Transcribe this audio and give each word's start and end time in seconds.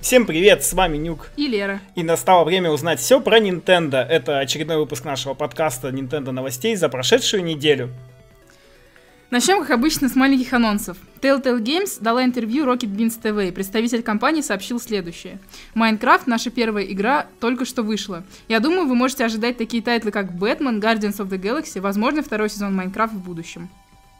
Всем 0.00 0.26
привет, 0.26 0.62
с 0.62 0.74
вами 0.74 0.96
Нюк. 0.96 1.28
И 1.36 1.48
Лера. 1.48 1.80
И 1.96 2.04
настало 2.04 2.44
время 2.44 2.70
узнать 2.70 3.00
все 3.00 3.20
про 3.20 3.40
Nintendo. 3.40 3.96
Это 3.96 4.38
очередной 4.38 4.76
выпуск 4.76 5.04
нашего 5.04 5.34
подкаста 5.34 5.88
Nintendo 5.88 6.30
новостей 6.30 6.76
за 6.76 6.88
прошедшую 6.88 7.42
неделю. 7.42 7.90
Начнем, 9.30 9.60
как 9.60 9.72
обычно, 9.72 10.08
с 10.08 10.14
маленьких 10.14 10.52
анонсов. 10.52 10.96
Telltale 11.20 11.60
Games 11.60 11.98
дала 12.00 12.24
интервью 12.24 12.64
Rocket 12.64 12.94
Beans 12.94 13.20
TV, 13.20 13.48
и 13.48 13.50
представитель 13.50 14.02
компании 14.02 14.40
сообщил 14.40 14.80
следующее. 14.80 15.40
Minecraft, 15.74 16.28
наша 16.28 16.50
первая 16.50 16.84
игра, 16.84 17.26
только 17.40 17.64
что 17.64 17.82
вышла. 17.82 18.22
Я 18.46 18.60
думаю, 18.60 18.86
вы 18.86 18.94
можете 18.94 19.24
ожидать 19.24 19.58
такие 19.58 19.82
тайтлы, 19.82 20.12
как 20.12 20.30
Batman, 20.30 20.80
Guardians 20.80 21.18
of 21.18 21.28
the 21.28 21.40
Galaxy, 21.40 21.80
возможно, 21.80 22.22
второй 22.22 22.48
сезон 22.48 22.74
Minecraft 22.74 23.12
в 23.12 23.18
будущем. 23.18 23.68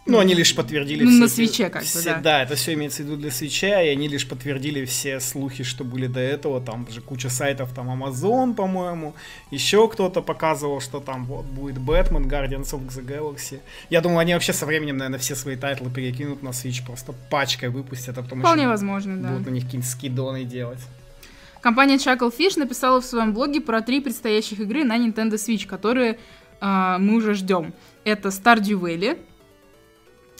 Ну, 0.09 0.19
они 0.19 0.35
лишь 0.35 0.55
подтвердили 0.55 1.05
Ну, 1.05 1.11
все 1.11 1.21
на 1.21 1.29
Switch'е 1.29 1.69
как 1.69 1.83
бы, 1.83 1.89
все- 1.89 2.03
да. 2.03 2.21
Да, 2.21 2.43
это 2.43 2.55
все 2.55 2.73
имеется 2.73 3.03
в 3.03 3.07
виду 3.07 3.17
для 3.17 3.31
Switch'а, 3.31 3.83
и 3.83 3.89
они 3.89 4.09
лишь 4.09 4.27
подтвердили 4.27 4.85
все 4.87 5.21
слухи, 5.21 5.65
что 5.65 5.85
были 5.85 6.07
до 6.07 6.21
этого. 6.21 6.61
Там 6.61 6.87
же 6.91 7.01
куча 7.03 7.29
сайтов, 7.29 7.75
там 7.75 7.91
Amazon, 7.91 8.55
по-моему, 8.55 9.15
еще 9.51 9.87
кто-то 9.89 10.23
показывал, 10.23 10.81
что 10.81 11.01
там 11.01 11.27
вот 11.27 11.45
будет 11.45 11.79
Batman, 11.79 12.27
Guardians 12.27 12.73
of 12.73 12.89
the 12.89 13.05
Galaxy. 13.05 13.61
Я 13.91 14.01
думаю, 14.01 14.21
они 14.21 14.33
вообще 14.33 14.53
со 14.55 14.65
временем, 14.65 14.97
наверное, 14.97 15.19
все 15.19 15.35
свои 15.35 15.57
тайтлы 15.57 15.91
перекинут 15.91 16.43
на 16.43 16.49
Switch, 16.49 16.85
просто 16.85 17.13
пачкой 17.31 17.69
выпустят, 17.69 18.17
а 18.17 18.23
потом 18.23 18.41
Вполне 18.41 18.63
еще 18.63 18.71
возможно, 18.71 19.17
да. 19.19 19.29
будут 19.29 19.47
на 19.47 19.51
них 19.51 19.65
какие-нибудь 19.65 19.91
скидоны 19.91 20.45
делать. 20.45 20.81
Компания 21.61 21.97
Chucklefish 21.97 22.59
написала 22.59 23.01
в 23.01 23.05
своем 23.05 23.35
блоге 23.35 23.61
про 23.61 23.83
три 23.83 24.01
предстоящих 24.01 24.61
игры 24.61 24.85
на 24.85 24.97
Nintendo 24.97 25.35
Switch, 25.35 25.67
которые 25.67 26.19
а, 26.61 26.99
мы 26.99 27.17
уже 27.17 27.35
ждем. 27.35 27.73
Это 28.05 28.29
Stardew 28.29 28.81
Valley. 28.81 29.19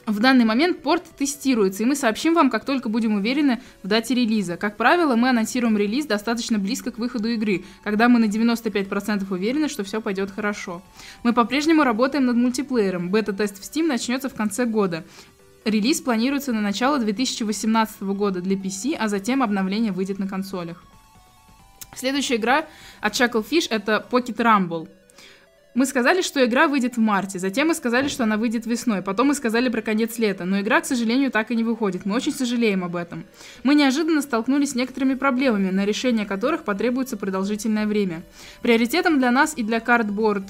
В 0.09 0.21
данный 0.21 0.47
момент 0.47 0.81
порт 0.81 1.05
тестируется, 1.19 1.83
и 1.83 1.87
мы 1.87 1.95
сообщим 1.95 2.33
вам, 2.33 2.49
как 2.49 2.65
только 2.65 2.89
будем 2.89 3.17
уверены 3.17 3.61
в 3.83 3.89
дате 3.89 4.15
релиза. 4.15 4.57
Как 4.57 4.79
правило, 4.79 5.17
мы 5.17 5.29
анонсируем 5.29 5.77
релиз 5.77 6.07
достаточно 6.07 6.59
близко 6.59 6.91
к 6.91 6.97
выходу 6.97 7.29
игры, 7.29 7.63
когда 7.85 8.09
мы 8.09 8.19
на 8.19 8.25
95% 8.25 9.27
уверены, 9.31 9.69
что 9.69 9.85
все 9.85 10.01
пойдет 10.01 10.31
хорошо. 10.31 10.81
Мы 11.25 11.35
по-прежнему 11.35 11.85
работаем 11.85 12.25
над 12.25 12.37
мультиплеером. 12.37 13.11
Бета-тест 13.11 13.59
в 13.59 13.63
Steam 13.63 13.87
начнется 13.87 14.31
в 14.31 14.35
конце 14.35 14.65
года. 14.65 15.05
Релиз 15.67 16.01
планируется 16.01 16.55
на 16.55 16.63
начало 16.63 16.99
2018 16.99 18.01
года 18.01 18.41
для 18.41 18.57
PC, 18.57 18.97
а 18.99 19.09
затем 19.09 19.43
обновление 19.43 19.93
выйдет 19.93 20.19
на 20.19 20.27
консолях. 20.27 20.85
Следующая 21.95 22.37
игра 22.37 22.65
от 23.03 23.13
Chucklefish 23.13 23.67
это 23.69 24.07
Pocket 24.11 24.37
Rumble. 24.37 24.89
Мы 25.75 25.87
сказали, 25.87 26.23
что 26.23 26.45
игра 26.45 26.67
выйдет 26.67 26.97
в 26.97 27.01
марте, 27.01 27.39
затем 27.39 27.69
мы 27.69 27.75
сказали, 27.75 28.09
что 28.09 28.25
она 28.25 28.37
выйдет 28.37 28.67
весной, 28.67 29.03
потом 29.03 29.29
мы 29.29 29.35
сказали 29.35 29.69
про 29.69 29.83
конец 29.83 30.19
лета, 30.19 30.45
но 30.45 30.61
игра, 30.61 30.81
к 30.81 30.87
сожалению, 30.87 31.31
так 31.31 31.51
и 31.51 31.57
не 31.57 31.63
выходит. 31.63 32.05
Мы 32.07 32.17
очень 32.17 32.33
сожалеем 32.33 32.85
об 32.85 32.97
этом. 32.97 33.25
Мы 33.63 33.75
неожиданно 33.75 34.23
столкнулись 34.23 34.71
с 34.71 34.75
некоторыми 34.75 35.15
проблемами, 35.15 35.71
на 35.71 35.85
решение 35.85 36.27
которых 36.27 36.65
потребуется 36.65 37.17
продолжительное 37.17 37.87
время. 37.87 38.23
Приоритетом 38.63 39.19
для 39.19 39.31
нас 39.31 39.53
и 39.57 39.63
для 39.63 39.79
Cardboard 39.79 40.45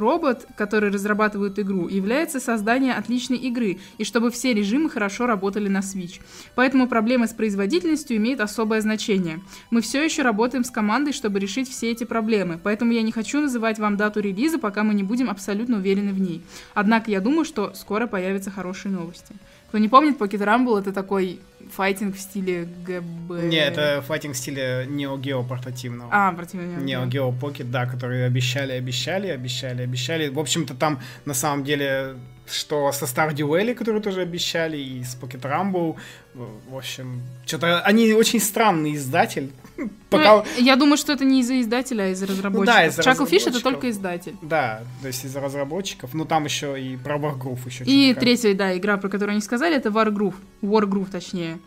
Робот, 0.00 0.46
который 0.56 0.90
разрабатывают 0.90 1.58
игру, 1.58 1.88
является 1.88 2.40
создание 2.40 2.94
отличной 2.94 3.38
игры, 3.38 3.78
и 3.98 4.04
чтобы 4.04 4.30
все 4.30 4.52
режимы 4.52 4.90
хорошо 4.90 5.26
работали 5.26 5.68
на 5.68 5.78
Switch. 5.78 6.20
Поэтому 6.54 6.88
проблемы 6.88 7.26
с 7.26 7.32
производительностью 7.32 8.16
имеют 8.16 8.40
особое 8.40 8.80
значение. 8.80 9.40
Мы 9.70 9.80
все 9.80 10.02
еще 10.04 10.22
работаем 10.22 10.64
с 10.64 10.70
командой, 10.70 11.12
чтобы 11.12 11.38
решить 11.38 11.70
все 11.70 11.90
эти 11.90 12.04
проблемы, 12.04 12.60
поэтому 12.62 12.92
я 12.92 13.02
не 13.02 13.12
хочу 13.12 13.40
называть 13.40 13.78
вам 13.78 13.96
дату 13.96 14.20
релиза, 14.20 14.58
пока 14.58 14.84
мы 14.84 14.94
не 14.94 15.02
будем 15.02 15.30
абсолютно 15.30 15.76
уверены 15.76 16.12
в 16.12 16.20
ней. 16.20 16.42
Однако 16.74 17.10
я 17.10 17.20
думаю, 17.20 17.44
что 17.44 17.72
скоро 17.74 18.06
появятся 18.06 18.50
хорошие 18.50 18.92
новости. 18.92 19.34
Кто 19.74 19.80
не 19.80 19.88
помнит, 19.88 20.16
Pocket 20.16 20.38
Rumble 20.38 20.78
это 20.78 20.92
такой 20.92 21.40
файтинг 21.72 22.14
в 22.14 22.20
стиле 22.20 22.68
ГБ... 22.86 23.48
Не, 23.48 23.56
это 23.56 24.04
файтинг 24.06 24.36
в 24.36 24.38
стиле 24.38 24.86
Neo 24.88 25.20
Geo 25.20 25.44
портативного. 25.44 26.08
А, 26.12 26.32
противно. 26.32 26.78
Neo 26.78 27.08
Geo 27.08 27.36
Pocket, 27.36 27.64
да, 27.64 27.84
которые 27.84 28.24
обещали, 28.24 28.70
обещали, 28.70 29.26
обещали, 29.26 29.82
обещали. 29.82 30.28
В 30.28 30.38
общем-то, 30.38 30.74
там 30.74 31.00
на 31.24 31.34
самом 31.34 31.64
деле, 31.64 32.14
что 32.46 32.92
со 32.92 33.06
Stardew 33.06 33.48
Valley, 33.48 33.74
которые 33.74 34.00
тоже 34.00 34.20
обещали, 34.20 34.76
и 34.76 35.02
с 35.02 35.18
Pocket 35.20 35.40
Rumble, 35.40 35.96
в 36.34 36.76
общем, 36.76 37.22
что-то 37.44 37.80
они 37.80 38.12
очень 38.12 38.38
странный 38.38 38.94
издатель. 38.94 39.50
Пока... 40.10 40.36
Ну, 40.36 40.44
я 40.58 40.76
думаю, 40.76 40.96
что 40.96 41.12
это 41.12 41.24
не 41.24 41.40
из-за 41.40 41.60
издателя, 41.60 42.04
а 42.04 42.08
из-за 42.08 42.26
разработчиков. 42.26 42.74
да, 42.74 42.86
из-за 42.86 43.02
Chucklefish 43.02 43.12
это 43.12 43.24
разработчиков. 43.24 43.62
только 43.62 43.90
издатель. 43.90 44.36
Да, 44.42 44.82
то 45.00 45.08
есть 45.08 45.24
из-за 45.24 45.40
разработчиков. 45.40 46.14
Ну, 46.14 46.24
там 46.24 46.44
еще 46.44 46.80
и 46.80 46.96
про 46.96 47.16
Wargroove 47.16 47.66
еще 47.66 47.84
И 47.84 48.14
третья, 48.14 48.54
да, 48.54 48.76
игра, 48.76 48.96
про 48.96 49.08
которую 49.08 49.32
они 49.32 49.40
сказали, 49.40 49.76
это 49.76 49.88
Wargroove. 49.88 50.34
Wargroove, 50.62 51.10
точнее. 51.10 51.58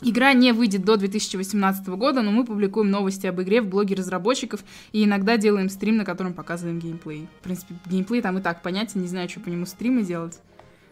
Игра 0.00 0.32
не 0.32 0.52
выйдет 0.52 0.84
до 0.84 0.96
2018 0.96 1.88
года, 1.88 2.22
но 2.22 2.30
мы 2.30 2.44
публикуем 2.44 2.90
новости 2.90 3.26
об 3.26 3.40
игре 3.42 3.60
в 3.60 3.66
блоге 3.66 3.96
разработчиков 3.96 4.60
и 4.92 5.04
иногда 5.04 5.36
делаем 5.36 5.68
стрим, 5.68 5.96
на 5.96 6.04
котором 6.04 6.34
показываем 6.34 6.78
геймплей. 6.78 7.26
В 7.40 7.42
принципе, 7.42 7.74
геймплей 7.86 8.22
там 8.22 8.38
и 8.38 8.40
так 8.40 8.62
понятен, 8.62 9.02
не 9.02 9.08
знаю, 9.08 9.28
что 9.28 9.40
по 9.40 9.48
нему 9.48 9.66
стримы 9.66 10.04
делать. 10.04 10.38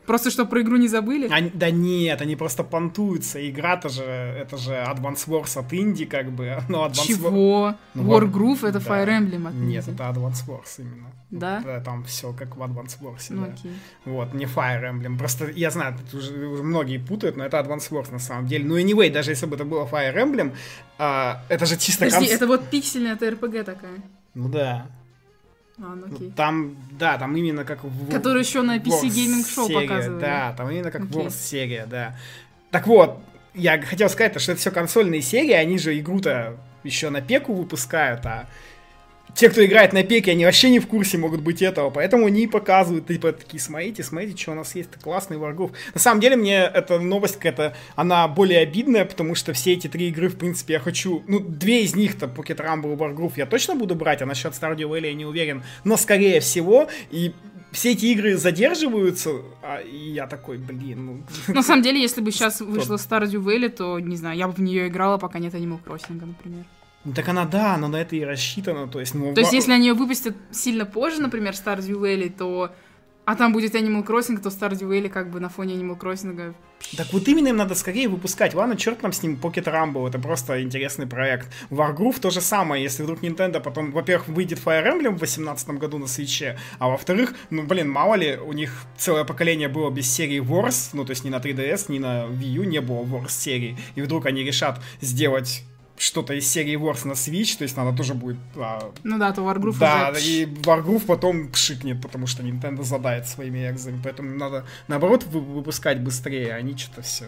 Просто, 0.06 0.30
что 0.30 0.46
про 0.46 0.60
игру 0.62 0.76
не 0.76 0.88
забыли. 0.88 1.28
Они- 1.30 1.50
да 1.52 1.70
нет, 1.70 2.20
они 2.20 2.36
просто 2.36 2.62
понтуются. 2.64 3.38
Игра-то 3.50 3.88
же, 3.88 4.02
это 4.04 4.56
же 4.56 4.72
Advance 4.72 5.26
Wars 5.28 5.58
от 5.58 5.72
Инди, 5.74 6.04
как 6.04 6.30
бы. 6.30 6.58
Ну, 6.68 6.84
Advance 6.84 7.06
Чего? 7.06 7.74
Ну, 7.94 8.02
War- 8.04 8.68
это 8.68 8.78
да. 8.78 8.78
Fire 8.78 9.08
Emblem 9.08 9.48
от 9.48 9.54
Нет, 9.54 9.84
Ninja. 9.88 9.94
это 9.94 10.04
Advance 10.04 10.46
Wars 10.46 10.78
именно. 10.78 11.10
Да? 11.30 11.60
Вот, 11.64 11.84
там 11.84 12.04
все 12.04 12.32
как 12.32 12.56
в 12.56 12.62
Advance 12.62 12.98
Wars. 13.00 13.26
Ну 13.30 13.46
да. 13.46 13.52
окей. 13.52 13.72
Вот, 14.04 14.32
не 14.34 14.44
Fire 14.44 14.82
Emblem. 14.82 15.18
Просто 15.18 15.50
я 15.50 15.70
знаю, 15.70 15.96
тут 15.98 16.20
уже, 16.20 16.46
уже 16.46 16.62
многие 16.62 16.98
путают, 16.98 17.36
но 17.36 17.44
это 17.44 17.58
Advance 17.58 17.90
Wars 17.90 18.12
на 18.12 18.18
самом 18.20 18.46
деле. 18.46 18.64
Ну, 18.64 18.78
anyway, 18.78 19.10
даже 19.10 19.32
если 19.32 19.46
бы 19.46 19.56
это 19.56 19.64
было 19.64 19.84
Fire 19.86 20.14
Emblem, 20.14 20.52
а, 20.98 21.42
это 21.48 21.66
же 21.66 21.76
чисто 21.76 22.04
Подожди, 22.04 22.26
конс- 22.26 22.34
это 22.34 22.46
вот 22.46 22.68
пиксельная 22.70 23.14
это 23.14 23.28
РПГ 23.30 23.64
такая. 23.64 24.02
Ну 24.34 24.48
да. 24.48 24.86
А, 25.78 25.94
ну 25.94 26.06
окей. 26.06 26.32
Там, 26.34 26.76
да, 26.92 27.18
там 27.18 27.36
именно 27.36 27.64
как 27.64 27.84
в... 27.84 28.10
Который 28.10 28.42
еще 28.42 28.62
на 28.62 28.78
PC 28.78 29.02
Wars 29.02 29.02
Gaming 29.02 29.44
Show 29.44 29.66
серия, 29.66 29.88
показывали. 29.88 30.20
Да, 30.20 30.54
там 30.56 30.70
именно 30.70 30.90
как 30.90 31.02
Окей. 31.02 31.22
Wars 31.22 31.34
серия, 31.34 31.86
да. 31.86 32.16
Так 32.70 32.86
вот, 32.86 33.20
я 33.54 33.80
хотел 33.82 34.08
сказать, 34.08 34.40
что 34.40 34.52
это 34.52 34.60
все 34.60 34.70
консольные 34.70 35.22
серии, 35.22 35.52
они 35.52 35.78
же 35.78 35.98
игру-то 35.98 36.56
еще 36.82 37.10
на 37.10 37.20
пеку 37.20 37.52
выпускают, 37.52 38.24
а 38.24 38.48
те, 39.34 39.50
кто 39.50 39.64
играет 39.64 39.92
на 39.92 40.02
пеке, 40.02 40.32
они 40.32 40.44
вообще 40.44 40.70
не 40.70 40.80
в 40.80 40.86
курсе 40.86 41.18
могут 41.18 41.42
быть 41.42 41.62
этого, 41.62 41.90
поэтому 41.90 42.26
они 42.26 42.44
и 42.44 42.46
показывают, 42.46 43.06
типа, 43.06 43.32
такие, 43.32 43.60
смотрите, 43.60 44.02
смотрите, 44.02 44.40
что 44.40 44.52
у 44.52 44.54
нас 44.54 44.74
есть, 44.74 44.90
это 44.90 45.00
классный 45.00 45.36
Wargroove. 45.36 45.72
На 45.94 46.00
самом 46.00 46.20
деле, 46.20 46.36
мне 46.36 46.58
эта 46.62 46.98
новость 46.98 47.36
какая-то, 47.36 47.76
она 47.96 48.26
более 48.28 48.60
обидная, 48.60 49.04
потому 49.04 49.34
что 49.34 49.52
все 49.52 49.74
эти 49.74 49.88
три 49.88 50.08
игры, 50.08 50.28
в 50.28 50.36
принципе, 50.36 50.74
я 50.74 50.80
хочу, 50.80 51.22
ну, 51.28 51.40
две 51.40 51.82
из 51.82 51.94
них-то, 51.94 52.26
Pocket 52.26 52.56
Rumble 52.56 52.94
и 52.94 52.96
Wargroove, 52.96 53.34
я 53.36 53.46
точно 53.46 53.74
буду 53.74 53.94
брать, 53.94 54.22
а 54.22 54.26
насчет 54.26 54.52
Stardew 54.52 54.88
Valley 54.88 55.08
я 55.08 55.14
не 55.14 55.26
уверен, 55.26 55.62
но, 55.84 55.96
скорее 55.96 56.40
всего, 56.40 56.88
и 57.10 57.34
все 57.72 57.92
эти 57.92 58.06
игры 58.06 58.36
задерживаются, 58.36 59.42
а, 59.62 59.82
я 59.82 60.26
такой, 60.26 60.56
блин, 60.56 61.06
ну... 61.06 61.22
На 61.54 61.62
самом 61.62 61.82
деле, 61.82 62.00
если 62.00 62.22
бы 62.22 62.30
сейчас 62.30 62.60
вышла 62.60 62.94
Stardew 62.96 63.42
Valley, 63.42 63.68
то, 63.68 64.00
не 64.00 64.16
знаю, 64.16 64.38
я 64.38 64.48
бы 64.48 64.54
в 64.54 64.60
нее 64.60 64.88
играла, 64.88 65.18
пока 65.18 65.38
нет 65.38 65.52
Animal 65.52 65.80
Crossing, 65.84 66.24
например. 66.24 66.64
Ну, 67.06 67.14
Так 67.14 67.28
она, 67.28 67.44
да, 67.44 67.74
она 67.74 67.86
на 67.86 67.96
это 67.96 68.16
и 68.16 68.24
рассчитана, 68.24 68.88
то 68.88 68.98
есть, 68.98 69.14
ну... 69.14 69.32
То 69.32 69.40
есть, 69.40 69.52
если 69.52 69.72
они 69.72 69.86
ее 69.86 69.94
выпустят 69.94 70.36
сильно 70.50 70.84
позже, 70.84 71.22
например, 71.22 71.52
Stardew 71.52 72.00
Valley, 72.00 72.30
то... 72.36 72.72
А 73.24 73.34
там 73.34 73.52
будет 73.52 73.74
Animal 73.74 74.06
Crossing, 74.06 74.38
то 74.40 74.48
Stardew 74.50 74.88
Valley 74.88 75.08
как 75.08 75.30
бы 75.30 75.38
на 75.40 75.48
фоне 75.48 75.74
Animal 75.74 75.98
Crossing... 75.98 76.54
Так 76.96 77.12
вот 77.12 77.26
именно 77.28 77.48
им 77.48 77.56
надо 77.56 77.74
скорее 77.74 78.08
выпускать. 78.08 78.54
Ладно, 78.54 78.76
черт 78.76 79.02
нам 79.02 79.12
с 79.12 79.22
ним 79.22 79.38
Pocket 79.40 79.64
Rumble, 79.64 80.08
это 80.08 80.18
просто 80.18 80.62
интересный 80.62 81.06
проект. 81.06 81.48
Wargroove 81.70 82.20
то 82.20 82.30
же 82.30 82.40
самое, 82.40 82.82
если 82.82 83.04
вдруг 83.04 83.22
Nintendo 83.22 83.60
потом, 83.60 83.92
во-первых, 83.92 84.28
выйдет 84.28 84.58
Fire 84.58 84.84
Emblem 84.84 85.10
в 85.10 85.18
2018 85.18 85.70
году 85.70 85.98
на 85.98 86.06
свече, 86.08 86.58
а 86.78 86.88
во-вторых, 86.88 87.34
ну, 87.50 87.62
блин, 87.62 87.88
мало 87.88 88.14
ли, 88.14 88.36
у 88.36 88.52
них 88.52 88.84
целое 88.96 89.24
поколение 89.24 89.68
было 89.68 89.90
без 89.90 90.10
серии 90.10 90.40
Wars, 90.40 90.90
ну, 90.92 91.04
то 91.04 91.10
есть 91.10 91.24
ни 91.24 91.30
на 91.30 91.36
3DS, 91.36 91.86
ни 91.88 91.98
на 91.98 92.26
Wii 92.26 92.48
U 92.48 92.64
не 92.64 92.80
было 92.80 93.02
Wars 93.02 93.30
серии, 93.30 93.76
и 93.94 94.02
вдруг 94.02 94.26
они 94.26 94.42
решат 94.42 94.80
сделать 95.00 95.64
что-то 95.98 96.34
из 96.34 96.46
серии 96.46 96.76
Wars 96.76 97.06
на 97.06 97.12
Switch, 97.12 97.56
то 97.56 97.62
есть 97.64 97.76
надо 97.76 97.96
тоже 97.96 98.14
будет 98.14 98.36
а, 98.56 98.92
Ну 99.02 99.18
да, 99.18 99.32
то 99.32 99.42
Wargroove 99.42 99.78
да, 99.78 100.10
уже... 100.12 100.20
и 100.20 100.44
Wargroove 100.44 101.06
потом 101.06 101.48
пшикнет, 101.48 102.02
потому 102.02 102.26
что 102.26 102.42
Nintendo 102.42 102.82
задает 102.82 103.26
своими 103.26 103.70
экзами, 103.70 103.98
поэтому 104.04 104.36
надо, 104.36 104.64
наоборот, 104.88 105.24
вы- 105.24 105.40
выпускать 105.40 106.00
быстрее, 106.00 106.52
а 106.52 106.56
они 106.56 106.76
что-то 106.76 107.00
все... 107.02 107.24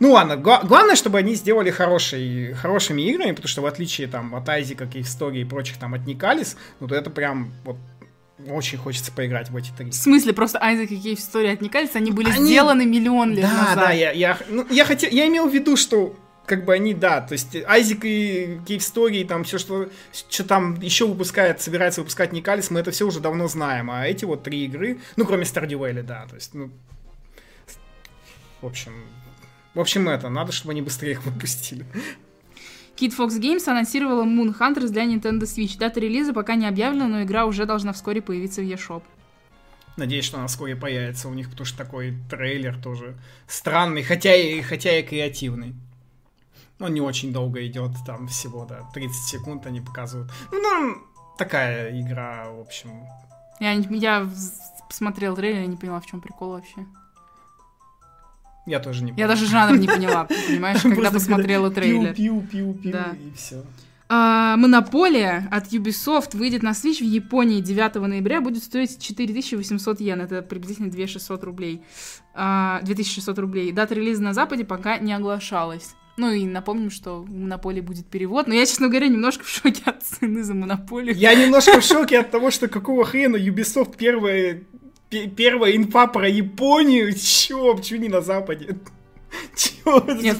Ну 0.00 0.12
ладно, 0.12 0.36
гла- 0.36 0.62
главное, 0.64 0.96
чтобы 0.96 1.18
они 1.18 1.34
сделали 1.34 1.70
хорошие, 1.70 2.54
хорошими 2.54 3.02
играми, 3.02 3.30
потому 3.30 3.48
что 3.48 3.62
в 3.62 3.66
отличие 3.66 4.08
там 4.08 4.34
от 4.34 4.48
Айзика, 4.48 4.88
истории 4.94 5.42
и 5.42 5.44
прочих 5.44 5.76
там 5.76 5.94
от 5.94 6.06
Никалис, 6.06 6.56
ну 6.80 6.88
то 6.88 6.94
это 6.96 7.10
прям 7.10 7.52
вот 7.64 7.76
очень 8.48 8.78
хочется 8.78 9.10
поиграть 9.12 9.50
в 9.50 9.56
эти 9.56 9.70
три. 9.76 9.90
В 9.90 9.94
смысле, 9.94 10.32
просто 10.32 10.58
Айзек 10.62 10.90
и 10.92 10.96
Кейв 10.96 11.18
истории 11.18 11.50
отникались, 11.50 11.90
они 11.94 12.10
были 12.12 12.30
Они- 12.30 12.46
сделаны 12.46 12.84
миллион 12.86 13.32
лет 13.32 13.42
Да, 13.42 13.52
назад. 13.52 13.76
да, 13.76 13.90
я, 13.92 14.10
я, 14.12 14.38
ну, 14.48 14.66
я 14.70 14.84
хотел, 14.84 15.10
я 15.10 15.26
имел 15.28 15.48
в 15.48 15.54
виду, 15.54 15.76
что 15.76 16.16
как 16.48 16.64
бы 16.64 16.74
они, 16.74 16.94
да, 16.94 17.20
то 17.20 17.34
есть 17.34 17.54
Айзик 17.54 18.04
и 18.04 18.60
Кейв 18.66 18.82
Story, 18.82 19.24
там 19.26 19.44
все, 19.44 19.58
что, 19.58 19.88
что 20.12 20.44
там 20.44 20.80
еще 20.80 21.06
выпускает, 21.06 21.60
собирается 21.60 22.00
выпускать 22.00 22.32
Никалис, 22.32 22.70
мы 22.70 22.80
это 22.80 22.90
все 22.90 23.06
уже 23.06 23.20
давно 23.20 23.46
знаем, 23.46 23.90
а 23.90 24.06
эти 24.06 24.24
вот 24.24 24.42
три 24.42 24.64
игры, 24.64 24.98
ну, 25.16 25.24
кроме 25.26 25.44
Valley, 25.44 26.02
да, 26.02 26.26
то 26.26 26.34
есть, 26.34 26.54
ну, 26.54 26.70
в 28.60 28.66
общем, 28.66 28.92
в 29.74 29.80
общем, 29.80 30.08
это, 30.08 30.28
надо, 30.28 30.50
чтобы 30.50 30.72
они 30.72 30.82
быстрее 30.82 31.12
их 31.12 31.24
выпустили. 31.24 31.86
Kid 32.96 33.16
Fox 33.16 33.38
Games 33.38 33.68
анонсировала 33.68 34.24
Moon 34.24 34.52
Hunters 34.58 34.88
для 34.88 35.04
Nintendo 35.04 35.42
Switch. 35.42 35.78
Дата 35.78 36.00
релиза 36.00 36.32
пока 36.32 36.56
не 36.56 36.66
объявлена, 36.66 37.06
но 37.06 37.22
игра 37.22 37.44
уже 37.44 37.64
должна 37.64 37.92
вскоре 37.92 38.20
появиться 38.20 38.60
в 38.60 38.64
eShop. 38.64 39.04
Надеюсь, 39.96 40.24
что 40.24 40.38
она 40.38 40.48
вскоре 40.48 40.74
появится 40.74 41.28
у 41.28 41.34
них, 41.34 41.48
потому 41.48 41.64
что 41.64 41.78
такой 41.78 42.16
трейлер 42.28 42.76
тоже 42.76 43.16
странный, 43.46 44.02
хотя 44.02 44.34
и, 44.34 44.60
хотя 44.62 44.98
и 44.98 45.04
креативный. 45.04 45.74
Он 46.80 46.94
не 46.94 47.00
очень 47.00 47.32
долго 47.32 47.66
идет, 47.66 47.90
там 48.06 48.28
всего, 48.28 48.64
да, 48.64 48.88
30 48.94 49.14
секунд 49.24 49.66
они 49.66 49.80
показывают. 49.80 50.30
Ну, 50.52 50.98
такая 51.36 52.00
игра, 52.00 52.50
в 52.50 52.60
общем. 52.60 52.90
Я, 53.58 53.72
я 53.72 54.28
посмотрел 54.88 55.34
трейлер 55.34 55.64
и 55.64 55.66
не 55.66 55.76
поняла, 55.76 56.00
в 56.00 56.06
чем 56.06 56.20
прикол 56.20 56.50
вообще. 56.50 56.86
Я 58.66 58.80
тоже 58.80 59.02
не 59.02 59.12
поняла. 59.12 59.28
Я 59.28 59.28
даже 59.28 59.46
жанр 59.46 59.78
не 59.78 59.88
поняла, 59.88 60.24
понимаешь, 60.24 60.82
когда 60.82 61.10
посмотрела 61.10 61.70
трейлер. 61.70 62.14
Пиу, 62.14 62.42
пиу, 62.42 62.74
пиу, 62.74 62.92
да. 62.92 63.16
и 63.18 63.32
все. 63.34 63.64
А, 64.10 64.56
Монополия 64.56 65.48
от 65.50 65.66
Ubisoft 65.72 66.36
выйдет 66.36 66.62
на 66.62 66.70
Switch 66.70 67.00
в 67.00 67.04
Японии 67.04 67.60
9 67.60 67.96
ноября, 67.96 68.40
будет 68.40 68.62
стоить 68.62 69.02
4800 69.02 70.00
йен, 70.00 70.20
это 70.20 70.40
приблизительно 70.42 70.90
2600 70.90 71.44
рублей. 71.44 71.82
2600 72.34 73.38
а, 73.38 73.40
рублей. 73.40 73.72
Дата 73.72 73.94
релиза 73.94 74.22
на 74.22 74.32
Западе 74.32 74.64
пока 74.64 74.98
не 74.98 75.12
оглашалась. 75.12 75.94
Ну 76.18 76.32
и 76.32 76.44
напомним, 76.44 76.90
что 76.90 77.22
в 77.22 77.30
Монополии 77.30 77.80
будет 77.80 78.06
перевод. 78.06 78.48
Но 78.48 78.54
я, 78.54 78.66
честно 78.66 78.88
говоря, 78.88 79.06
немножко 79.06 79.44
в 79.44 79.48
шоке 79.48 79.82
от 79.84 80.02
цены 80.02 80.42
за 80.42 80.52
Монополию. 80.52 81.14
Я 81.14 81.34
немножко 81.34 81.80
в 81.80 81.84
шоке 81.84 82.18
от 82.18 82.30
того, 82.30 82.50
что 82.50 82.66
какого 82.66 83.04
хрена 83.04 83.36
Ubisoft 83.36 83.96
первая, 83.96 84.64
первая 85.08 85.76
инфа 85.76 86.08
про 86.08 86.28
Японию. 86.28 87.14
Чё, 87.14 87.76
почему 87.76 88.00
не 88.00 88.08
на 88.08 88.20
Западе? 88.20 88.78
Чё? 89.56 90.04
Нет, 90.20 90.38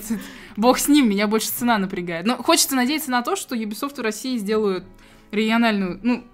бог 0.57 0.79
с 0.79 0.89
ним, 0.89 1.09
меня 1.09 1.29
больше 1.29 1.49
цена 1.49 1.79
напрягает. 1.79 2.27
Но 2.27 2.43
хочется 2.43 2.75
надеяться 2.75 3.13
на 3.13 3.23
то, 3.23 3.37
что 3.37 3.55
Ubisoft 3.55 3.97
в 3.97 4.01
России 4.01 4.37
сделают 4.37 4.85
региональную, 5.31 6.01
ну, 6.03 6.25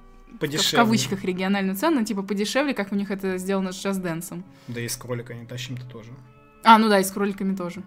подешевле. 0.41 0.69
в 0.69 0.73
кавычках 0.73 1.25
региональную 1.25 1.77
цену, 1.77 2.03
типа 2.03 2.23
подешевле, 2.23 2.73
как 2.73 2.93
у 2.93 2.95
них 2.95 3.11
это 3.11 3.37
сделано 3.37 3.73
с 3.73 3.85
Just 3.85 4.03
Dance. 4.03 4.43
Да 4.69 4.81
и 4.81 4.89
с 4.89 4.97
кроликами 4.97 5.45
тащим-то 5.45 5.85
тоже. 5.85 6.13
А, 6.63 6.79
ну 6.79 6.89
да, 6.89 6.99
и 6.99 7.05
с 7.05 7.11
кроликами 7.11 7.55
тоже. 7.55 7.83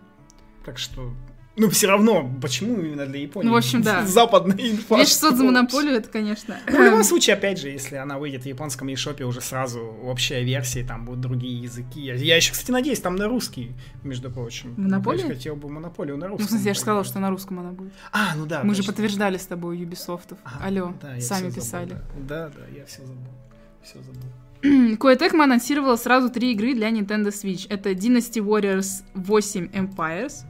Так 0.63 0.77
что 0.77 1.13
ну, 1.57 1.71
все 1.71 1.87
равно, 1.87 2.31
почему 2.39 2.79
именно 2.79 3.07
для 3.07 3.21
Японии? 3.21 3.47
Ну, 3.47 3.55
в 3.55 3.57
общем, 3.57 3.81
да. 3.81 4.05
Западная 4.05 4.57
инфа. 4.57 4.95
2600 4.95 5.35
за 5.35 5.43
монополию, 5.43 5.95
это, 5.95 6.07
конечно. 6.07 6.57
Ну, 6.67 6.77
в 6.77 6.81
любом 6.83 7.03
случае, 7.05 7.35
опять 7.35 7.59
же, 7.59 7.69
если 7.69 7.95
она 7.95 8.19
выйдет 8.19 8.43
в 8.43 8.45
японском 8.45 8.87
eShop 8.89 9.23
уже 9.23 9.41
сразу 9.41 9.81
общая 9.81 10.43
версия, 10.43 10.83
там 10.83 11.05
будут 11.05 11.21
другие 11.21 11.59
языки. 11.59 12.01
Я, 12.01 12.35
еще, 12.35 12.51
кстати, 12.51 12.69
надеюсь, 12.69 12.99
там 12.99 13.15
на 13.15 13.27
русский, 13.27 13.71
между 14.03 14.29
прочим. 14.29 14.75
Монополию? 14.77 15.27
Я 15.27 15.33
хотел 15.33 15.55
бы 15.55 15.67
монополию 15.67 16.17
на 16.17 16.27
русском. 16.27 16.43
Ну, 16.43 16.49
смысле, 16.49 16.67
я 16.67 16.73
же 16.75 16.79
сказала, 16.79 17.03
что 17.03 17.19
на 17.19 17.31
русском 17.31 17.59
она 17.59 17.71
будет. 17.71 17.91
А, 18.11 18.35
ну 18.35 18.45
да. 18.45 18.61
Мы 18.63 18.69
точно. 18.69 18.83
же 18.83 18.87
подтверждали 18.87 19.37
с 19.37 19.45
тобой 19.47 19.77
Ubisoft. 19.79 20.37
Ага, 20.43 20.65
Алло, 20.65 20.93
да, 21.01 21.19
сами 21.19 21.49
писали. 21.49 21.89
Забыл, 21.89 22.03
да. 22.27 22.49
да, 22.49 22.53
да, 22.55 22.77
я 22.77 22.85
все 22.85 23.01
забыл. 23.01 23.33
Все 23.81 23.95
забыл. 24.03 24.29
Koei 24.97 25.17
Tecmo 25.17 25.43
анонсировала 25.43 25.95
сразу 25.95 26.29
три 26.29 26.53
игры 26.53 26.73
для 26.73 26.89
Nintendo 26.89 27.29
Switch. 27.29 27.67
Это 27.69 27.91
Dynasty 27.91 28.43
Warriors 28.43 29.03
8 29.13 29.71
Empires, 29.71 30.45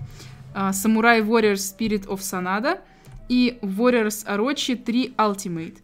Samurai 0.71 1.21
Warriors 1.21 1.61
Spirit 1.77 2.07
of 2.07 2.19
Sanada 2.19 2.79
и 3.29 3.59
Warriors 3.61 4.25
Orochi 4.25 4.75
3 4.75 5.15
Ultimate. 5.17 5.77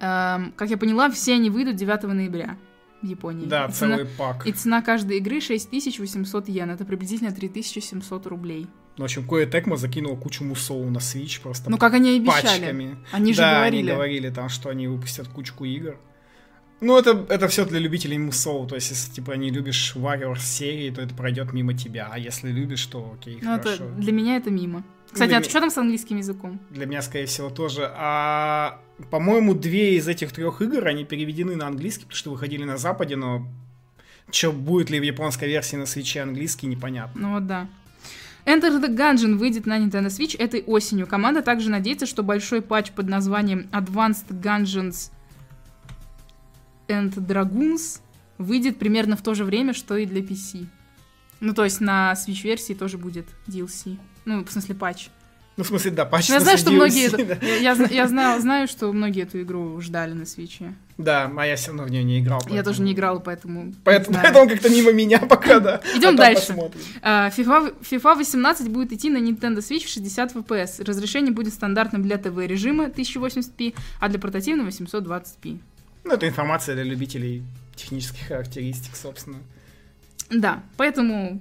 Um, 0.00 0.52
как 0.56 0.70
я 0.70 0.76
поняла, 0.76 1.10
все 1.10 1.34
они 1.34 1.50
выйдут 1.50 1.76
9 1.76 2.02
ноября 2.04 2.56
в 3.02 3.06
Японии. 3.06 3.46
Да, 3.46 3.66
и 3.66 3.72
целый 3.72 3.98
цена, 3.98 4.10
пак. 4.16 4.46
И 4.46 4.52
цена 4.52 4.82
каждой 4.82 5.18
игры 5.18 5.40
6800 5.40 6.48
йен. 6.48 6.70
Это 6.70 6.84
приблизительно 6.84 7.32
3700 7.32 8.26
рублей. 8.26 8.66
Ну, 8.96 9.02
в 9.02 9.04
общем, 9.04 9.26
Кое 9.26 9.46
Текма 9.46 9.76
закинула 9.76 10.16
кучу 10.16 10.44
мусоу 10.44 10.88
на 10.90 10.98
Switch 10.98 11.40
просто 11.40 11.70
Ну, 11.70 11.78
как 11.78 11.94
они 11.94 12.16
и 12.16 12.20
обещали. 12.20 12.60
Пачками. 12.60 12.96
Они 13.12 13.32
же 13.32 13.38
да, 13.38 13.58
говорили. 13.58 13.88
они 13.90 13.96
говорили 13.96 14.30
там, 14.30 14.48
что 14.48 14.68
они 14.70 14.88
выпустят 14.88 15.28
кучку 15.28 15.64
игр. 15.64 15.96
Ну, 16.80 16.96
это, 16.96 17.26
это 17.28 17.48
все 17.48 17.64
для 17.64 17.80
любителей 17.80 18.18
мусоу. 18.18 18.66
То 18.66 18.76
есть, 18.76 18.90
если 18.90 19.12
типа 19.12 19.32
не 19.32 19.50
любишь 19.50 19.94
Warriors 19.96 20.40
серии, 20.40 20.90
то 20.90 21.02
это 21.02 21.14
пройдет 21.14 21.52
мимо 21.52 21.74
тебя. 21.74 22.08
А 22.10 22.18
если 22.18 22.50
любишь, 22.50 22.86
то 22.86 23.16
окей, 23.18 23.38
ну, 23.42 23.56
хорошо. 23.56 23.84
Это, 23.84 23.94
для 23.94 24.12
меня 24.12 24.36
это 24.36 24.50
мимо. 24.50 24.84
Кстати, 25.10 25.30
для 25.30 25.38
а 25.38 25.40
ми... 25.40 25.44
что 25.44 25.60
там 25.60 25.70
с 25.70 25.78
английским 25.78 26.18
языком? 26.18 26.60
Для 26.70 26.86
меня, 26.86 27.02
скорее 27.02 27.26
всего, 27.26 27.50
тоже. 27.50 27.90
А, 27.96 28.80
по-моему, 29.10 29.54
две 29.54 29.96
из 29.96 30.06
этих 30.06 30.32
трех 30.32 30.62
игр, 30.62 30.86
они 30.86 31.04
переведены 31.04 31.56
на 31.56 31.66
английский, 31.66 32.04
потому 32.04 32.16
что 32.16 32.30
выходили 32.30 32.64
на 32.64 32.76
Западе, 32.76 33.16
но 33.16 33.48
что 34.30 34.52
будет 34.52 34.90
ли 34.90 35.00
в 35.00 35.02
японской 35.02 35.48
версии 35.48 35.76
на 35.76 35.86
свече 35.86 36.22
английский, 36.22 36.66
непонятно. 36.66 37.20
Ну 37.20 37.34
вот 37.34 37.46
да. 37.46 37.66
Enter 38.44 38.80
the 38.80 38.94
Gungeon 38.94 39.34
выйдет 39.34 39.66
на 39.66 39.78
Nintendo 39.78 40.06
Switch 40.06 40.36
этой 40.38 40.62
осенью. 40.62 41.06
Команда 41.06 41.42
также 41.42 41.70
надеется, 41.70 42.06
что 42.06 42.22
большой 42.22 42.62
патч 42.62 42.92
под 42.92 43.08
названием 43.08 43.68
Advanced 43.72 44.28
Gungeons 44.30 45.10
and 46.88 47.14
Dragoons 47.14 48.00
выйдет 48.38 48.78
примерно 48.78 49.16
в 49.16 49.22
то 49.22 49.34
же 49.34 49.44
время, 49.44 49.74
что 49.74 49.96
и 49.96 50.06
для 50.06 50.20
PC. 50.20 50.66
Ну, 51.40 51.54
то 51.54 51.64
есть 51.64 51.80
на 51.80 52.14
Switch-версии 52.14 52.74
тоже 52.74 52.98
будет 52.98 53.26
DLC. 53.46 53.98
Ну, 54.24 54.44
в 54.44 54.50
смысле, 54.50 54.74
патч. 54.74 55.08
Ну, 55.56 55.64
в 55.64 55.66
смысле, 55.66 55.90
да, 55.90 56.04
патч 56.04 56.28
ну, 56.28 56.34
Я 56.34 56.40
знаю, 56.40 56.58
что 56.58 56.70
DLC, 56.70 56.74
многие... 56.74 57.24
Да. 57.24 57.46
Я, 57.46 57.72
я, 57.72 57.86
я 57.86 58.08
знаю, 58.08 58.40
знаю, 58.40 58.68
что 58.68 58.92
многие 58.92 59.24
эту 59.24 59.42
игру 59.42 59.80
ждали 59.80 60.12
на 60.12 60.24
Свиче. 60.24 60.74
Да, 60.98 61.30
а 61.36 61.46
я 61.46 61.56
все 61.56 61.68
равно 61.68 61.84
в 61.84 61.90
нее 61.90 62.04
не 62.04 62.20
играл. 62.20 62.38
Поэтому... 62.38 62.56
Я 62.56 62.62
тоже 62.62 62.82
не 62.82 62.92
играл, 62.92 63.20
поэтому... 63.20 63.72
Поэтому, 63.84 64.18
поэтому 64.20 64.48
как-то 64.48 64.68
мимо 64.68 64.92
меня 64.92 65.18
пока, 65.18 65.58
да. 65.58 65.80
Идем 65.96 66.14
а 66.14 66.16
дальше. 66.16 66.52
Uh, 66.52 66.72
FIFA, 67.36 67.74
FIFA 67.82 68.18
18 68.18 68.68
будет 68.68 68.92
идти 68.92 69.10
на 69.10 69.18
Nintendo 69.18 69.58
Switch 69.58 69.84
в 69.84 69.88
60 69.88 70.36
FPS. 70.36 70.84
Разрешение 70.84 71.32
будет 71.32 71.54
стандартным 71.54 72.02
для 72.02 72.18
ТВ-режима 72.18 72.86
1080p, 72.86 73.74
а 74.00 74.08
для 74.08 74.18
портативного 74.20 74.68
820p. 74.68 75.58
Ну, 76.08 76.14
это 76.14 76.26
информация 76.26 76.74
для 76.74 76.84
любителей 76.84 77.42
технических 77.76 78.28
характеристик, 78.28 78.96
собственно. 78.96 79.40
Да, 80.30 80.62
поэтому 80.78 81.38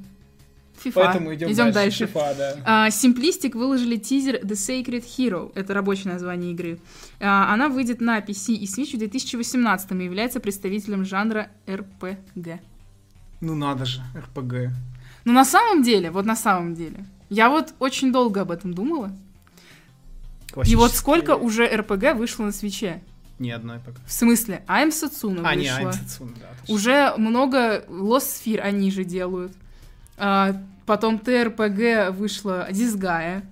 FIFA. 0.84 0.92
Поэтому 0.94 1.34
идем, 1.34 1.50
идем 1.50 1.72
дальше. 1.72 2.06
дальше. 2.06 2.14
FIFA, 2.14 2.38
да. 2.66 2.88
Uh, 2.88 2.90
Simplistic 2.90 3.58
выложили 3.58 3.96
тизер 3.96 4.36
The 4.44 4.52
Sacred 4.52 5.06
Hero. 5.06 5.54
Это 5.56 5.74
рабочее 5.74 6.12
название 6.12 6.52
игры. 6.52 6.80
Uh, 7.20 7.54
она 7.54 7.70
выйдет 7.70 8.02
на 8.02 8.20
PC 8.20 8.56
и 8.56 8.66
Switch 8.66 8.94
в 8.94 9.00
2018 9.00 9.92
и 9.92 10.04
является 10.04 10.42
представителем 10.42 11.06
жанра 11.06 11.50
RPG. 11.66 12.60
Ну 13.40 13.56
надо 13.56 13.86
же, 13.86 14.02
RPG. 14.16 14.72
Ну 15.24 15.32
на 15.32 15.46
самом 15.46 15.82
деле, 15.82 16.12
вот 16.12 16.26
на 16.26 16.36
самом 16.36 16.76
деле, 16.76 17.06
я 17.30 17.50
вот 17.50 17.74
очень 17.80 18.12
долго 18.12 18.42
об 18.42 18.52
этом 18.52 18.74
думала. 18.74 19.12
И 20.66 20.76
вот 20.76 20.92
сколько 20.92 21.38
уже 21.38 21.66
RPG 21.66 22.16
вышло 22.16 22.44
на 22.44 22.52
свече? 22.52 23.02
Ни 23.40 23.52
одной 23.52 23.80
пока. 23.80 24.00
В 24.06 24.12
смысле? 24.12 24.64
I'm 24.68 24.90
Satsuna 24.90 25.42
а, 25.46 25.56
вышла. 25.56 25.60
не, 25.60 25.68
I'm 25.68 25.92
Satsuna, 25.92 26.34
да. 26.40 26.48
Точно. 26.62 26.74
Уже 26.76 27.14
много 27.18 27.86
Lost 27.88 28.42
Sphere 28.44 28.60
они 28.60 28.90
же 28.92 29.04
делают. 29.04 29.52
А, 30.18 30.56
потом 30.86 31.18
TRPG 31.18 32.12
вышла 32.12 32.70
Disgaea. 32.72 33.44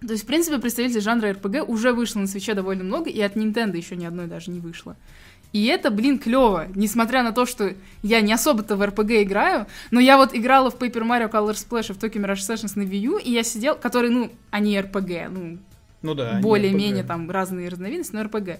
То 0.00 0.12
есть, 0.12 0.24
в 0.24 0.26
принципе, 0.26 0.58
представителей 0.58 1.00
жанра 1.00 1.30
RPG 1.30 1.62
уже 1.62 1.92
вышло 1.92 2.20
на 2.20 2.26
свече 2.26 2.54
довольно 2.54 2.84
много, 2.84 3.08
и 3.08 3.20
от 3.20 3.36
Nintendo 3.36 3.76
еще 3.76 3.96
ни 3.96 4.04
одной 4.04 4.26
даже 4.26 4.50
не 4.50 4.60
вышло. 4.60 4.96
И 5.52 5.64
это, 5.66 5.90
блин, 5.90 6.18
клево. 6.18 6.66
Несмотря 6.74 7.22
на 7.22 7.32
то, 7.32 7.46
что 7.46 7.72
я 8.02 8.20
не 8.20 8.32
особо-то 8.32 8.76
в 8.76 8.82
RPG 8.82 9.22
играю, 9.22 9.66
но 9.90 10.00
я 10.00 10.16
вот 10.16 10.34
играла 10.34 10.70
в 10.70 10.76
Paper 10.76 11.02
Mario 11.02 11.30
Color 11.30 11.54
Splash 11.54 11.90
и 11.90 11.92
в 11.94 11.98
Tokyo 11.98 12.22
Mirage 12.22 12.46
Sessions 12.46 12.72
на 12.74 12.82
Wii 12.82 12.98
U, 12.98 13.18
и 13.18 13.30
я 13.30 13.42
сидел, 13.42 13.76
которые, 13.76 14.10
ну, 14.10 14.30
они 14.50 14.76
RPG, 14.76 15.28
ну, 15.28 15.58
ну 16.02 16.14
да, 16.14 16.40
более-менее 16.42 17.04
там 17.04 17.30
разные 17.30 17.68
разновидности, 17.68 18.14
но 18.14 18.22
RPG. 18.22 18.58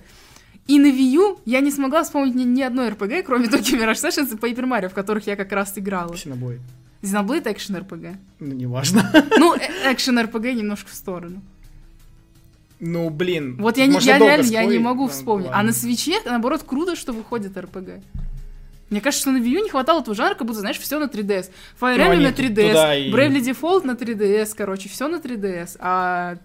И 0.66 0.78
на 0.78 0.86
Wii 0.86 1.12
U 1.14 1.38
я 1.44 1.60
не 1.60 1.70
смогла 1.70 2.02
вспомнить 2.02 2.34
ни, 2.34 2.44
ни 2.44 2.62
одной 2.62 2.88
RPG, 2.88 3.22
кроме 3.22 3.46
Tokyo 3.46 3.78
Mirage 3.78 4.02
Sessions 4.02 4.32
и 4.32 4.36
Paper 4.36 4.64
Mario, 4.64 4.88
в 4.88 4.94
которых 4.94 5.26
я 5.26 5.36
как 5.36 5.52
раз 5.52 5.72
играла. 5.76 6.12
Xenoblade. 6.12 6.60
Xenoblade 7.02 7.52
экшен 7.52 7.76
RPG. 7.76 8.16
Ну, 8.40 8.54
неважно. 8.54 9.10
Ну, 9.38 9.54
экшен 9.84 10.18
RPG 10.18 10.54
немножко 10.54 10.90
в 10.90 10.94
сторону. 10.94 11.42
Ну, 12.80 13.10
блин. 13.10 13.56
Вот 13.58 13.78
я, 13.78 13.86
не, 13.86 13.98
я 14.00 14.18
реально 14.18 14.46
я 14.46 14.64
не 14.64 14.78
могу 14.78 15.08
вспомнить. 15.08 15.46
Ладно. 15.46 15.60
А 15.60 15.62
на 15.62 15.72
свече, 15.72 16.18
наоборот, 16.24 16.62
круто, 16.64 16.96
что 16.96 17.12
выходит 17.12 17.56
RPG. 17.56 18.02
Мне 18.90 19.00
кажется, 19.00 19.22
что 19.22 19.30
на 19.32 19.38
Wii 19.38 19.48
U 19.48 19.64
не 19.64 19.70
хватало 19.70 20.00
этого 20.00 20.14
жанра, 20.14 20.34
как 20.34 20.46
будто, 20.46 20.60
знаешь, 20.60 20.78
все 20.78 20.98
на 20.98 21.04
3DS. 21.04 21.50
Fire 21.80 21.98
Emblem 21.98 22.16
ну, 22.16 22.22
на 22.22 22.32
3DS, 22.32 23.08
и... 23.08 23.12
Bravely 23.12 23.40
Default 23.40 23.84
на 23.84 23.92
3DS, 23.92 24.52
короче, 24.56 24.88
все 24.88 25.08
на 25.08 25.16
3DS. 25.16 25.76
А 25.80 26.36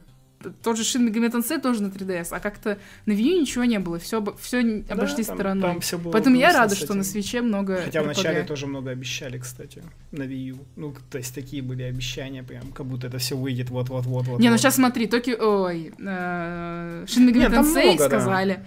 тот 0.62 0.78
же 0.78 0.84
Megami 1.00 1.32
Tensei 1.32 1.60
тоже 1.60 1.84
на 1.84 1.88
3DS, 1.88 2.28
а 2.32 2.40
как-то 2.40 2.78
на 3.06 3.12
Wii 3.12 3.36
U 3.36 3.42
ничего 3.42 3.64
не 3.64 3.80
было, 3.80 4.00
все, 4.00 4.24
все 4.40 4.82
да, 4.82 4.94
обошли 4.94 5.24
там, 5.24 5.36
стороной. 5.36 5.62
Там 5.62 5.80
все 5.82 5.98
было 5.98 6.12
Поэтому 6.12 6.36
я 6.36 6.54
рада, 6.54 6.76
что 6.76 6.94
на 6.94 7.04
свече 7.04 7.42
много 7.42 7.82
Хотя 7.84 8.04
вначале 8.04 8.44
тоже 8.44 8.68
много 8.68 8.92
обещали, 8.92 9.38
кстати, 9.38 9.84
на 10.12 10.24
Wii 10.24 10.50
U. 10.52 10.58
Ну, 10.76 10.96
то 11.10 11.18
есть 11.18 11.34
такие 11.34 11.62
были 11.62 11.84
обещания, 11.84 12.44
прям, 12.44 12.72
как 12.72 12.86
будто 12.86 13.08
это 13.08 13.18
все 13.18 13.36
выйдет 13.36 13.70
вот-вот-вот. 13.70 14.40
Не, 14.40 14.50
ну 14.50 14.58
сейчас 14.58 14.76
смотри, 14.76 15.08
Токи... 15.08 15.32
Ой, 15.32 15.94
э, 15.98 17.06
Megami 17.06 17.50
Tensei 17.50 17.96
сказали. 17.96 18.64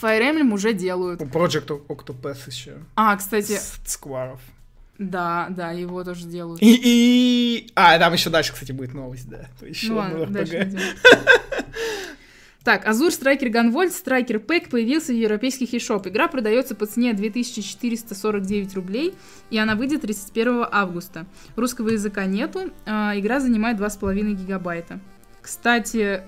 Fire 0.00 0.22
Emblem 0.22 0.52
уже 0.52 0.72
делают. 0.72 1.20
Project 1.20 1.86
Octopath 1.88 2.38
еще. 2.46 2.78
А, 2.94 3.16
кстати... 3.16 3.58
Скваров. 3.84 4.40
Да, 5.00 5.46
да, 5.48 5.70
его 5.70 6.04
тоже 6.04 6.26
делают. 6.26 6.60
И, 6.60 6.78
и... 6.84 7.72
А, 7.74 7.98
там 7.98 8.12
еще 8.12 8.28
дальше, 8.28 8.52
кстати, 8.52 8.72
будет 8.72 8.92
новость, 8.92 9.30
да. 9.30 9.48
Еще 9.66 9.88
Ну 9.88 9.96
ладно, 9.96 10.26
дальше. 10.26 10.70
Так, 12.62 12.86
Азур 12.86 13.10
Страйкер 13.10 13.48
Ганвольт 13.48 13.94
Страйкер 13.94 14.38
Пэк 14.38 14.68
появился 14.68 15.12
в 15.12 15.16
европейских 15.16 15.72
eShop. 15.72 16.06
Игра 16.06 16.28
продается 16.28 16.74
по 16.74 16.84
цене 16.84 17.14
2449 17.14 18.74
рублей, 18.74 19.14
и 19.48 19.56
она 19.56 19.74
выйдет 19.74 20.02
31 20.02 20.66
августа. 20.70 21.24
Русского 21.56 21.88
языка 21.88 22.26
нету, 22.26 22.70
а 22.84 23.14
игра 23.16 23.40
занимает 23.40 23.78
2,5 23.78 24.34
гигабайта. 24.34 25.00
Кстати, 25.40 26.22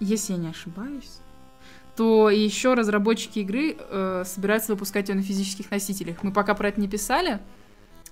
если 0.00 0.32
я 0.32 0.38
не 0.38 0.48
ошибаюсь, 0.48 1.18
то 1.96 2.30
еще 2.30 2.74
разработчики 2.74 3.40
игры 3.40 3.76
э, 3.78 4.24
собираются 4.26 4.72
выпускать 4.72 5.08
ее 5.08 5.14
на 5.14 5.22
физических 5.22 5.70
носителях. 5.70 6.22
Мы 6.22 6.32
пока 6.32 6.54
про 6.54 6.68
это 6.68 6.80
не 6.80 6.88
писали, 6.88 7.40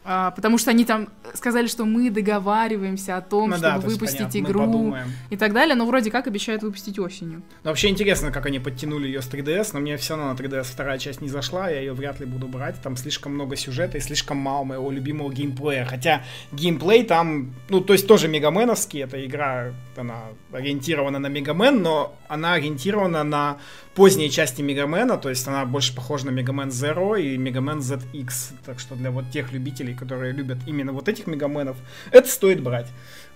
а, 0.02 0.30
потому 0.30 0.56
что 0.56 0.70
они 0.70 0.84
там 0.84 1.08
сказали, 1.34 1.66
что 1.66 1.84
мы 1.84 2.10
договариваемся 2.10 3.16
о 3.16 3.20
том, 3.20 3.50
Ну 3.50 3.56
чтобы 3.56 3.62
да, 3.62 3.78
то 3.80 3.86
есть, 3.86 4.00
выпустить 4.00 4.32
понятно, 4.32 4.38
игру 4.38 4.96
и 5.28 5.36
так 5.36 5.52
далее, 5.52 5.74
но 5.74 5.86
вроде 5.86 6.10
как 6.10 6.26
обещают 6.26 6.62
выпустить 6.62 6.98
осенью. 6.98 7.42
Но 7.64 7.70
вообще 7.70 7.88
интересно, 7.88 8.32
как 8.32 8.46
они 8.46 8.58
подтянули 8.58 9.06
ее 9.06 9.20
с 9.20 9.28
3DS, 9.28 9.70
но 9.74 9.80
мне 9.80 9.96
все 9.98 10.16
равно 10.16 10.32
на 10.32 10.36
3DS 10.36 10.64
вторая 10.64 10.98
часть 10.98 11.20
не 11.20 11.28
зашла, 11.28 11.68
я 11.68 11.80
ее 11.80 11.92
вряд 11.92 12.18
ли 12.18 12.26
буду 12.26 12.48
брать, 12.48 12.80
там 12.80 12.96
слишком 12.96 13.34
много 13.34 13.56
сюжета 13.56 13.98
и 13.98 14.00
слишком 14.00 14.38
мало 14.38 14.64
моего 14.64 14.90
любимого 14.90 15.32
геймплея, 15.32 15.84
хотя 15.84 16.24
геймплей 16.52 17.04
там, 17.04 17.54
ну, 17.68 17.80
то 17.80 17.92
есть 17.92 18.06
тоже 18.06 18.28
мегаменовский, 18.28 19.02
эта 19.02 19.24
игра, 19.24 19.72
она 19.96 20.24
ориентирована 20.52 21.18
на 21.18 21.26
Мегамен, 21.26 21.82
но 21.82 22.16
она 22.28 22.54
ориентирована 22.54 23.22
на 23.22 23.58
поздние 23.94 24.30
части 24.30 24.62
Мегамена, 24.62 25.18
то 25.18 25.28
есть 25.28 25.46
она 25.46 25.64
больше 25.64 25.94
похожа 25.94 26.26
на 26.26 26.30
Мегамен 26.30 26.68
Zero 26.68 27.20
и 27.20 27.36
Мегамен 27.36 27.78
ZX, 27.80 28.54
так 28.64 28.78
что 28.80 28.94
для 28.94 29.10
вот 29.10 29.30
тех 29.30 29.52
любителей, 29.52 29.89
которые 29.94 30.32
любят 30.32 30.58
именно 30.66 30.92
вот 30.92 31.08
этих 31.08 31.26
Мегаменов, 31.26 31.76
это 32.10 32.28
стоит 32.28 32.62
брать. 32.62 32.86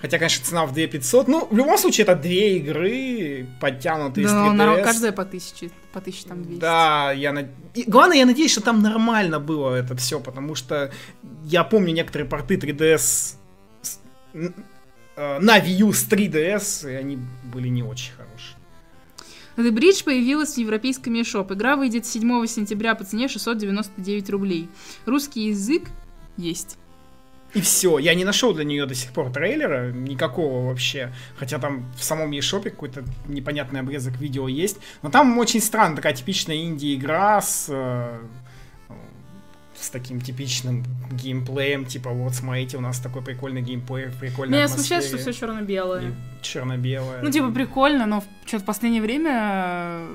Хотя, 0.01 0.19
конечно, 0.19 0.45
цена 0.45 0.67
в 0.67 0.73
2500. 0.75 1.29
Ну, 1.29 1.47
в 1.51 1.57
любом 1.57 1.79
случае, 1.79 2.03
это 2.05 2.15
две 2.15 2.59
игры, 2.59 3.47
подтянутые 3.61 4.27
Да, 4.27 4.35
но 4.35 4.53
3DS. 4.53 4.57
народ- 4.57 4.83
каждая 4.85 5.13
по 5.13 5.25
тысяче, 5.25 5.71
по 5.93 6.01
тысяче 6.01 6.29
там 6.29 6.43
200. 6.43 6.61
Да, 6.61 7.13
я 7.13 7.33
над- 7.33 7.47
и 7.75 7.85
главное, 7.87 8.19
я 8.19 8.27
надеюсь, 8.27 8.51
что 8.53 8.61
там 8.61 8.83
нормально 8.83 9.41
было 9.41 9.75
это 9.75 9.97
все, 9.97 10.21
потому 10.21 10.55
что 10.55 10.91
я 11.45 11.65
помню 11.65 11.93
некоторые 11.95 12.29
порты 12.29 12.57
3DS 12.57 13.37
с- 13.83 14.01
н- 14.35 14.55
э, 15.17 15.39
на 15.39 15.59
Wii 15.59 15.77
U 15.87 15.93
с 15.93 16.05
3DS, 16.07 16.85
и 16.91 16.95
они 16.95 17.19
были 17.45 17.69
не 17.69 17.83
очень 17.83 18.13
хорошие. 18.13 18.57
The 19.57 19.71
Bridge 19.71 20.03
появилась 20.05 20.55
в 20.55 20.59
европейском 20.59 21.15
eShop. 21.15 21.55
Игра 21.55 21.77
выйдет 21.77 22.05
7 22.05 22.45
сентября 22.47 22.97
по 22.97 23.05
цене 23.05 23.29
699 23.29 24.29
рублей. 24.31 24.69
Русский 25.07 25.47
язык 25.47 25.85
есть. 26.37 26.79
И 27.55 27.61
все, 27.61 27.99
я 27.99 28.15
не 28.15 28.25
нашел 28.25 28.53
для 28.53 28.65
нее 28.65 28.85
до 28.85 28.95
сих 28.95 29.13
пор 29.13 29.31
трейлера, 29.31 29.93
никакого 29.93 30.67
вообще. 30.67 31.13
Хотя 31.37 31.59
там 31.61 31.85
в 31.97 32.03
самом 32.03 32.33
eShop 32.33 32.65
какой-то 32.65 33.05
непонятный 33.29 33.81
обрезок 33.81 34.17
видео 34.19 34.49
есть. 34.49 34.79
Но 35.03 35.11
там 35.11 35.39
очень 35.39 35.61
странно, 35.61 35.95
такая 35.95 36.15
типичная 36.15 36.57
инди-игра 36.57 37.41
с, 37.41 37.67
э, 37.69 38.19
с 39.77 39.89
таким 39.91 40.21
типичным 40.21 40.85
геймплеем. 41.13 41.85
Типа, 41.85 42.11
вот 42.11 42.35
смотрите, 42.35 42.77
у 42.77 42.81
нас 42.81 42.99
такой 42.99 43.23
прикольный 43.23 43.63
геймплей, 43.63 44.11
прикольная 44.21 44.59
Меня 44.59 44.69
смущает, 44.69 45.05
что 45.05 45.17
все 45.17 45.33
черно-белое. 45.33 46.13
Черно-белое. 46.43 47.23
Ну, 47.23 47.31
типа, 47.31 47.53
прикольно, 47.53 48.05
но 48.07 48.25
что-то 48.47 48.65
в 48.65 48.67
последнее 48.67 49.01
время 49.01 50.09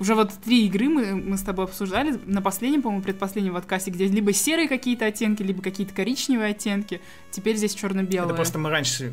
уже 0.00 0.14
вот 0.14 0.32
три 0.44 0.66
игры 0.66 0.88
мы, 0.88 1.14
мы 1.14 1.36
с 1.36 1.42
тобой 1.42 1.64
обсуждали 1.64 2.18
на 2.26 2.40
последнем, 2.40 2.82
по-моему, 2.82 3.02
предпоследнем 3.02 3.54
подкасте, 3.54 3.90
где 3.90 4.06
либо 4.06 4.32
серые 4.32 4.68
какие-то 4.68 5.06
оттенки, 5.06 5.42
либо 5.42 5.62
какие-то 5.62 5.94
коричневые 5.94 6.50
оттенки. 6.50 7.00
Теперь 7.30 7.56
здесь 7.56 7.74
черно-белое. 7.74 8.28
Это 8.28 8.34
просто 8.34 8.58
мы 8.58 8.70
раньше 8.70 9.12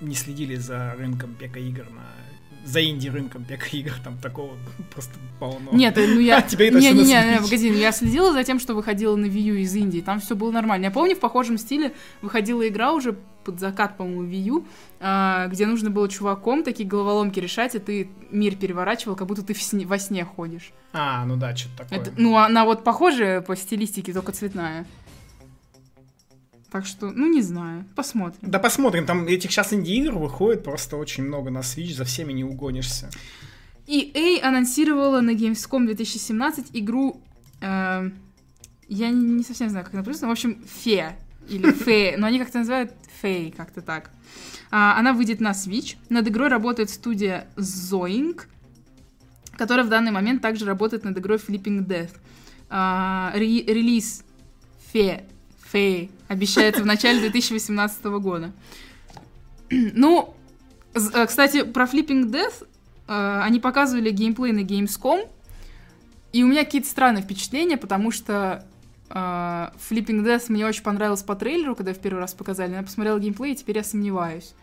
не 0.00 0.14
следили 0.14 0.56
за 0.56 0.94
рынком 0.98 1.34
пека-игр 1.34 1.84
на 1.90 2.02
за 2.64 2.84
инди-рынком 2.84 3.44
пека-игр, 3.44 3.92
там 4.04 4.18
такого 4.18 4.56
просто 4.94 5.14
полно. 5.40 5.72
Нет, 5.72 5.96
ну 5.96 6.20
я... 6.20 6.36
А, 6.42 6.42
тебе 6.42 6.68
это 6.68 6.78
не, 6.78 6.92
не, 6.92 7.02
не, 7.02 7.32
не, 7.32 7.40
погоди, 7.40 7.70
ну 7.70 7.76
я 7.76 7.92
следила 7.92 8.32
за 8.32 8.44
тем, 8.44 8.58
что 8.58 8.74
выходила 8.74 9.16
на 9.16 9.26
Wii 9.26 9.42
U 9.42 9.54
из 9.56 9.74
Индии, 9.74 10.00
там 10.00 10.20
все 10.20 10.34
было 10.36 10.50
нормально. 10.50 10.84
Я 10.84 10.90
помню, 10.90 11.16
в 11.16 11.20
похожем 11.20 11.58
стиле 11.58 11.92
выходила 12.20 12.66
игра 12.66 12.92
уже 12.92 13.16
под 13.44 13.60
закат, 13.60 13.96
по-моему, 13.96 14.22
U, 14.24 14.66
а, 15.00 15.46
где 15.48 15.66
нужно 15.66 15.90
было 15.90 16.08
чуваком 16.08 16.62
такие 16.64 16.88
головоломки 16.88 17.40
решать, 17.40 17.74
и 17.74 17.78
ты 17.78 18.08
мир 18.30 18.56
переворачивал, 18.56 19.16
как 19.16 19.26
будто 19.26 19.42
ты 19.42 19.52
сне- 19.52 19.86
во 19.86 19.98
сне 19.98 20.24
ходишь. 20.24 20.72
А, 20.92 21.24
ну 21.24 21.36
да, 21.36 21.54
что-то 21.56 21.78
такое. 21.84 21.98
Это- 21.98 22.12
ну, 22.16 22.36
она 22.36 22.64
вот 22.64 22.84
похожая 22.84 23.40
по 23.40 23.56
стилистике, 23.56 24.12
только 24.12 24.32
цветная. 24.32 24.86
Так 26.70 26.86
что, 26.86 27.10
ну, 27.10 27.26
не 27.30 27.42
знаю, 27.42 27.84
посмотрим. 27.94 28.38
Да 28.50 28.58
посмотрим, 28.58 29.04
там 29.04 29.26
этих 29.26 29.50
сейчас 29.50 29.74
инди-игр 29.74 30.14
выходит 30.16 30.64
просто 30.64 30.96
очень 30.96 31.24
много 31.24 31.50
на 31.50 31.58
Switch, 31.58 31.92
за 31.94 32.04
всеми 32.04 32.32
не 32.32 32.44
угонишься. 32.44 33.10
EA 33.86 34.40
анонсировала 34.40 35.20
на 35.20 35.30
Gamescom 35.34 35.84
2017 35.84 36.70
игру... 36.72 37.20
э, 37.60 38.10
я 38.88 39.08
не, 39.10 39.24
не 39.24 39.42
совсем 39.42 39.68
знаю, 39.68 39.84
как 39.84 39.92
она 39.94 40.02
написано. 40.02 40.28
В 40.28 40.32
общем, 40.32 40.62
Фе. 40.66 41.16
Или 41.48 41.72
Фе. 41.72 42.14
Но 42.16 42.26
они 42.26 42.38
как-то 42.38 42.58
называют 42.58 42.92
Фей, 43.22 43.52
как-то 43.52 43.80
так. 43.80 44.10
А, 44.70 44.98
она 44.98 45.12
выйдет 45.12 45.40
на 45.40 45.52
Switch. 45.52 45.96
Над 46.08 46.26
игрой 46.28 46.48
работает 46.48 46.90
студия 46.90 47.46
Zoing, 47.56 48.40
которая 49.56 49.86
в 49.86 49.88
данный 49.88 50.10
момент 50.10 50.42
также 50.42 50.64
работает 50.64 51.04
над 51.04 51.16
игрой 51.16 51.38
Flipping 51.38 51.86
Death. 51.86 52.10
А, 52.68 53.30
ре- 53.34 53.62
релиз 53.62 54.24
Фе, 54.92 55.24
Фе 55.70 56.10
обещается 56.28 56.82
в 56.82 56.86
начале 56.86 57.20
2018 57.20 58.04
года. 58.04 58.52
Ну, 59.70 60.34
э, 60.92 61.26
кстати, 61.26 61.62
про 61.62 61.84
Flipping 61.86 62.30
Death 62.30 62.66
э, 63.08 63.40
они 63.42 63.58
показывали 63.58 64.10
геймплей 64.10 64.52
на 64.52 64.60
Gamescom, 64.60 65.26
и 66.34 66.44
у 66.44 66.46
меня 66.46 66.64
какие-то 66.64 66.88
странные 66.88 67.22
впечатления, 67.22 67.78
потому 67.78 68.10
что 68.10 68.66
Flipping 69.14 70.24
Death 70.24 70.44
мне 70.48 70.66
очень 70.66 70.82
понравилось 70.82 71.22
по 71.22 71.34
трейлеру, 71.34 71.76
когда 71.76 71.92
в 71.92 71.98
первый 71.98 72.20
раз 72.20 72.32
показали. 72.34 72.72
Я 72.72 72.82
посмотрела 72.82 73.18
геймплей, 73.18 73.52
и 73.52 73.56
теперь 73.56 73.76
я 73.76 73.84
сомневаюсь. 73.84 74.54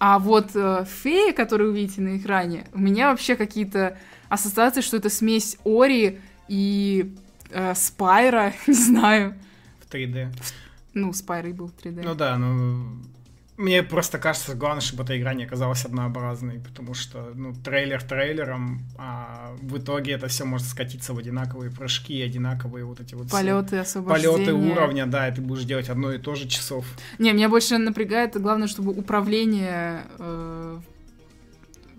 А 0.00 0.18
вот 0.18 0.56
э, 0.56 0.86
фея, 0.86 1.32
которую 1.34 1.72
вы 1.72 1.80
видите 1.80 2.00
на 2.00 2.16
экране, 2.16 2.66
у 2.72 2.78
меня 2.78 3.10
вообще 3.10 3.36
какие-то 3.36 3.98
ассоциации, 4.30 4.80
что 4.80 4.96
это 4.96 5.10
смесь 5.10 5.58
Ори 5.62 6.20
и 6.48 7.14
э, 7.50 7.74
Спайра, 7.74 8.54
не 8.66 8.72
знаю. 8.72 9.34
В 9.78 9.92
3D. 9.92 10.32
Ну, 10.94 11.12
Спайра 11.12 11.50
и 11.50 11.52
был 11.52 11.68
в 11.68 11.76
3D. 11.76 12.02
Ну 12.02 12.14
да, 12.14 12.38
ну... 12.38 12.96
Мне 13.60 13.82
просто 13.82 14.18
кажется, 14.18 14.54
главное, 14.54 14.80
чтобы 14.80 15.02
эта 15.02 15.18
игра 15.18 15.34
не 15.34 15.44
оказалась 15.44 15.84
однообразной, 15.84 16.60
потому 16.60 16.94
что, 16.94 17.32
ну, 17.34 17.52
трейлер 17.52 18.02
трейлером, 18.02 18.80
а 18.96 19.54
в 19.60 19.76
итоге 19.76 20.12
это 20.12 20.28
все 20.28 20.44
может 20.44 20.66
скатиться 20.66 21.12
в 21.12 21.18
одинаковые 21.18 21.70
прыжки, 21.70 22.22
одинаковые 22.22 22.86
вот 22.86 23.00
эти 23.00 23.14
вот 23.14 23.30
Полеты, 23.30 23.84
полеты 24.00 24.54
уровня, 24.54 25.04
да, 25.04 25.28
и 25.28 25.34
ты 25.34 25.42
будешь 25.42 25.64
делать 25.64 25.90
одно 25.90 26.10
и 26.10 26.16
то 26.16 26.34
же 26.36 26.48
часов. 26.48 26.86
Не, 27.18 27.34
меня 27.34 27.50
больше 27.50 27.76
напрягает, 27.76 28.40
главное, 28.40 28.66
чтобы 28.66 28.92
управление 28.92 30.04
э, 30.18 30.80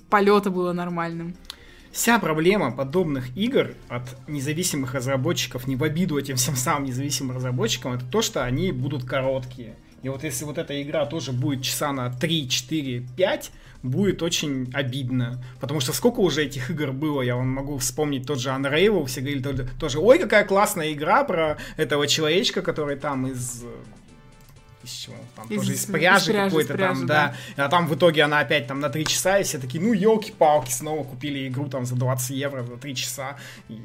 полета 0.10 0.50
было 0.50 0.74
нормальным. 0.74 1.36
Вся 1.92 2.18
проблема 2.18 2.72
подобных 2.72 3.38
игр 3.38 3.76
от 3.88 4.18
независимых 4.28 4.96
разработчиков, 4.96 5.68
не 5.68 5.76
в 5.76 5.84
обиду 5.84 6.18
этим 6.18 6.38
всем 6.38 6.56
самым 6.56 6.86
независимым 6.86 7.36
разработчикам, 7.36 7.94
это 7.94 8.06
то, 8.06 8.24
что 8.24 8.44
они 8.44 8.72
будут 8.72 9.06
короткие. 9.06 9.76
И 10.04 10.10
вот 10.10 10.24
если 10.24 10.46
вот 10.46 10.58
эта 10.58 10.82
игра 10.82 11.06
тоже 11.06 11.32
будет 11.32 11.64
часа 11.64 11.92
на 11.94 12.10
3, 12.12 12.50
4, 12.50 13.06
5, 13.16 13.52
будет 13.84 14.22
очень 14.24 14.70
обидно. 14.74 15.44
Потому 15.60 15.80
что 15.80 15.94
сколько 15.94 16.20
уже 16.22 16.44
этих 16.46 16.70
игр 16.72 16.92
было, 16.92 17.22
я 17.22 17.36
вам 17.36 17.50
могу 17.50 17.78
вспомнить 17.78 18.26
тот 18.26 18.40
же 18.40 18.50
Unravel, 18.50 19.06
все 19.06 19.22
говорили 19.22 19.68
тоже, 19.80 20.00
ой, 20.00 20.18
какая 20.20 20.44
классная 20.46 20.92
игра 20.94 21.24
про 21.24 21.58
этого 21.78 22.08
человечка, 22.08 22.62
который 22.62 22.96
там 22.96 23.28
из... 23.28 23.64
э, 23.64 23.68
Из 24.84 24.92
чего? 24.92 25.16
Там 25.36 25.48
Из- 25.50 25.60
тоже 25.60 25.74
из 25.74 25.86
пряжи 25.86 26.32
пряжи, 26.32 26.50
какой-то 26.50 26.78
там, 26.78 27.06
да. 27.06 27.36
А 27.56 27.70
там 27.70 27.88
в 27.88 27.96
итоге 27.96 28.24
она 28.24 28.40
опять 28.40 28.66
там 28.68 28.80
на 28.80 28.90
3 28.90 29.06
часа, 29.06 29.38
и 29.38 29.44
все 29.44 29.60
такие, 29.60 29.84
ну, 29.84 29.94
елки-палки, 29.94 30.72
снова 30.72 31.04
купили 31.04 31.48
игру 31.48 31.68
там 31.68 31.86
за 31.86 31.96
20 31.96 32.32
евро 32.32 32.64
за 32.64 32.78
3 32.78 32.96
часа, 32.96 33.38
и, 33.70 33.80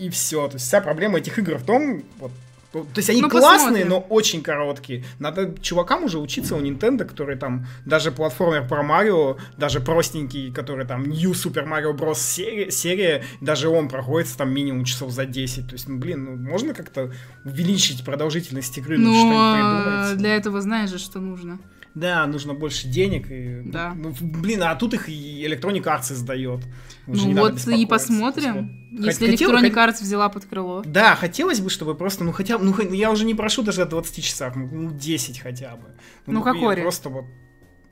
и, 0.00 0.08
все. 0.10 0.46
То 0.48 0.54
есть 0.54 0.66
вся 0.66 0.80
проблема 0.80 1.18
этих 1.18 1.38
игр 1.40 1.56
в 1.58 1.64
том, 1.64 2.04
вот, 2.18 2.30
то 2.72 2.86
есть 2.96 3.08
они 3.10 3.22
Ну, 3.22 3.30
классные, 3.30 3.84
посмотрим. 3.84 3.88
но 3.88 4.00
очень 4.00 4.42
короткие. 4.42 5.04
Надо 5.18 5.54
чувакам 5.60 6.04
уже 6.04 6.18
учиться 6.18 6.54
у 6.54 6.60
Nintendo, 6.60 7.04
которые 7.04 7.38
там 7.38 7.66
даже 7.86 8.12
платформер 8.12 8.68
про 8.68 8.82
Марио, 8.82 9.38
даже 9.56 9.80
простенький, 9.80 10.52
который 10.52 10.86
там 10.86 11.04
New 11.04 11.32
Super 11.32 11.66
Mario 11.66 11.96
Bros. 11.96 12.16
серия, 12.16 12.70
серия, 12.70 13.24
даже 13.40 13.68
он 13.68 13.88
проходится 13.88 14.36
там 14.36 14.50
минимум 14.52 14.84
часов 14.84 15.10
за 15.12 15.24
10. 15.24 15.66
То 15.68 15.72
есть, 15.72 15.88
ну, 15.88 15.98
блин, 15.98 16.24
ну, 16.24 16.36
можно 16.36 16.74
как-то 16.74 17.10
увеличить 17.44 18.04
продолжительность 18.04 18.76
игры, 18.78 18.98
ну, 18.98 19.12
что-нибудь 19.14 19.32
Но 19.32 19.54
придумать. 19.54 20.18
для 20.18 20.36
этого 20.36 20.60
знаешь 20.60 20.90
же, 20.90 20.98
что 20.98 21.20
нужно. 21.20 21.58
Да, 21.98 22.26
нужно 22.26 22.54
больше 22.54 22.86
денег. 22.88 23.30
И, 23.30 23.62
Да. 23.64 23.92
Ну, 23.94 24.14
блин, 24.20 24.62
а 24.62 24.74
тут 24.76 24.94
их 24.94 25.08
и 25.08 25.44
Electronic 25.44 25.82
Arts 25.82 26.12
издает. 26.12 26.60
Уже 27.06 27.28
Ну 27.28 27.40
вот 27.40 27.66
и 27.66 27.86
посмотрим, 27.86 28.88
если 28.92 29.30
хотел- 29.30 29.50
Electronic 29.52 29.74
Arts 29.74 30.00
взяла 30.02 30.28
под 30.28 30.44
крыло. 30.44 30.82
Да, 30.84 31.16
хотелось 31.16 31.60
бы, 31.60 31.70
чтобы 31.70 31.94
просто, 31.94 32.24
ну 32.24 32.32
хотя 32.32 32.58
бы, 32.58 32.64
ну 32.64 32.92
я 32.92 33.10
уже 33.10 33.24
не 33.24 33.34
прошу 33.34 33.62
даже 33.62 33.82
о 33.82 33.86
20 33.86 34.22
часах, 34.22 34.54
ну, 34.56 34.68
ну 34.70 34.90
10 34.92 35.40
хотя 35.40 35.76
бы. 35.76 35.88
Ну, 36.26 36.42
как 36.42 36.56
и 36.56 36.64
Ори. 36.64 36.82
Просто 36.82 37.08
вот, 37.08 37.24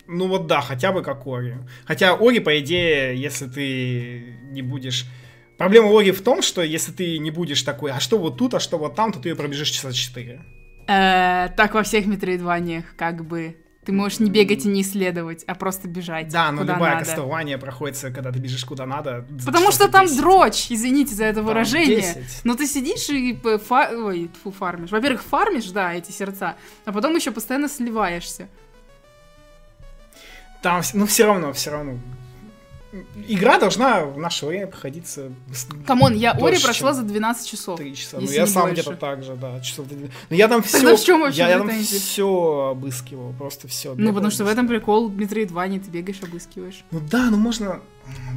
ну 0.06 0.28
вот 0.28 0.46
да, 0.46 0.60
хотя 0.60 0.92
бы 0.92 1.02
как 1.02 1.26
Ори. 1.26 1.56
Хотя 1.84 2.14
Ори, 2.14 2.38
по 2.40 2.58
идее, 2.60 3.16
если 3.20 3.46
ты 3.46 4.36
не 4.50 4.62
будешь... 4.62 5.06
Проблема 5.58 5.88
Ори 5.98 6.10
в 6.12 6.20
том, 6.22 6.42
что 6.42 6.62
если 6.62 6.92
ты 6.92 7.18
не 7.18 7.30
будешь 7.30 7.62
такой, 7.62 7.90
а 7.90 7.98
что 7.98 8.18
вот 8.18 8.36
тут, 8.38 8.54
а 8.54 8.60
что 8.60 8.76
вот 8.78 8.94
там, 8.94 9.10
то 9.12 9.18
ты 9.18 9.30
ее 9.30 9.34
пробежишь 9.36 9.70
часа 9.70 9.92
4. 9.92 10.40
Э, 10.88 11.48
Так 11.56 11.74
во 11.74 11.82
всех 11.82 12.06
метроидваниях, 12.06 12.84
как 12.96 13.26
бы. 13.26 13.56
Ты 13.86 13.92
можешь 13.92 14.18
не 14.18 14.28
бегать 14.30 14.64
и 14.64 14.68
не 14.68 14.82
исследовать, 14.82 15.44
а 15.46 15.54
просто 15.54 15.86
бежать. 15.86 16.28
Да, 16.28 16.50
но 16.50 16.62
любая 16.62 16.94
надо. 16.94 17.04
кастование 17.04 17.56
проходится, 17.56 18.10
когда 18.10 18.32
ты 18.32 18.40
бежишь 18.40 18.64
куда 18.64 18.84
надо. 18.84 19.24
Потому 19.44 19.70
что 19.70 19.88
там 19.88 20.06
10. 20.06 20.18
дрочь, 20.18 20.66
извините 20.70 21.14
за 21.14 21.24
это 21.26 21.36
Там 21.36 21.44
выражение. 21.46 21.98
10. 22.00 22.40
Но 22.42 22.56
ты 22.56 22.66
сидишь 22.66 23.08
и 23.10 23.32
п- 23.32 23.58
фа- 23.58 23.90
ой, 23.92 24.28
тьфу, 24.34 24.50
фармишь. 24.50 24.90
Во-первых, 24.90 25.22
фармишь, 25.22 25.70
да, 25.70 25.94
эти 25.94 26.10
сердца, 26.10 26.56
а 26.84 26.92
потом 26.92 27.14
еще 27.14 27.30
постоянно 27.30 27.68
сливаешься. 27.68 28.48
Там, 30.62 30.82
ну 30.94 31.06
все 31.06 31.26
равно, 31.26 31.52
все 31.52 31.70
равно. 31.70 31.98
Игра 33.28 33.58
должна 33.58 34.04
в 34.04 34.18
наше 34.18 34.46
время 34.46 34.66
проходиться 34.66 35.32
Come 35.86 36.02
on, 36.02 36.14
я 36.14 36.32
Ори 36.32 36.58
прошла 36.58 36.92
за 36.92 37.02
12 37.02 37.48
часов. 37.48 37.78
Три 37.78 37.94
часа. 37.94 38.18
Ну, 38.20 38.30
я 38.30 38.46
сам 38.46 38.72
где-то 38.72 38.96
так 38.96 39.22
же, 39.22 39.34
да, 39.34 39.60
часов 39.60 39.88
до- 39.88 39.94
Ну, 39.94 40.36
я 40.36 40.48
там 40.48 40.62
Тогда 40.72 40.94
все... 40.94 40.96
в 40.96 41.04
чем 41.04 41.20
вообще 41.20 41.38
я, 41.38 41.48
я 41.50 41.58
там 41.58 41.70
все 41.70 42.70
обыскивал, 42.72 43.32
просто 43.38 43.68
все. 43.68 43.94
Ну, 43.96 44.12
потому 44.12 44.30
что 44.30 44.44
в 44.44 44.48
этом 44.48 44.68
прикол 44.68 45.08
Метроидвания, 45.08 45.80
ты 45.80 45.90
бегаешь, 45.90 46.22
обыскиваешь. 46.22 46.84
Ну 46.90 47.00
да, 47.00 47.30
ну 47.30 47.36
можно... 47.36 47.80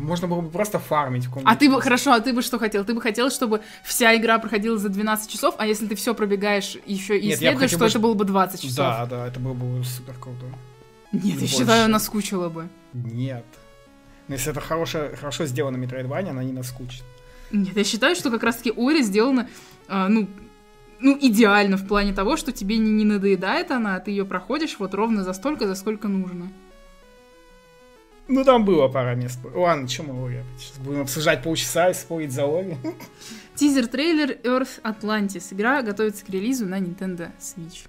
Можно 0.01 0.27
было 0.27 0.41
бы 0.41 0.49
просто 0.49 0.79
фармить 0.79 1.27
А 1.43 1.55
ты 1.55 1.69
бы, 1.69 1.79
хорошо, 1.79 2.13
а 2.13 2.19
ты 2.19 2.33
бы 2.33 2.41
что 2.41 2.57
хотел? 2.57 2.83
Ты 2.83 2.95
бы 2.95 3.01
хотел, 3.01 3.29
чтобы 3.29 3.61
вся 3.83 4.15
игра 4.15 4.39
проходила 4.39 4.79
за 4.79 4.89
12 4.89 5.29
часов, 5.29 5.53
а 5.59 5.67
если 5.67 5.85
ты 5.85 5.93
все 5.95 6.15
пробегаешь 6.15 6.75
еще 6.87 7.19
и 7.19 7.27
Нет, 7.27 7.37
исследуешь, 7.37 7.71
то 7.71 7.77
бы, 7.77 7.85
это 7.85 7.99
было 7.99 8.13
бы 8.15 8.25
20 8.25 8.61
часов. 8.61 8.77
Да, 8.77 9.05
да, 9.05 9.27
это 9.27 9.39
было 9.39 9.53
бы 9.53 9.83
супер 9.83 10.15
круто. 10.19 10.45
Нет, 11.11 11.23
я 11.23 11.39
Больше. 11.39 11.55
считаю, 11.55 11.89
наскучило 11.89 12.49
бы. 12.49 12.69
Нет. 12.93 13.45
Но 14.29 14.35
если 14.35 14.51
это 14.51 14.61
хорошо, 14.61 15.09
хорошо 15.19 15.45
сделано 15.45 15.75
Metroidvania, 15.83 16.29
она 16.29 16.43
не 16.43 16.53
наскучит. 16.53 17.03
Нет, 17.51 17.75
я 17.75 17.83
считаю, 17.83 18.15
что 18.15 18.29
как 18.29 18.43
раз-таки 18.43 18.71
Ори 18.77 19.01
сделана, 19.01 19.49
а, 19.87 20.07
ну, 20.07 20.27
ну, 20.99 21.17
идеально 21.19 21.77
в 21.77 21.87
плане 21.87 22.13
того, 22.13 22.37
что 22.37 22.51
тебе 22.51 22.77
не, 22.77 22.91
не 22.91 23.05
надоедает 23.05 23.71
она, 23.71 23.95
а 23.95 23.99
ты 23.99 24.11
ее 24.11 24.25
проходишь 24.25 24.77
вот 24.79 24.93
ровно 24.93 25.23
за 25.23 25.33
столько, 25.33 25.67
за 25.67 25.73
сколько 25.73 26.07
нужно. 26.07 26.51
Ну, 28.27 28.43
там 28.43 28.63
было 28.63 28.87
пара 28.87 29.15
мест. 29.15 29.39
Ладно, 29.55 29.87
что 29.87 30.03
мы 30.03 30.27
Ори? 30.27 30.43
Сейчас 30.59 30.77
будем 30.77 31.01
обсуждать 31.01 31.41
полчаса 31.41 31.89
и 31.89 31.95
спорить 31.95 32.31
за 32.31 32.45
Ори. 32.45 32.77
Тизер-трейлер 33.55 34.37
Earth 34.43 34.79
Atlantis. 34.83 35.51
Игра 35.51 35.81
готовится 35.81 36.23
к 36.23 36.29
релизу 36.29 36.67
на 36.67 36.79
Nintendo 36.79 37.31
Switch. 37.39 37.87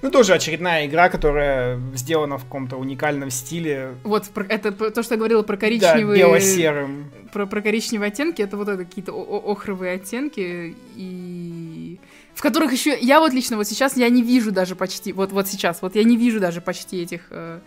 Ну, 0.00 0.10
тоже 0.10 0.34
очередная 0.34 0.86
игра, 0.86 1.08
которая 1.08 1.80
сделана 1.94 2.38
в 2.38 2.44
каком-то 2.44 2.76
уникальном 2.76 3.30
стиле. 3.30 3.94
Вот, 4.04 4.30
это 4.48 4.72
то, 4.72 5.02
что 5.02 5.14
я 5.14 5.18
говорила 5.18 5.42
про 5.42 5.56
Да, 5.56 5.60
коричневые... 5.60 6.18
бело-серым. 6.18 7.10
про, 7.32 7.46
про 7.46 7.60
коричневые 7.60 8.08
оттенки, 8.08 8.42
это 8.42 8.56
вот 8.56 8.68
это 8.68 8.84
какие-то 8.84 9.12
охровые 9.12 9.94
оттенки, 9.94 10.76
и 10.94 11.98
в 12.34 12.42
которых 12.42 12.72
еще 12.72 12.96
я 12.98 13.20
вот 13.20 13.32
лично 13.32 13.56
вот 13.56 13.66
сейчас 13.66 13.96
я 13.96 14.08
не 14.08 14.22
вижу 14.22 14.52
даже 14.52 14.76
почти, 14.76 15.12
вот 15.12 15.32
вот 15.32 15.48
сейчас, 15.48 15.82
вот 15.82 15.94
я 15.96 16.04
не 16.04 16.16
вижу 16.16 16.38
даже 16.40 16.60
почти 16.60 17.02
этих 17.02 17.26
э, 17.30 17.58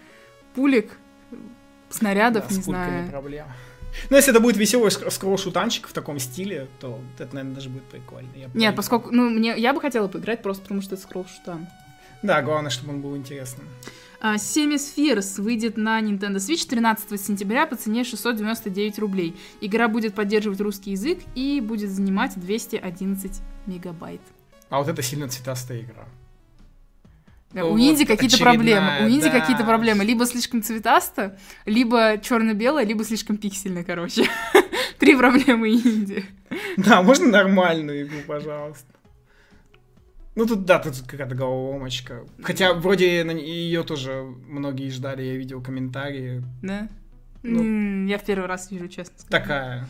пулек, 0.56 0.98
снарядов, 1.90 2.48
Да, 2.50 2.56
не 2.56 2.62
знаю. 2.62 3.10
проблема. 3.10 3.48
Ну, 4.10 4.18
если 4.18 4.32
это 4.32 4.42
будет 4.42 4.58
веселый 4.58 4.90
ск- 4.90 5.10
скролл-шутанчик 5.10 5.88
в 5.88 5.94
таком 5.94 6.20
стиле, 6.20 6.68
то 6.80 7.00
это, 7.18 7.34
наверное, 7.34 7.56
даже 7.56 7.70
будет 7.70 7.84
прикольно. 7.86 8.28
Я 8.36 8.50
Нет, 8.54 8.76
поскольку, 8.76 9.12
ну, 9.12 9.30
мне, 9.30 9.54
я 9.58 9.74
бы 9.74 9.80
хотела 9.80 10.08
поиграть 10.10 10.42
просто 10.42 10.64
потому, 10.64 10.82
что 10.82 10.96
это 10.96 11.04
скролл 11.04 11.26
шутан. 11.26 11.68
Да, 12.22 12.42
главное, 12.42 12.72
чтобы 12.72 12.94
он 12.94 13.02
был 13.02 13.16
интересным. 13.16 13.68
А, 14.20 14.36
Semi 14.36 14.76
Spheres 14.76 15.40
выйдет 15.40 15.78
на 15.78 16.02
Nintendo 16.02 16.38
Switch 16.38 16.68
13 16.68 17.22
сентября 17.22 17.68
по 17.68 17.76
цене 17.76 18.04
699 18.04 19.00
рублей. 19.00 19.36
Игра 19.62 19.88
будет 19.88 20.16
поддерживать 20.16 20.60
русский 20.62 20.92
язык 20.92 21.20
и 21.36 21.62
будет 21.62 21.92
занимать 21.92 22.34
211 22.36 23.42
мегабайт. 23.68 24.22
А 24.70 24.80
вот 24.80 24.88
это 24.88 25.02
сильно 25.02 25.30
цветастая 25.30 25.82
игра. 25.82 26.06
Да, 27.52 27.66
У 27.66 27.72
Вот 27.72 27.80
Инди 27.80 28.04
какие-то 28.04 28.36
очередная, 28.36 28.54
проблемы. 28.56 29.06
У 29.06 29.10
Инди 29.10 29.30
да. 29.30 29.40
какие-то 29.40 29.64
проблемы. 29.64 30.04
Либо 30.04 30.26
слишком 30.26 30.62
цветасто, 30.64 31.38
либо 31.66 32.18
черно-белое, 32.18 32.84
либо 32.84 33.06
слишком 33.06 33.38
пиксельно, 33.38 33.84
короче. 33.84 34.26
Три 35.00 35.16
проблемы 35.16 35.70
Инди. 35.70 36.26
Да, 36.78 37.02
можно 37.02 37.28
нормальную 37.28 38.08
игру, 38.08 38.18
пожалуйста. 38.28 38.88
Ну 40.36 40.46
тут, 40.46 40.66
да, 40.66 40.80
тут 40.80 40.96
какая-то 41.08 41.34
головоломочка. 41.36 42.26
Хотя 42.44 42.74
вроде 42.74 43.22
ее 43.26 43.84
тоже 43.84 44.24
многие 44.48 44.90
ждали, 44.90 45.24
я 45.24 45.36
видел 45.38 45.62
комментарии. 45.62 46.44
Да? 46.62 46.90
Ну. 47.44 47.62
М, 47.62 48.06
Я 48.08 48.18
в 48.18 48.26
первый 48.26 48.48
раз 48.48 48.70
вижу, 48.70 48.88
честно 48.88 49.14
сказать. 49.18 49.30
Такая. 49.30 49.88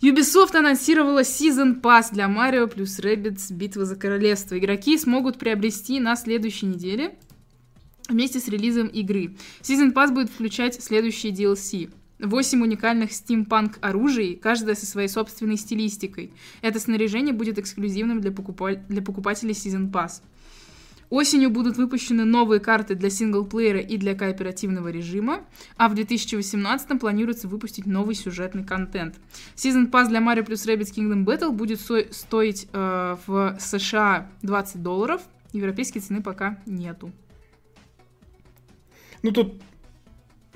Ubisoft 0.00 0.56
анонсировала 0.56 1.22
Season 1.22 1.80
Pass 1.82 2.12
для 2.12 2.28
Марио 2.28 2.66
плюс 2.68 2.98
Rabbids 3.00 3.52
Битва 3.52 3.84
за 3.84 3.96
Королевство. 3.96 4.56
Игроки 4.58 4.96
смогут 4.96 5.38
приобрести 5.38 5.98
на 6.00 6.14
следующей 6.16 6.66
неделе 6.66 7.16
вместе 8.08 8.38
с 8.40 8.48
релизом 8.48 8.86
игры. 8.86 9.36
Season 9.60 9.92
Pass 9.92 10.12
будет 10.14 10.30
включать 10.30 10.80
следующие 10.82 11.32
DLC. 11.32 11.90
8 12.18 12.62
уникальных 12.62 13.12
стимпанк 13.12 13.78
оружий, 13.80 14.34
каждая 14.36 14.74
со 14.74 14.86
своей 14.86 15.08
собственной 15.08 15.56
стилистикой. 15.56 16.32
Это 16.62 16.80
снаряжение 16.80 17.32
будет 17.32 17.58
эксклюзивным 17.58 18.20
для, 18.20 18.30
покупа- 18.30 18.82
для 18.88 19.02
покупателей 19.02 19.52
Season 19.52 19.90
Pass. 19.90 20.22
Осенью 21.10 21.48
будут 21.48 21.78
выпущены 21.78 22.26
новые 22.26 22.60
карты 22.60 22.94
для 22.94 23.08
синглплеера 23.08 23.80
и 23.80 23.96
для 23.96 24.14
кооперативного 24.14 24.88
режима, 24.88 25.40
а 25.78 25.88
в 25.88 25.94
2018 25.94 27.00
планируется 27.00 27.48
выпустить 27.48 27.86
новый 27.86 28.14
сюжетный 28.14 28.62
контент. 28.62 29.16
Season 29.56 29.90
Pass 29.90 30.08
для 30.08 30.18
Mario 30.18 30.44
plus 30.46 30.66
Rabbids 30.66 30.92
Kingdom 30.94 31.24
Battle 31.24 31.52
будет 31.52 31.80
со- 31.80 32.12
стоить 32.12 32.68
э, 32.72 33.16
в 33.26 33.56
США 33.58 34.30
20 34.42 34.82
долларов, 34.82 35.22
европейской 35.52 36.00
цены 36.00 36.22
пока 36.22 36.58
нету. 36.66 37.10
Ну 39.22 39.30
тут, 39.32 39.62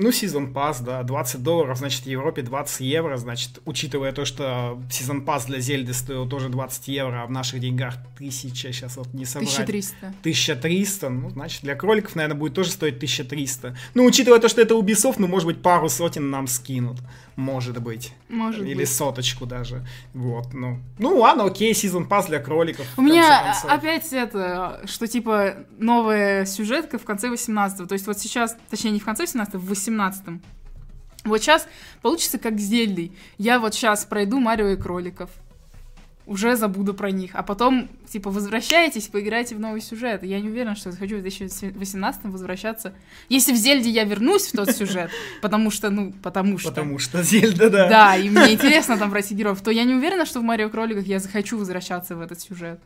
ну, 0.02 0.10
Season 0.10 0.52
Pass, 0.52 0.82
да, 0.82 1.02
20 1.02 1.42
долларов, 1.42 1.78
значит, 1.78 2.02
в 2.02 2.06
Европе 2.06 2.42
20 2.42 2.80
евро, 2.80 3.16
значит, 3.16 3.60
учитывая 3.64 4.12
то, 4.12 4.24
что 4.24 4.78
Season 4.90 5.24
Pass 5.24 5.46
для 5.46 5.60
Зельды 5.60 5.94
стоил 5.94 6.28
тоже 6.28 6.48
20 6.48 6.88
евро, 6.88 7.22
а 7.22 7.26
в 7.26 7.30
наших 7.30 7.60
деньгах 7.60 7.94
1000, 8.16 8.72
сейчас 8.72 8.96
вот 8.96 9.12
не 9.14 9.24
собрать. 9.24 9.52
1300. 9.54 10.06
1300, 10.20 11.08
ну, 11.08 11.30
значит, 11.30 11.62
для 11.62 11.74
кроликов, 11.74 12.14
наверное, 12.16 12.38
будет 12.38 12.54
тоже 12.54 12.70
стоить 12.70 12.96
1300. 12.96 13.76
Ну, 13.94 14.04
учитывая 14.04 14.40
то, 14.40 14.48
что 14.48 14.60
это 14.60 14.74
Ubisoft, 14.74 15.16
ну, 15.18 15.26
может 15.26 15.46
быть, 15.46 15.62
пару 15.62 15.88
сотен 15.88 16.30
нам 16.30 16.46
скинут. 16.46 16.98
Может 17.36 17.80
быть. 17.82 18.12
Может 18.28 18.66
Или 18.66 18.74
быть. 18.80 18.92
соточку 18.92 19.46
даже. 19.46 19.86
Вот, 20.12 20.52
ну. 20.52 20.80
Ну, 20.98 21.18
ладно, 21.18 21.44
окей, 21.44 21.74
сезон 21.74 22.06
пас 22.06 22.26
для 22.26 22.40
кроликов. 22.40 22.86
У 22.96 23.02
меня 23.02 23.56
опять 23.68 24.12
это, 24.12 24.82
что 24.84 25.06
типа 25.06 25.54
новая 25.78 26.44
сюжетка 26.44 26.98
в 26.98 27.04
конце 27.04 27.30
18 27.30 27.88
То 27.88 27.92
есть 27.94 28.06
вот 28.06 28.18
сейчас, 28.18 28.56
точнее 28.70 28.90
не 28.90 29.00
в 29.00 29.04
конце 29.04 29.22
18 29.22 29.54
в 29.54 29.66
18 29.66 29.91
Вот 31.24 31.40
сейчас 31.40 31.68
получится 32.00 32.38
как 32.38 32.58
с 32.58 32.62
Зельдой. 32.62 33.12
Я 33.38 33.60
вот 33.60 33.74
сейчас 33.74 34.04
пройду 34.04 34.40
Марио 34.40 34.68
и 34.68 34.76
кроликов. 34.76 35.30
Уже 36.24 36.54
забуду 36.56 36.94
про 36.94 37.10
них. 37.10 37.32
А 37.34 37.42
потом, 37.42 37.88
типа, 38.08 38.30
возвращаетесь, 38.30 39.08
поиграете 39.08 39.56
в 39.56 39.60
новый 39.60 39.80
сюжет. 39.80 40.22
Я 40.22 40.40
не 40.40 40.48
уверена, 40.48 40.76
что 40.76 40.90
я 40.90 40.96
хочу 40.96 41.18
в 41.18 41.20
2018 41.20 42.24
возвращаться. 42.24 42.94
Если 43.28 43.52
в 43.52 43.56
Зельде 43.56 43.90
я 43.90 44.04
вернусь 44.04 44.46
в 44.46 44.52
тот 44.52 44.70
сюжет, 44.70 45.10
потому 45.42 45.72
что, 45.72 45.90
ну, 45.90 46.12
потому 46.22 46.58
что... 46.58 46.70
Потому 46.70 46.98
что 47.00 47.22
Зельда, 47.24 47.70
да. 47.70 47.88
Да, 47.88 48.16
и 48.16 48.28
мне 48.28 48.52
интересно 48.52 48.96
там 48.98 49.10
пройти 49.10 49.34
героев, 49.34 49.60
то 49.62 49.72
я 49.72 49.82
не 49.82 49.94
уверена, 49.94 50.24
что 50.24 50.38
в 50.38 50.44
Марио 50.44 50.70
Кроликах 50.70 51.06
я 51.06 51.18
захочу 51.18 51.58
возвращаться 51.58 52.14
в 52.14 52.20
этот 52.20 52.40
сюжет. 52.40 52.80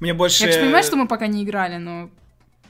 Мне 0.00 0.12
больше... 0.12 0.42
Я, 0.42 0.46
конечно, 0.46 0.64
понимаю, 0.64 0.84
что 0.84 0.96
мы 0.96 1.06
пока 1.06 1.28
не 1.28 1.44
играли, 1.44 1.76
но... 1.76 2.10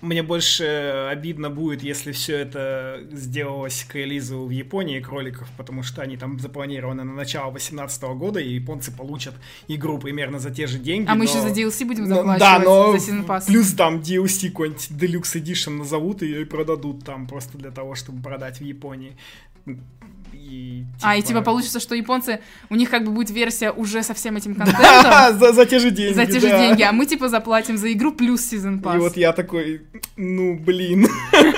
Мне 0.01 0.23
больше 0.23 0.65
э, 0.65 1.09
обидно 1.09 1.51
будет, 1.51 1.83
если 1.83 2.13
все 2.13 2.37
это 2.39 3.01
сделалось 3.11 3.85
к 3.89 3.97
релизу 3.97 4.45
в 4.45 4.51
Японии 4.51 5.01
кроликов, 5.01 5.49
потому 5.57 5.83
что 5.83 6.03
они 6.03 6.17
там 6.17 6.39
запланированы 6.39 7.03
на 7.03 7.15
начало 7.15 7.51
2018 7.51 8.03
года, 8.17 8.39
и 8.39 8.49
японцы 8.55 8.93
получат 8.97 9.35
игру 9.67 9.99
примерно 9.99 10.39
за 10.39 10.51
те 10.51 10.69
же 10.69 10.79
деньги. 10.79 11.09
А 11.09 11.15
мы 11.17 11.25
но- 11.25 11.31
еще 11.31 11.41
за 11.41 11.49
DLC 11.49 11.85
будем 11.85 12.05
но- 12.05 12.17
заплачивать 12.17 12.41
Да, 12.41 12.59
но 12.61 12.97
за 12.97 13.13
Season 13.13 13.27
Pass. 13.27 13.47
плюс 13.47 13.73
там 13.73 13.99
DLC 14.01 14.51
какой-нибудь 14.51 14.89
Deluxe 14.91 15.43
Edition 15.43 15.79
назовут 15.79 16.23
ее 16.23 16.43
и 16.43 16.45
продадут 16.45 17.05
там 17.05 17.27
просто 17.27 17.59
для 17.59 17.73
того, 17.73 17.97
чтобы 17.97 18.23
продать 18.23 18.61
в 18.61 18.65
Японии. 18.65 19.17
И, 20.49 20.85
А, 21.03 21.17
и 21.17 21.23
типа 21.23 21.43
получится, 21.43 21.81
что 21.81 21.95
японцы, 21.95 22.41
у 22.71 22.75
них 22.77 22.91
как 22.91 23.05
бы 23.05 23.13
будет 23.13 23.31
версия 23.31 23.71
уже 23.71 24.03
со 24.03 24.15
всем 24.15 24.37
этим 24.37 24.55
контентом, 24.57 24.83
Да, 24.83 25.33
за, 25.33 25.53
за 25.53 25.67
те 25.67 25.79
же 25.79 25.91
деньги. 25.91 26.15
за 26.15 26.27
те 26.27 26.41
же 26.41 26.49
да. 26.49 26.59
деньги, 26.59 26.83
а 26.83 26.93
мы 26.93 27.07
типа 27.07 27.29
заплатим 27.29 27.77
за 27.77 27.93
игру 27.93 28.13
плюс 28.13 28.53
Season 28.53 28.81
Pass. 28.81 28.97
И 28.97 28.99
вот 28.99 29.17
я 29.17 29.33
такой, 29.33 29.83
ну 30.17 30.59
блин. 30.59 31.07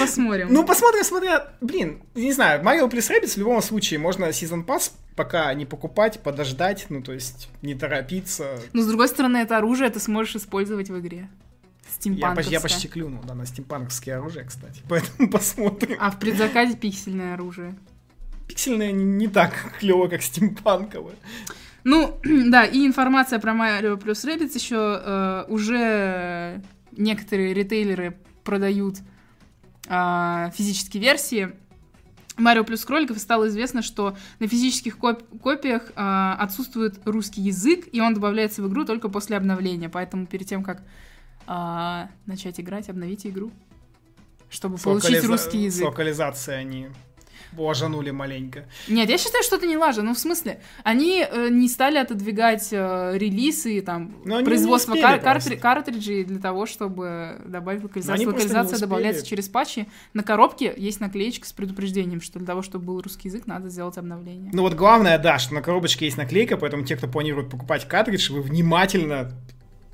посмотрим. 0.00 0.48
Ну, 0.50 0.64
посмотрим, 0.64 1.04
смотря... 1.04 1.48
Блин, 1.60 2.02
не 2.14 2.32
знаю, 2.32 2.62
Mario 2.62 2.88
плюс 2.88 3.10
Rabbids 3.10 3.34
в 3.34 3.38
любом 3.38 3.62
случае 3.62 4.00
можно 4.00 4.26
Season 4.26 4.64
Pass 4.64 4.92
пока 5.16 5.52
не 5.54 5.66
покупать, 5.66 6.20
подождать, 6.20 6.86
ну, 6.88 7.02
то 7.02 7.12
есть 7.12 7.48
не 7.62 7.74
торопиться. 7.74 8.58
Но, 8.72 8.82
с 8.82 8.86
другой 8.86 9.08
стороны, 9.08 9.38
это 9.38 9.58
оружие 9.58 9.90
ты 9.90 10.00
сможешь 10.00 10.36
использовать 10.36 10.88
в 10.88 10.98
игре. 10.98 11.28
Я, 11.28 11.94
Стимпанковское. 11.94 12.44
поч- 12.44 12.52
я 12.52 12.60
почти 12.60 12.88
клюнул, 12.88 13.22
да, 13.26 13.34
на 13.34 13.44
стимпанковские 13.46 14.16
оружия, 14.16 14.44
кстати. 14.44 14.80
Поэтому 14.88 15.28
посмотрим. 15.28 15.96
А 16.00 16.10
в 16.10 16.18
предзаказе 16.18 16.74
пиксельное 16.76 17.34
оружие. 17.34 17.74
Пиксельные 18.50 18.92
не, 18.92 19.28
так 19.28 19.52
клево, 19.78 20.08
как 20.08 20.22
стимпанковые. 20.22 21.16
Ну, 21.84 22.18
да, 22.24 22.64
и 22.64 22.86
информация 22.86 23.38
про 23.38 23.52
Mario 23.52 23.96
плюс 23.96 24.24
Rabbids 24.24 24.52
еще 24.54 25.00
э, 25.02 25.44
уже 25.48 26.60
некоторые 26.92 27.54
ритейлеры 27.54 28.18
продают 28.44 28.96
а, 29.88 30.50
физические 30.50 31.02
версии. 31.02 31.52
Марио 32.36 32.64
плюс 32.64 32.84
кроликов 32.84 33.18
стало 33.18 33.48
известно, 33.48 33.82
что 33.82 34.16
на 34.38 34.48
физических 34.48 34.98
коп- 34.98 35.22
копиях 35.40 35.92
а, 35.94 36.36
отсутствует 36.40 36.98
русский 37.04 37.42
язык, 37.42 37.86
и 37.92 38.00
он 38.00 38.14
добавляется 38.14 38.62
в 38.62 38.68
игру 38.68 38.84
только 38.84 39.08
после 39.08 39.36
обновления. 39.36 39.88
Поэтому 39.88 40.26
перед 40.26 40.46
тем, 40.48 40.62
как 40.64 40.82
а, 41.46 42.08
начать 42.26 42.58
играть, 42.60 42.88
обновите 42.88 43.28
игру, 43.28 43.50
чтобы 44.48 44.76
получить 44.78 45.10
Локализа- 45.22 45.26
русский 45.28 45.58
С 45.70 45.74
язык. 45.74 45.86
локализацией 45.86 46.60
они 46.60 46.88
ложанули 47.56 48.10
маленько. 48.10 48.64
Нет, 48.88 49.08
я 49.08 49.18
считаю, 49.18 49.42
что 49.44 49.56
это 49.56 49.66
не 49.66 49.76
лажа. 49.76 50.02
Ну, 50.02 50.14
в 50.14 50.18
смысле, 50.18 50.60
они 50.84 51.26
э, 51.28 51.48
не 51.50 51.68
стали 51.68 51.98
отодвигать 51.98 52.68
э, 52.72 53.12
релизы, 53.16 53.80
там, 53.82 54.16
Но 54.24 54.42
производство 54.44 54.94
кар- 54.94 55.20
картри- 55.20 55.56
картриджей 55.56 56.24
для 56.24 56.38
того, 56.38 56.66
чтобы 56.66 57.40
добавить 57.46 57.82
локализацию. 57.82 58.28
Локализация 58.28 58.78
добавляется 58.78 59.26
через 59.26 59.48
патчи. 59.48 59.86
На 60.14 60.22
коробке 60.22 60.72
есть 60.76 61.00
наклеечка 61.00 61.46
с 61.46 61.52
предупреждением, 61.52 62.20
что 62.20 62.38
для 62.38 62.46
того, 62.46 62.62
чтобы 62.62 62.86
был 62.86 63.00
русский 63.00 63.28
язык, 63.28 63.46
надо 63.46 63.68
сделать 63.68 63.96
обновление. 63.98 64.50
Ну 64.52 64.62
вот 64.62 64.74
главное, 64.74 65.18
да, 65.18 65.38
что 65.38 65.54
на 65.54 65.62
коробочке 65.62 66.06
есть 66.06 66.16
наклейка, 66.16 66.56
поэтому 66.56 66.84
те, 66.84 66.96
кто 66.96 67.08
планирует 67.08 67.50
покупать 67.50 67.86
картридж, 67.86 68.32
вы 68.32 68.42
внимательно 68.42 69.32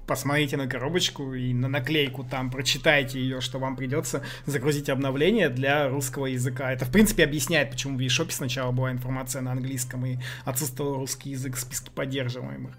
посмотрите 0.07 0.57
на 0.57 0.66
коробочку 0.66 1.35
и 1.35 1.53
на 1.53 1.69
наклейку 1.69 2.25
там, 2.25 2.51
прочитайте 2.51 3.21
ее, 3.21 3.40
что 3.40 3.59
вам 3.59 3.77
придется 3.77 4.23
загрузить 4.47 4.88
обновление 4.88 5.49
для 5.49 5.88
русского 5.88 6.27
языка. 6.27 6.73
Это, 6.73 6.85
в 6.85 6.92
принципе, 6.92 7.25
объясняет, 7.25 7.71
почему 7.71 7.99
в 7.99 8.01
eShop 8.01 8.31
сначала 8.31 8.73
была 8.73 8.92
информация 8.92 9.42
на 9.42 9.53
английском 9.53 10.07
и 10.07 10.19
отсутствовал 10.45 10.97
русский 10.97 11.31
язык 11.31 11.57
в 11.57 11.61
списке 11.61 11.90
поддерживаемых. 11.90 12.77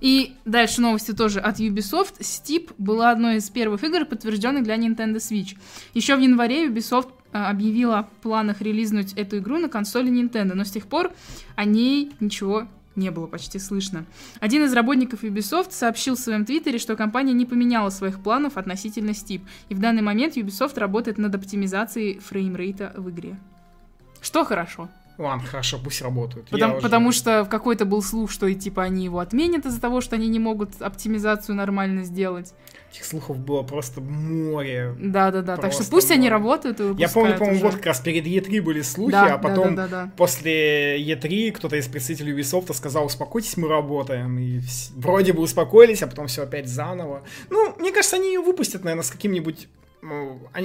И 0.00 0.36
дальше 0.44 0.80
новости 0.80 1.12
тоже 1.12 1.40
от 1.40 1.58
Ubisoft. 1.58 2.20
Steep 2.20 2.72
была 2.78 3.10
одной 3.10 3.36
из 3.36 3.50
первых 3.50 3.82
игр, 3.82 4.04
подтвержденных 4.04 4.62
для 4.62 4.76
Nintendo 4.76 5.16
Switch. 5.16 5.56
Еще 5.94 6.14
в 6.14 6.20
январе 6.20 6.68
Ubisoft 6.68 7.08
а, 7.32 7.50
объявила 7.50 7.98
о 7.98 8.02
планах 8.04 8.60
релизнуть 8.60 9.12
эту 9.14 9.38
игру 9.38 9.58
на 9.58 9.68
консоли 9.68 10.10
Nintendo, 10.10 10.54
но 10.54 10.64
с 10.64 10.70
тех 10.70 10.86
пор 10.86 11.12
о 11.56 11.64
ней 11.64 12.12
ничего 12.20 12.68
не 12.98 13.10
было 13.10 13.26
почти 13.26 13.58
слышно. 13.58 14.04
Один 14.40 14.64
из 14.64 14.72
работников 14.74 15.22
Ubisoft 15.24 15.70
сообщил 15.70 16.16
в 16.16 16.20
своем 16.20 16.44
твиттере, 16.44 16.78
что 16.78 16.96
компания 16.96 17.32
не 17.32 17.46
поменяла 17.46 17.90
своих 17.90 18.20
планов 18.22 18.56
относительно 18.56 19.10
Steep, 19.10 19.40
и 19.70 19.74
в 19.74 19.78
данный 19.80 20.02
момент 20.02 20.36
Ubisoft 20.36 20.78
работает 20.78 21.16
над 21.18 21.34
оптимизацией 21.34 22.18
фреймрейта 22.18 22.92
в 22.96 23.08
игре. 23.10 23.38
Что 24.20 24.44
хорошо. 24.44 24.88
Ладно, 25.16 25.44
хорошо, 25.48 25.80
пусть 25.82 26.00
работают. 26.00 26.48
Потому, 26.48 26.74
уже- 26.74 26.82
потому 26.82 27.12
что 27.12 27.44
в 27.44 27.48
какой-то 27.48 27.84
был 27.84 28.02
слух, 28.02 28.30
что 28.30 28.46
и 28.46 28.54
типа 28.54 28.84
они 28.84 29.04
его 29.04 29.18
отменят 29.18 29.66
из-за 29.66 29.80
того, 29.80 30.00
что 30.00 30.14
они 30.14 30.28
не 30.28 30.38
могут 30.38 30.80
оптимизацию 30.80 31.56
нормально 31.56 32.04
сделать. 32.04 32.54
Этих 32.90 33.04
слухов 33.04 33.38
было 33.38 33.62
просто 33.62 34.00
море. 34.00 34.94
Да-да-да. 34.98 35.56
Так 35.58 35.72
что 35.74 35.84
пусть 35.90 36.10
они 36.10 36.22
море. 36.22 36.30
работают 36.32 36.80
и 36.80 36.94
Я 36.96 37.08
помню, 37.10 37.36
по-моему, 37.36 37.60
вот 37.60 37.74
как 37.74 37.86
раз 37.86 38.00
перед 38.00 38.24
E3 38.26 38.62
были 38.62 38.80
слухи, 38.80 39.12
Да, 39.12 39.34
а 39.34 39.38
потом 39.38 39.74
да-да-да-да. 39.74 40.12
после 40.16 40.98
E3 41.02 41.52
кто-то 41.52 41.76
из 41.76 41.86
представителей 41.86 42.32
Ubisoft 42.32 42.72
сказал, 42.72 43.04
успокойтесь, 43.06 43.56
мы 43.58 43.68
работаем. 43.68 44.38
И 44.38 44.58
вс- 44.60 44.90
вроде 44.96 45.34
бы 45.34 45.42
успокоились, 45.42 46.02
а 46.02 46.06
потом 46.06 46.28
все 46.28 46.44
опять 46.44 46.66
заново. 46.68 47.22
Ну, 47.50 47.74
мне 47.78 47.92
кажется, 47.92 48.16
они 48.16 48.28
ее 48.28 48.40
выпустят, 48.40 48.84
наверное, 48.84 49.04
с 49.04 49.10
каким-нибудь... 49.10 49.68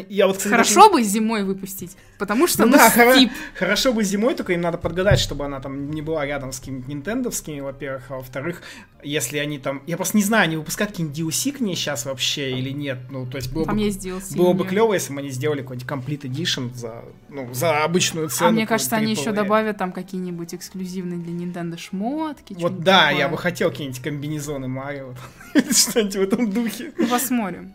я 0.09 0.27
вот, 0.27 0.37
кстати, 0.37 0.51
даже- 0.51 0.73
Хорошо 0.73 0.91
бы 0.91 1.01
зимой 1.03 1.43
выпустить, 1.43 1.97
потому 2.19 2.47
что, 2.47 2.65
Ну 2.65 2.71
ну, 2.71 2.77
да, 2.77 2.91
хоро- 2.95 3.29
хорошо 3.55 3.91
бы 3.93 4.03
зимой, 4.03 4.35
только 4.35 4.53
им 4.53 4.61
надо 4.61 4.77
подгадать, 4.77 5.19
чтобы 5.19 5.45
она 5.45 5.59
там 5.59 5.89
не 5.89 6.01
была 6.01 6.25
рядом 6.25 6.51
с 6.51 6.59
какими-нибудь 6.59 6.87
нинтендовскими, 6.87 7.59
во-первых, 7.59 8.03
а 8.09 8.15
во-вторых, 8.17 8.61
если 9.03 9.37
они 9.39 9.57
там... 9.59 9.81
Я 9.87 9.97
просто 9.97 10.17
не 10.17 10.23
знаю, 10.23 10.43
они 10.43 10.57
выпускают 10.57 10.91
какие-нибудь 10.91 11.17
DLC 11.17 11.51
к 11.57 11.59
ней 11.59 11.75
сейчас 11.75 12.05
вообще 12.05 12.51
или 12.51 12.69
нет. 12.69 12.99
Ну, 13.09 13.25
то 13.25 13.37
есть 13.37 13.51
было 13.51 13.65
Там 13.65 13.75
бы... 13.75 13.81
есть 13.81 14.05
DLC. 14.05 14.37
Было 14.37 14.53
бы 14.53 14.65
клево, 14.65 14.93
если 14.93 15.13
бы 15.13 15.19
они 15.19 15.29
сделали 15.29 15.61
какой-нибудь 15.61 15.89
Complete 15.89 16.21
Edition 16.21 16.73
за, 16.73 17.03
ну, 17.29 17.53
за 17.53 17.83
обычную 17.83 18.29
цену. 18.29 18.49
А 18.49 18.51
мне 18.51 18.67
кажется, 18.67 18.95
они 18.95 19.11
еще 19.11 19.31
AAA. 19.31 19.33
добавят 19.33 19.77
там 19.77 19.91
какие-нибудь 19.91 20.53
эксклюзивные 20.53 21.19
для 21.19 21.33
Nintendo 21.33 21.77
шмотки. 21.77 22.55
Вот 22.59 22.81
да, 22.81 23.07
такое. 23.07 23.19
я 23.19 23.27
бы 23.27 23.37
хотел 23.37 23.71
какие-нибудь 23.71 24.01
комбинезоны 24.01 24.67
Марио 24.67 25.13
что-нибудь 25.71 26.15
в 26.15 26.21
этом 26.21 26.51
духе. 26.51 26.93
Ну, 26.97 27.07
посмотрим. 27.07 27.73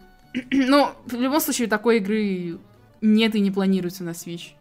Но 0.51 0.95
в 1.07 1.15
любом 1.15 1.41
случае 1.41 1.69
такой 1.69 1.99
игры 1.99 2.59
нет 3.01 3.35
и 3.35 3.41
не 3.41 3.51
планируется 3.51 4.05
на 4.05 4.11
Switch. 4.11 4.53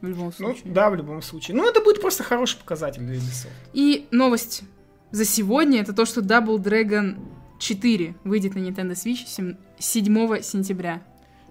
В 0.00 0.06
любом 0.06 0.26
Ну, 0.26 0.32
случае. 0.32 0.72
да, 0.72 0.88
в 0.90 0.94
любом 0.94 1.20
случае. 1.22 1.56
Ну, 1.56 1.68
это 1.68 1.80
будет 1.82 2.00
просто 2.00 2.22
хороший 2.22 2.58
показатель 2.58 3.02
для 3.02 3.16
Ubisoft. 3.16 3.48
И 3.74 4.06
новость 4.10 4.62
за 5.10 5.24
сегодня 5.24 5.80
это 5.80 5.92
то, 5.92 6.04
что 6.06 6.20
Double 6.20 6.56
Dragon 6.58 7.18
4 7.58 8.14
выйдет 8.24 8.54
на 8.54 8.60
Nintendo 8.60 8.92
Switch 8.92 9.26
сем- 9.26 9.58
7 9.78 10.40
сентября. 10.42 11.02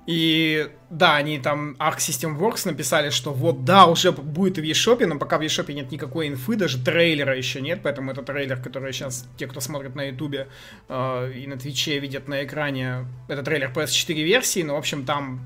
И 0.08 0.68
да, 0.90 1.18
они 1.18 1.38
там 1.38 1.76
Arc 1.80 1.98
System 1.98 2.38
Works 2.40 2.62
написали, 2.66 3.12
что 3.12 3.32
вот 3.32 3.64
да, 3.64 3.86
уже 3.86 4.12
будет 4.12 4.58
в 4.58 4.62
eShop, 4.62 5.06
но 5.06 5.20
пока 5.20 5.38
в 5.38 5.42
eShop 5.42 5.72
нет 5.72 5.92
никакой 5.92 6.28
инфы, 6.30 6.56
даже 6.56 6.84
трейлера 6.84 7.38
еще 7.38 7.62
нет, 7.62 7.82
поэтому 7.84 8.10
это 8.12 8.24
трейлер, 8.24 8.60
который 8.60 8.92
сейчас 8.92 9.28
те, 9.38 9.46
кто 9.46 9.60
смотрит 9.60 9.94
на 9.96 10.06
Ютубе 10.10 10.48
э, 10.88 11.32
и 11.36 11.46
на 11.46 11.58
Твиче 11.58 12.00
видят 12.00 12.28
на 12.28 12.44
экране, 12.44 13.06
это 13.28 13.44
трейлер 13.44 13.72
PS4 13.72 14.14
версии, 14.24 14.64
но 14.64 14.74
в 14.74 14.78
общем 14.78 15.06
там 15.06 15.46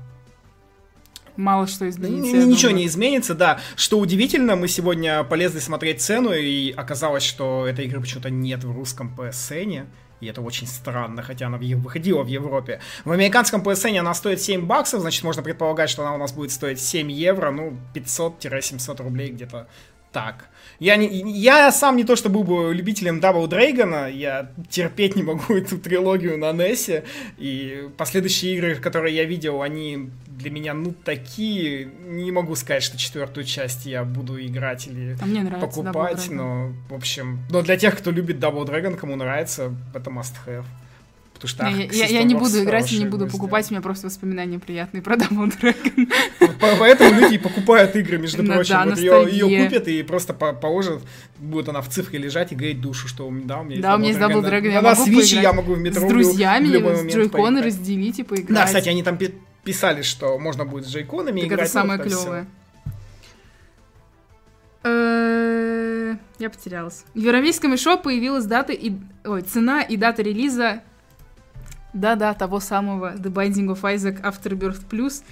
Мало 1.36 1.66
что 1.66 1.88
изменится. 1.88 2.36
н- 2.36 2.48
Ничего 2.48 2.68
думаю. 2.70 2.76
не 2.84 2.86
изменится, 2.86 3.34
да. 3.34 3.60
Что 3.76 3.98
удивительно, 3.98 4.54
мы 4.56 4.68
сегодня 4.68 5.24
полезли 5.24 5.58
смотреть 5.58 6.00
цену, 6.00 6.32
и 6.32 6.70
оказалось, 6.70 7.24
что 7.24 7.66
этой 7.66 7.86
игры 7.86 8.00
почему-то 8.00 8.30
нет 8.30 8.62
в 8.62 8.70
русском 8.72 9.12
PSN. 9.18 9.86
И 10.20 10.26
это 10.26 10.40
очень 10.40 10.66
странно, 10.66 11.22
хотя 11.22 11.46
она 11.46 11.58
выходила 11.58 12.22
в 12.22 12.28
Европе. 12.28 12.80
В 13.04 13.12
американском 13.12 13.62
PSN 13.62 13.98
она 13.98 14.14
стоит 14.14 14.40
7 14.40 14.66
баксов, 14.66 15.00
значит, 15.00 15.22
можно 15.24 15.42
предполагать, 15.42 15.90
что 15.90 16.02
она 16.02 16.14
у 16.14 16.18
нас 16.18 16.32
будет 16.32 16.50
стоить 16.50 16.80
7 16.80 17.10
евро, 17.10 17.50
ну, 17.50 17.76
500-700 17.94 19.02
рублей 19.02 19.30
где-то 19.30 19.68
так. 20.14 20.48
Я, 20.78 20.96
не, 20.96 21.06
я 21.32 21.70
сам 21.70 21.96
не 21.96 22.04
то, 22.04 22.16
что 22.16 22.30
был 22.30 22.44
бы 22.44 22.74
любителем 22.74 23.18
Double 23.20 23.48
Dragon, 23.48 24.10
я 24.12 24.50
терпеть 24.70 25.16
не 25.16 25.22
могу 25.22 25.54
эту 25.54 25.78
трилогию 25.78 26.38
на 26.38 26.52
NES, 26.52 27.04
и 27.36 27.88
последующие 27.96 28.54
игры, 28.54 28.76
которые 28.76 29.14
я 29.14 29.24
видел, 29.24 29.60
они 29.60 30.10
для 30.26 30.50
меня, 30.50 30.74
ну, 30.74 30.92
такие, 30.92 31.86
не 32.06 32.32
могу 32.32 32.54
сказать, 32.56 32.82
что 32.82 32.96
четвертую 32.96 33.44
часть 33.44 33.86
я 33.86 34.04
буду 34.04 34.40
играть 34.40 34.86
или 34.86 35.16
А 35.20 35.26
мне 35.26 35.42
нравится 35.42 35.66
покупать, 35.66 36.28
но, 36.30 36.72
в 36.88 36.94
общем, 36.94 37.40
но 37.50 37.62
для 37.62 37.76
тех, 37.76 37.96
кто 37.96 38.10
любит 38.10 38.38
Double 38.38 38.64
Dragon, 38.64 38.96
кому 38.96 39.16
нравится, 39.16 39.74
это 39.94 40.10
must 40.10 40.34
have. 40.46 40.64
Потому 41.34 41.48
что 41.48 41.64
Arc 41.64 41.92
я, 41.94 42.06
я 42.06 42.20
System 42.22 42.24
не 42.24 42.34
буду 42.36 42.62
играть 42.62 42.92
и 42.92 42.98
не 42.98 43.04
буду 43.06 43.26
покупать, 43.26 43.66
у 43.70 43.74
меня 43.74 43.82
просто 43.82 44.06
воспоминания 44.06 44.58
приятные 44.58 45.02
про 45.02 45.16
Double 45.16 45.52
Dragon. 45.60 46.10
Поэтому 46.78 47.20
люди 47.20 47.34
и 47.34 47.38
покупают 47.38 47.94
игры, 47.96 48.18
между 48.18 48.42
Ну 48.42 48.52
прочим. 48.54 48.74
да, 48.74 48.84
Вот 48.86 48.98
ее, 48.98 49.64
купят 49.64 49.88
и 49.88 50.02
просто 50.04 50.32
по- 50.32 50.52
положат, 50.52 51.02
будет 51.38 51.68
она 51.68 51.82
в 51.82 51.88
цифре 51.88 52.18
лежать 52.18 52.52
и 52.52 52.54
греть 52.54 52.80
душу, 52.80 53.08
что 53.08 53.26
у 53.26 53.30
меня- 53.30 53.46
да, 53.46 53.60
у 53.60 53.64
меня 53.64 53.72
есть 53.74 53.82
Да, 53.82 53.94
у 53.96 53.98
меня 53.98 54.08
есть 54.08 54.20
Double 54.20 54.42
Dragon, 54.42 54.72
я 54.72 54.80
на, 54.80 55.40
я 55.42 55.52
могу 55.52 55.74
в 55.74 55.78
метро 55.80 56.00
С 56.00 56.04
в 56.04 56.08
друзьями, 56.08 56.66
любой 56.68 56.96
с 56.96 57.04
джойконы 57.12 57.62
разделить 57.62 58.20
и 58.20 58.22
поиграть. 58.22 58.54
Да, 58.56 58.64
кстати, 58.66 58.88
они 58.88 59.02
там 59.02 59.18
пи- 59.18 59.34
писали, 59.64 60.02
что 60.02 60.38
можно 60.38 60.64
будет 60.64 60.86
с 60.86 60.90
джейконами 60.90 61.40
Так 61.40 61.48
играть. 61.48 61.60
это 61.62 61.70
самое 61.72 61.98
ну, 61.98 62.04
вот 62.04 62.12
всё. 62.12 62.22
клевое. 62.22 62.46
Э, 64.84 66.14
Я 66.38 66.50
потерялась. 66.50 67.04
В 67.14 67.18
Европейском 67.18 67.72
eShop 67.74 68.02
появилась 68.02 68.44
дата 68.44 68.72
и... 68.72 68.92
Ой, 69.24 69.42
цена 69.42 69.82
и 69.82 69.96
дата 69.96 70.22
релиза 70.22 70.82
да-да, 71.94 72.34
того 72.34 72.60
самого 72.60 73.14
The 73.14 73.32
Binding 73.32 73.68
of 73.74 73.80
Isaac 73.82 74.20
Afterbirth 74.22 74.86
Plus. 74.90 75.22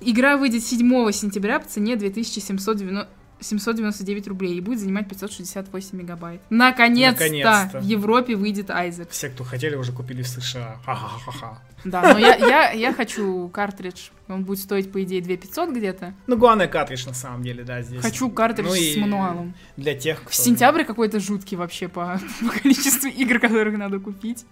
Игра 0.00 0.36
выйдет 0.36 0.62
7 0.62 1.12
сентября 1.12 1.60
по 1.60 1.66
цене 1.66 1.96
2790 1.96 3.08
799 3.42 4.28
рублей 4.28 4.54
и 4.56 4.60
будет 4.60 4.80
занимать 4.80 5.08
568 5.08 5.98
мегабайт. 5.98 6.40
Наконец-то, 6.50 7.24
Наконец-то. 7.24 7.80
в 7.80 7.84
Европе 7.84 8.36
выйдет 8.36 8.70
Айзек. 8.70 9.10
Все, 9.10 9.30
кто 9.30 9.44
хотели, 9.44 9.76
уже 9.76 9.92
купили 9.92 10.22
в 10.22 10.28
США. 10.28 10.78
Ха-ха-ха-ха. 10.84 11.62
Да, 11.84 12.02
но 12.12 12.18
я, 12.18 12.34
я, 12.36 12.70
я 12.72 12.92
хочу 12.92 13.48
картридж. 13.48 14.10
Он 14.28 14.44
будет 14.44 14.58
стоить, 14.58 14.92
по 14.92 15.02
идее, 15.02 15.22
2500 15.22 15.70
где-то. 15.70 16.14
Ну, 16.26 16.36
главное 16.36 16.68
картридж, 16.68 17.06
на 17.06 17.14
самом 17.14 17.42
деле, 17.42 17.64
да, 17.64 17.80
здесь. 17.82 18.02
Хочу 18.02 18.28
картридж 18.30 18.68
Ну 18.68 18.74
с 18.74 18.96
мануалом. 18.96 19.54
Для 19.76 19.94
тех, 19.94 20.22
кто... 20.22 20.32
Сентябрь 20.32 20.84
какой-то 20.84 21.20
жуткий 21.20 21.56
вообще 21.56 21.88
по, 21.88 22.20
по 22.40 22.60
количеству 22.60 23.08
игр, 23.08 23.38
которых 23.40 23.76
надо 23.78 23.98
купить. 23.98 24.44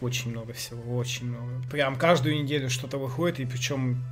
Очень 0.00 0.30
много 0.30 0.52
всего, 0.52 0.96
очень 0.96 1.26
много. 1.26 1.62
Прям 1.70 1.96
каждую 1.96 2.42
неделю 2.42 2.70
что-то 2.70 2.98
выходит, 2.98 3.40
и 3.40 3.44
причем 3.44 4.02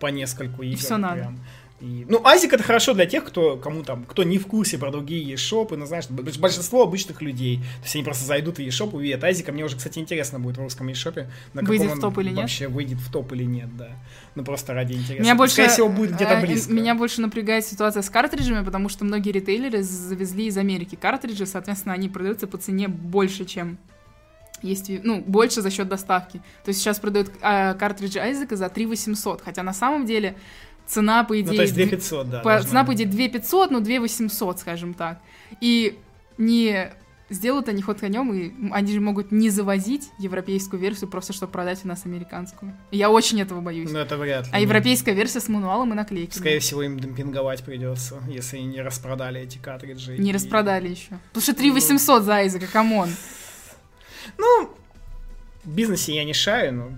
по 0.00 0.06
нескольку 0.06 0.62
игр. 0.62 0.74
И 0.74 0.76
все 0.76 0.96
надо. 0.96 1.34
И, 1.80 2.04
ну, 2.08 2.20
Азик 2.24 2.52
это 2.52 2.64
хорошо 2.64 2.92
для 2.92 3.06
тех, 3.06 3.24
кто 3.24 3.56
кому 3.56 3.84
там, 3.84 4.04
кто 4.04 4.24
не 4.24 4.38
в 4.38 4.48
курсе 4.48 4.78
про 4.78 4.90
другие 4.90 5.36
шопы, 5.36 5.76
но 5.76 5.86
знаешь, 5.86 6.08
большинство 6.10 6.82
обычных 6.82 7.22
людей. 7.22 7.58
То 7.58 7.84
есть 7.84 7.94
они 7.94 8.04
просто 8.04 8.24
зайдут 8.24 8.56
в 8.56 8.60
eShop, 8.60 8.96
увидят 8.96 9.22
Азика. 9.22 9.52
Мне 9.52 9.64
уже, 9.64 9.76
кстати, 9.76 10.00
интересно 10.00 10.40
будет 10.40 10.56
в 10.56 10.60
русском 10.60 10.88
eShop, 10.88 11.28
на 11.54 11.62
выйдет 11.62 11.92
в 11.92 12.00
топ 12.00 12.18
или 12.18 12.30
нет? 12.30 12.38
Вообще 12.38 12.66
выйдет 12.66 12.98
в 12.98 13.12
топ 13.12 13.32
или 13.32 13.44
нет, 13.44 13.76
да. 13.76 13.90
Ну 14.34 14.42
просто 14.42 14.74
ради 14.74 14.94
интереса. 14.94 15.22
Меня 15.22 15.36
больше, 15.36 15.52
Скорее 15.52 15.68
всего, 15.68 15.88
будет 15.88 16.16
где-то 16.16 16.32
э, 16.32 16.40
близко. 16.40 16.72
Меня 16.72 16.96
больше 16.96 17.20
напрягает 17.20 17.64
ситуация 17.64 18.02
с 18.02 18.10
картриджами, 18.10 18.64
потому 18.64 18.88
что 18.88 19.04
многие 19.04 19.30
ритейлеры 19.30 19.84
завезли 19.84 20.46
из 20.46 20.56
Америки 20.56 20.96
картриджи, 21.00 21.46
соответственно, 21.46 21.94
они 21.94 22.08
продаются 22.08 22.48
по 22.48 22.58
цене 22.58 22.88
больше, 22.88 23.44
чем 23.44 23.78
есть, 24.62 24.90
ну, 25.04 25.20
больше 25.20 25.62
за 25.62 25.70
счет 25.70 25.88
доставки. 25.88 26.38
То 26.64 26.68
есть 26.68 26.80
сейчас 26.80 26.98
продают 26.98 27.30
э, 27.40 27.74
картриджи 27.74 28.18
Айзека 28.18 28.56
за 28.56 28.68
3 28.68 28.86
800, 28.86 29.42
хотя 29.42 29.62
на 29.62 29.72
самом 29.72 30.06
деле 30.06 30.36
цена, 30.86 31.24
по 31.24 31.40
идее... 31.40 31.50
Ну, 31.50 31.56
то 31.56 31.62
есть 31.62 31.74
2 31.74 31.86
500, 31.86 32.30
да. 32.30 32.40
По, 32.40 32.62
цена, 32.62 32.84
по 32.84 32.94
идее, 32.94 33.06
2 33.06 33.28
500, 33.28 33.70
но 33.70 33.80
2 33.80 34.00
800, 34.00 34.60
скажем 34.60 34.94
так. 34.94 35.20
И 35.60 35.98
не 36.38 36.90
сделают 37.30 37.68
они 37.68 37.82
ход 37.82 38.00
конем, 38.00 38.32
и 38.32 38.72
они 38.72 38.92
же 38.92 39.00
могут 39.00 39.32
не 39.32 39.50
завозить 39.50 40.10
европейскую 40.18 40.80
версию, 40.80 41.10
просто 41.10 41.32
чтобы 41.32 41.52
продать 41.52 41.80
у 41.84 41.88
нас 41.88 42.06
американскую. 42.06 42.74
я 42.90 43.10
очень 43.10 43.40
этого 43.40 43.60
боюсь. 43.60 43.90
Ну, 43.90 43.98
это 43.98 44.16
вряд 44.16 44.46
ли. 44.46 44.50
А 44.52 44.60
европейская 44.60 45.12
версия 45.12 45.40
с 45.40 45.48
мануалом 45.48 45.92
и 45.92 45.96
наклейками. 45.96 46.38
Скорее 46.38 46.60
всего, 46.60 46.82
им 46.82 46.98
демпинговать 46.98 47.62
придется, 47.62 48.22
если 48.28 48.56
они 48.56 48.66
не 48.66 48.80
распродали 48.80 49.40
эти 49.40 49.58
картриджи. 49.58 50.18
Не 50.18 50.30
и... 50.30 50.32
распродали 50.32 50.88
еще. 50.88 51.18
Потому 51.28 51.42
что 51.42 51.54
3 51.54 51.70
800 51.70 52.22
за 52.22 52.36
Айзека, 52.36 52.66
come 52.66 52.91
on. 52.91 53.10
Ну, 54.36 54.74
в 55.64 55.70
бизнесе 55.70 56.14
я 56.14 56.24
не 56.24 56.34
шаю, 56.34 56.74
но 56.74 56.90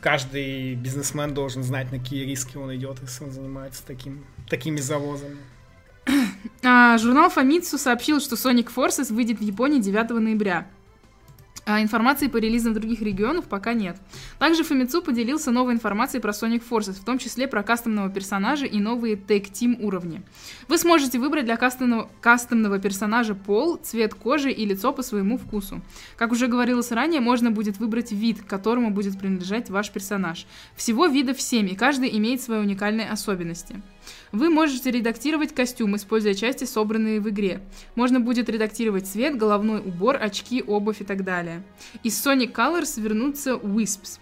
каждый 0.00 0.74
бизнесмен 0.74 1.34
должен 1.34 1.62
знать, 1.62 1.90
на 1.92 1.98
какие 1.98 2.24
риски 2.24 2.56
он 2.56 2.74
идет, 2.74 2.98
если 3.02 3.24
он 3.24 3.32
занимается 3.32 3.82
таким, 3.86 4.24
такими 4.48 4.78
завозами. 4.78 5.38
А, 6.62 6.96
журнал 6.98 7.30
Famitsu 7.30 7.78
сообщил, 7.78 8.20
что 8.20 8.36
Sonic 8.36 8.68
Forces 8.74 9.12
выйдет 9.12 9.38
в 9.38 9.42
Японии 9.42 9.80
9 9.80 10.10
ноября. 10.10 10.66
А 11.68 11.82
информации 11.82 12.28
по 12.28 12.36
релизам 12.36 12.74
других 12.74 13.02
регионах 13.02 13.46
пока 13.46 13.72
нет. 13.72 13.96
Также 14.38 14.62
Фомицу 14.62 15.02
поделился 15.02 15.50
новой 15.50 15.74
информацией 15.74 16.22
про 16.22 16.30
Sonic 16.30 16.62
Forces, 16.70 16.92
в 16.92 17.04
том 17.04 17.18
числе 17.18 17.48
про 17.48 17.64
кастомного 17.64 18.08
персонажа 18.08 18.66
и 18.66 18.78
новые 18.78 19.16
Team 19.16 19.82
уровни. 19.82 20.22
Вы 20.68 20.78
сможете 20.78 21.18
выбрать 21.18 21.44
для 21.44 21.56
кастомного, 21.56 22.08
кастомного 22.20 22.78
персонажа 22.78 23.34
пол, 23.34 23.78
цвет 23.78 24.14
кожи 24.14 24.52
и 24.52 24.64
лицо 24.64 24.92
по 24.92 25.02
своему 25.02 25.38
вкусу. 25.38 25.82
Как 26.16 26.30
уже 26.30 26.46
говорилось 26.46 26.92
ранее, 26.92 27.20
можно 27.20 27.50
будет 27.50 27.78
выбрать 27.78 28.12
вид, 28.12 28.42
к 28.42 28.46
которому 28.46 28.92
будет 28.92 29.18
принадлежать 29.18 29.68
ваш 29.68 29.90
персонаж. 29.90 30.46
Всего 30.76 31.06
видов 31.06 31.42
7, 31.42 31.68
и 31.68 31.74
каждый 31.74 32.16
имеет 32.16 32.40
свои 32.40 32.60
уникальные 32.60 33.10
особенности. 33.10 33.82
Вы 34.32 34.50
можете 34.50 34.90
редактировать 34.90 35.54
костюм, 35.54 35.96
используя 35.96 36.34
части, 36.34 36.64
собранные 36.64 37.20
в 37.20 37.28
игре. 37.28 37.60
Можно 37.94 38.20
будет 38.20 38.48
редактировать 38.48 39.06
цвет, 39.06 39.36
головной 39.36 39.80
убор, 39.80 40.16
очки, 40.20 40.62
обувь 40.62 41.00
и 41.00 41.04
так 41.04 41.24
далее. 41.24 41.62
Из 42.02 42.14
Sonic 42.14 42.52
Colors 42.52 43.00
вернутся 43.00 43.52
Wisps. 43.52 44.18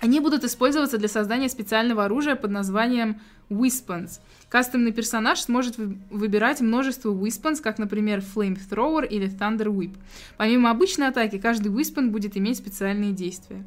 Они 0.00 0.20
будут 0.20 0.44
использоваться 0.44 0.98
для 0.98 1.08
создания 1.08 1.48
специального 1.48 2.04
оружия 2.04 2.36
под 2.36 2.50
названием 2.50 3.20
Wispons. 3.48 4.20
Кастомный 4.48 4.92
персонаж 4.92 5.40
сможет 5.40 5.76
выбирать 5.78 6.60
множество 6.60 7.12
Wispons, 7.12 7.62
как, 7.62 7.78
например, 7.78 8.22
Flamethrower 8.34 9.06
или 9.06 9.28
Thunder 9.28 9.66
Whip. 9.66 9.96
Помимо 10.36 10.70
обычной 10.70 11.08
атаки, 11.08 11.38
каждый 11.38 11.72
Wispon 11.72 12.10
будет 12.10 12.36
иметь 12.36 12.58
специальные 12.58 13.12
действия. 13.12 13.64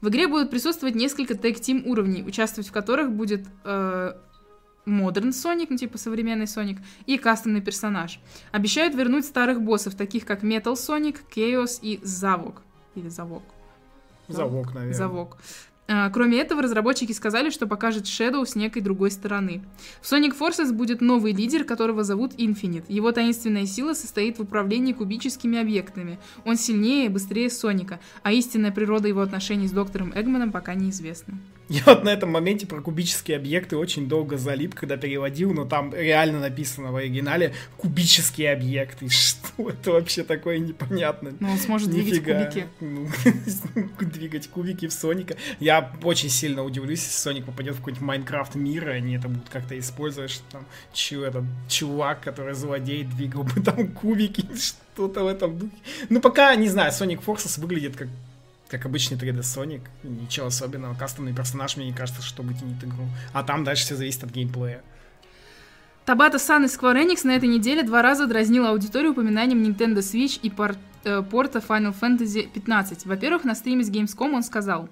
В 0.00 0.08
игре 0.08 0.28
будут 0.28 0.50
присутствовать 0.50 0.94
несколько 0.94 1.34
тег-тим 1.34 1.82
уровней, 1.86 2.22
участвовать 2.22 2.68
в 2.68 2.72
которых 2.72 3.12
будет 3.12 3.44
э, 3.64 4.12
Modern 4.88 5.30
Sonic, 5.30 5.66
ну 5.70 5.76
типа 5.76 5.98
современный 5.98 6.46
Sonic, 6.46 6.78
и 7.06 7.18
кастомный 7.18 7.60
персонаж. 7.60 8.20
Обещают 8.50 8.94
вернуть 8.94 9.24
старых 9.24 9.60
боссов, 9.62 9.94
таких 9.94 10.24
как 10.24 10.42
Metal 10.42 10.74
Sonic, 10.74 11.18
Chaos 11.34 11.78
и 11.82 12.00
Zavok. 12.02 12.56
Или 12.94 13.08
Zavok. 13.08 13.42
Завок, 14.28 14.74
наверное. 14.74 14.94
Завок. 14.94 15.36
Кроме 16.12 16.38
этого, 16.38 16.60
разработчики 16.60 17.12
сказали, 17.12 17.48
что 17.48 17.66
покажет 17.66 18.04
Shadow 18.04 18.44
с 18.44 18.54
некой 18.54 18.82
другой 18.82 19.10
стороны. 19.10 19.62
В 20.02 20.12
Sonic 20.12 20.38
Forces 20.38 20.70
будет 20.70 21.00
новый 21.00 21.32
лидер, 21.32 21.64
которого 21.64 22.04
зовут 22.04 22.34
Infinite. 22.34 22.84
Его 22.88 23.10
таинственная 23.10 23.64
сила 23.64 23.94
состоит 23.94 24.38
в 24.38 24.42
управлении 24.42 24.92
кубическими 24.92 25.58
объектами. 25.58 26.18
Он 26.44 26.56
сильнее 26.56 27.06
и 27.06 27.08
быстрее 27.08 27.48
Соника, 27.48 28.00
а 28.22 28.32
истинная 28.32 28.70
природа 28.70 29.08
его 29.08 29.22
отношений 29.22 29.66
с 29.66 29.72
доктором 29.72 30.12
Эгманом 30.14 30.52
пока 30.52 30.74
неизвестна. 30.74 31.38
Я 31.68 31.82
вот 31.86 32.02
на 32.02 32.08
этом 32.08 32.30
моменте 32.30 32.66
про 32.66 32.80
кубические 32.80 33.36
объекты 33.36 33.76
очень 33.76 34.08
долго 34.08 34.38
залип, 34.38 34.74
когда 34.74 34.96
переводил, 34.96 35.52
но 35.52 35.66
там 35.66 35.92
реально 35.94 36.40
написано 36.40 36.92
в 36.92 36.96
оригинале 36.96 37.54
кубические 37.76 38.52
объекты. 38.52 39.08
Что 39.10 39.68
это 39.68 39.92
вообще 39.92 40.22
такое 40.24 40.58
непонятно? 40.58 41.34
Ну, 41.40 41.50
он 41.50 41.58
сможет 41.58 41.90
Нифига. 41.92 42.48
двигать 42.48 42.68
кубики. 42.78 43.68
Ну, 43.74 43.88
двигать 44.00 44.48
кубики 44.48 44.88
в 44.88 44.92
Соника. 44.92 45.36
Я 45.60 45.92
очень 46.02 46.30
сильно 46.30 46.64
удивлюсь, 46.64 47.00
если 47.00 47.18
Соник 47.18 47.44
попадет 47.44 47.74
в 47.74 47.78
какой-нибудь 47.78 48.06
Майнкрафт 48.06 48.54
мир, 48.54 48.88
и 48.88 48.92
они 48.92 49.16
это 49.16 49.28
будут 49.28 49.48
как-то 49.50 49.78
использовать, 49.78 50.30
что 50.30 50.44
там 50.50 50.66
чу, 50.94 51.22
этот 51.22 51.44
чувак, 51.68 52.22
который 52.22 52.54
злодей, 52.54 53.04
двигал 53.04 53.42
бы 53.42 53.60
там 53.60 53.88
кубики, 53.88 54.46
что-то 54.56 55.22
в 55.24 55.26
этом 55.26 55.58
духе. 55.58 55.72
Ну, 56.08 56.20
пока, 56.20 56.54
не 56.54 56.68
знаю, 56.68 56.92
Sonic 56.92 57.22
Forces 57.22 57.60
выглядит 57.60 57.94
как 57.96 58.08
как 58.68 58.86
обычный 58.86 59.16
3D 59.16 59.40
Sonic, 59.40 59.82
ничего 60.02 60.46
особенного. 60.46 60.94
Кастомный 60.94 61.32
персонаж, 61.32 61.76
мне 61.76 61.86
не 61.86 61.92
кажется, 61.92 62.22
что 62.22 62.42
вытянет 62.42 62.82
игру. 62.84 63.08
А 63.32 63.42
там 63.42 63.64
дальше 63.64 63.84
все 63.84 63.96
зависит 63.96 64.24
от 64.24 64.30
геймплея. 64.30 64.82
Табата 66.04 66.38
Сан 66.38 66.64
из 66.64 66.74
Square 66.74 67.04
Enix 67.04 67.26
на 67.26 67.32
этой 67.32 67.48
неделе 67.48 67.82
два 67.82 68.00
раза 68.00 68.26
дразнил 68.26 68.66
аудиторию 68.66 69.12
упоминанием 69.12 69.62
Nintendo 69.62 69.98
Switch 69.98 70.38
и 70.42 70.48
порт, 70.48 70.78
порта 71.30 71.58
Final 71.60 71.94
Fantasy 71.98 72.48
15. 72.52 73.06
Во-первых, 73.06 73.44
на 73.44 73.54
стриме 73.54 73.84
с 73.84 73.90
Gamescom 73.90 74.32
он 74.32 74.42
сказал, 74.42 74.88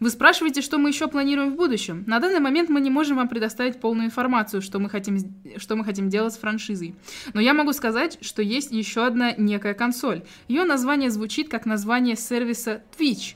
«Вы 0.00 0.10
спрашиваете, 0.10 0.62
что 0.62 0.78
мы 0.78 0.90
еще 0.90 1.08
планируем 1.08 1.52
в 1.52 1.56
будущем? 1.56 2.04
На 2.06 2.20
данный 2.20 2.40
момент 2.40 2.68
мы 2.68 2.80
не 2.80 2.90
можем 2.90 3.16
вам 3.16 3.28
предоставить 3.28 3.80
полную 3.80 4.06
информацию, 4.06 4.62
что 4.62 4.78
мы 4.78 4.88
хотим, 4.88 5.18
что 5.56 5.76
мы 5.76 5.84
хотим 5.84 6.08
делать 6.08 6.34
с 6.34 6.38
франшизой. 6.38 6.94
Но 7.34 7.40
я 7.40 7.54
могу 7.54 7.72
сказать, 7.72 8.18
что 8.20 8.42
есть 8.42 8.72
еще 8.72 9.06
одна 9.06 9.32
некая 9.32 9.74
консоль. 9.74 10.22
Ее 10.48 10.64
название 10.64 11.10
звучит 11.10 11.48
как 11.48 11.66
название 11.66 12.16
сервиса 12.16 12.82
Twitch». 12.98 13.34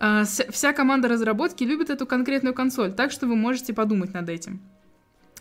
Э, 0.00 0.24
вся 0.24 0.72
команда 0.72 1.08
разработки 1.08 1.64
любит 1.64 1.90
эту 1.90 2.06
конкретную 2.06 2.54
консоль, 2.54 2.92
так 2.92 3.10
что 3.10 3.26
вы 3.26 3.36
можете 3.36 3.72
подумать 3.72 4.12
над 4.12 4.28
этим. 4.28 4.60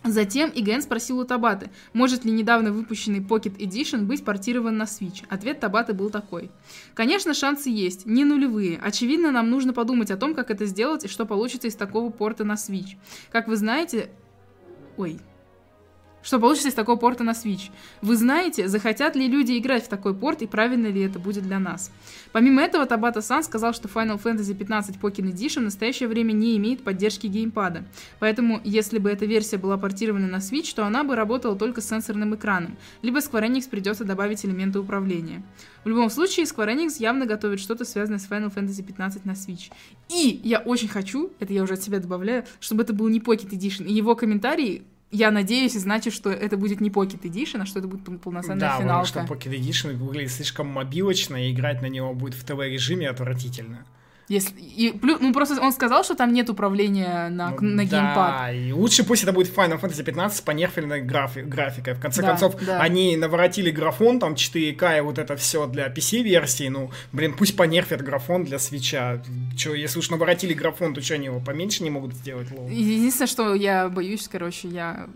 Затем 0.03 0.51
Иген 0.53 0.81
спросил 0.81 1.19
у 1.19 1.23
Табаты, 1.23 1.69
может 1.93 2.25
ли 2.25 2.31
недавно 2.31 2.73
выпущенный 2.73 3.19
Pocket 3.19 3.57
Edition 3.57 4.03
быть 4.03 4.25
портирован 4.25 4.75
на 4.77 4.83
Switch. 4.83 5.23
Ответ 5.29 5.59
Табаты 5.61 5.93
был 5.93 6.09
такой. 6.09 6.51
Конечно, 6.93 7.33
шансы 7.33 7.69
есть, 7.69 8.05
не 8.05 8.25
нулевые. 8.25 8.79
Очевидно, 8.83 9.31
нам 9.31 9.49
нужно 9.49 9.71
подумать 9.71 10.11
о 10.11 10.17
том, 10.17 10.35
как 10.35 10.51
это 10.51 10.65
сделать 10.65 11.05
и 11.05 11.07
что 11.07 11.25
получится 11.25 11.67
из 11.67 11.75
такого 11.75 12.09
порта 12.09 12.43
на 12.43 12.53
Switch. 12.53 12.97
Как 13.31 13.47
вы 13.47 13.55
знаете... 13.55 14.09
Ой, 14.97 15.19
что 16.23 16.39
получится 16.39 16.69
из 16.69 16.73
такого 16.73 16.95
порта 16.95 17.23
на 17.23 17.31
Switch. 17.31 17.69
Вы 18.01 18.15
знаете, 18.15 18.67
захотят 18.67 19.15
ли 19.15 19.27
люди 19.27 19.57
играть 19.57 19.85
в 19.85 19.89
такой 19.89 20.15
порт 20.15 20.41
и 20.41 20.47
правильно 20.47 20.87
ли 20.87 21.01
это 21.01 21.19
будет 21.19 21.43
для 21.43 21.59
нас. 21.59 21.91
Помимо 22.31 22.61
этого, 22.61 22.85
Табата 22.85 23.21
Сан 23.21 23.43
сказал, 23.43 23.73
что 23.73 23.87
Final 23.87 24.21
Fantasy 24.21 24.53
15 24.55 24.95
Pocket 24.95 25.31
Edition 25.31 25.59
в 25.59 25.63
настоящее 25.63 26.09
время 26.09 26.31
не 26.31 26.57
имеет 26.57 26.83
поддержки 26.83 27.27
геймпада. 27.27 27.83
Поэтому, 28.19 28.59
если 28.63 28.97
бы 28.97 29.11
эта 29.11 29.25
версия 29.25 29.57
была 29.57 29.77
портирована 29.77 30.27
на 30.27 30.37
Switch, 30.37 30.73
то 30.73 30.85
она 30.85 31.03
бы 31.03 31.15
работала 31.15 31.55
только 31.55 31.81
с 31.81 31.87
сенсорным 31.87 32.35
экраном, 32.35 32.77
либо 33.01 33.19
Square 33.19 33.49
Enix 33.49 33.69
придется 33.69 34.05
добавить 34.05 34.45
элементы 34.45 34.79
управления. 34.79 35.43
В 35.83 35.89
любом 35.89 36.09
случае, 36.09 36.45
Square 36.45 36.75
Enix 36.75 36.95
явно 36.99 37.25
готовит 37.25 37.59
что-то 37.59 37.83
связанное 37.85 38.19
с 38.19 38.27
Final 38.27 38.53
Fantasy 38.53 38.83
15 38.83 39.25
на 39.25 39.31
Switch. 39.31 39.71
И 40.09 40.39
я 40.43 40.59
очень 40.59 40.87
хочу, 40.87 41.31
это 41.39 41.53
я 41.53 41.63
уже 41.63 41.73
от 41.73 41.83
себя 41.83 41.99
добавляю, 41.99 42.45
чтобы 42.59 42.83
это 42.83 42.93
был 42.93 43.09
не 43.09 43.19
Pocket 43.19 43.49
Edition. 43.49 43.85
И 43.85 43.93
его 43.93 44.15
комментарии 44.15 44.83
я 45.13 45.29
надеюсь, 45.29 45.73
значит, 45.73 46.13
что 46.13 46.31
это 46.31 46.57
будет 46.57 46.81
не 46.81 46.89
Pocket 46.89 47.21
Edition, 47.21 47.61
а 47.61 47.65
что 47.65 47.79
это 47.79 47.87
будет 47.87 48.19
полноценная 48.19 48.59
да, 48.59 48.77
финалка. 48.79 49.13
Да, 49.13 49.25
что 49.25 49.33
Pocket 49.33 49.53
Edition 49.53 49.93
выглядит 49.93 50.31
слишком 50.31 50.67
мобилочно, 50.67 51.35
и 51.35 51.53
играть 51.53 51.81
на 51.81 51.85
него 51.85 52.13
будет 52.13 52.33
в 52.33 52.43
ТВ-режиме 52.43 53.09
отвратительно. 53.09 53.85
Если, 54.33 54.55
и, 54.59 54.99
ну, 55.01 55.31
просто 55.31 55.61
он 55.61 55.71
сказал, 55.71 56.03
что 56.03 56.15
там 56.15 56.33
нет 56.33 56.49
управления 56.49 57.29
на, 57.29 57.51
ну, 57.51 57.61
на 57.61 57.85
да, 57.85 57.89
геймпад. 57.89 58.31
Да, 58.31 58.51
и 58.51 58.71
лучше 58.71 59.03
пусть 59.03 59.23
это 59.23 59.31
будет 59.31 59.55
Final 59.55 59.79
Fantasy 59.79 60.03
15 60.03 60.37
с 60.37 60.41
понерфленной 60.41 61.01
графи 61.01 61.41
графикой. 61.41 61.93
В 61.93 61.99
конце 61.99 62.21
да, 62.21 62.29
концов, 62.29 62.55
да. 62.65 62.79
они 62.79 63.15
наворотили 63.15 63.69
графон, 63.69 64.19
там 64.19 64.33
4К 64.33 64.97
и 64.97 65.01
вот 65.01 65.19
это 65.19 65.35
все 65.35 65.67
для 65.67 65.87
PC-версии. 65.87 66.67
Ну, 66.69 66.91
блин, 67.11 67.35
пусть 67.37 67.55
понерфят 67.55 68.01
графон 68.01 68.43
для 68.43 68.57
свеча. 68.57 69.21
Че, 69.55 69.75
если 69.75 69.99
уж 69.99 70.09
наворотили 70.09 70.53
графон, 70.53 70.93
то 70.93 71.01
что, 71.01 71.13
они 71.13 71.25
его 71.25 71.39
поменьше 71.39 71.83
не 71.83 71.91
могут 71.91 72.15
сделать? 72.15 72.49
Лол? 72.51 72.67
Единственное, 72.69 73.27
что 73.27 73.53
я 73.53 73.87
боюсь, 73.89 74.27
короче, 74.27 74.67
я 74.67 75.07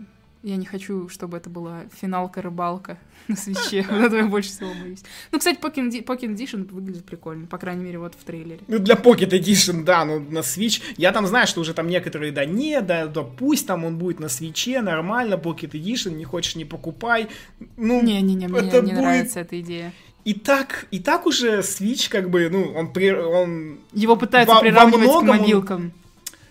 Я 0.44 0.56
не 0.56 0.66
хочу, 0.66 1.08
чтобы 1.08 1.36
это 1.36 1.50
была 1.50 1.82
финалка-рыбалка 2.00 2.96
на 3.28 3.36
свече. 3.36 3.84
Вот 3.90 4.04
этого 4.04 4.18
я 4.20 4.26
больше 4.26 4.50
всего 4.50 4.70
боюсь. 4.80 5.02
Ну, 5.32 5.38
кстати, 5.38 5.58
Pocket 5.60 6.04
Pocket 6.04 6.34
Edition 6.36 6.70
выглядит 6.72 7.04
прикольно. 7.04 7.46
По 7.46 7.58
крайней 7.58 7.82
мере, 7.84 7.98
вот 7.98 8.14
в 8.14 8.22
трейлере. 8.24 8.60
Ну, 8.68 8.78
для 8.78 8.94
Pocket 8.94 9.30
Edition, 9.30 9.82
да, 9.82 10.04
ну, 10.04 10.20
на 10.20 10.38
Switch. 10.40 10.80
Я 10.96 11.10
там 11.12 11.26
знаю, 11.26 11.46
что 11.48 11.60
уже 11.60 11.74
там 11.74 11.88
некоторые, 11.88 12.30
да, 12.30 12.44
не, 12.44 12.80
да, 12.80 13.06
да, 13.08 13.22
пусть 13.24 13.66
там 13.66 13.84
он 13.84 13.98
будет 13.98 14.20
на 14.20 14.28
свече, 14.28 14.80
нормально, 14.80 15.34
Pocket 15.34 15.70
Edition, 15.72 16.12
не 16.12 16.24
хочешь, 16.24 16.54
не 16.56 16.64
покупай. 16.64 17.28
Ну, 17.76 18.00
Не-не-не, 18.02 18.46
мне 18.48 18.60
не 18.62 18.70
будет- 18.70 18.84
нравится 18.84 19.40
эта 19.40 19.60
идея. 19.60 19.92
И 20.24 20.34
так, 20.34 20.86
и 20.92 21.00
так 21.00 21.26
уже 21.26 21.58
Switch, 21.60 22.08
как 22.08 22.30
бы, 22.30 22.48
ну, 22.50 22.72
он, 22.76 22.92
при, 22.92 23.10
он 23.10 23.78
Его 23.92 24.14
пытаются 24.16 24.50
Во- 24.54 24.60
во 24.60 24.62
приравнивать 24.62 25.00
к 25.04 25.08
многом 25.08 25.30
он- 25.30 25.38
мобилкам. 25.38 25.92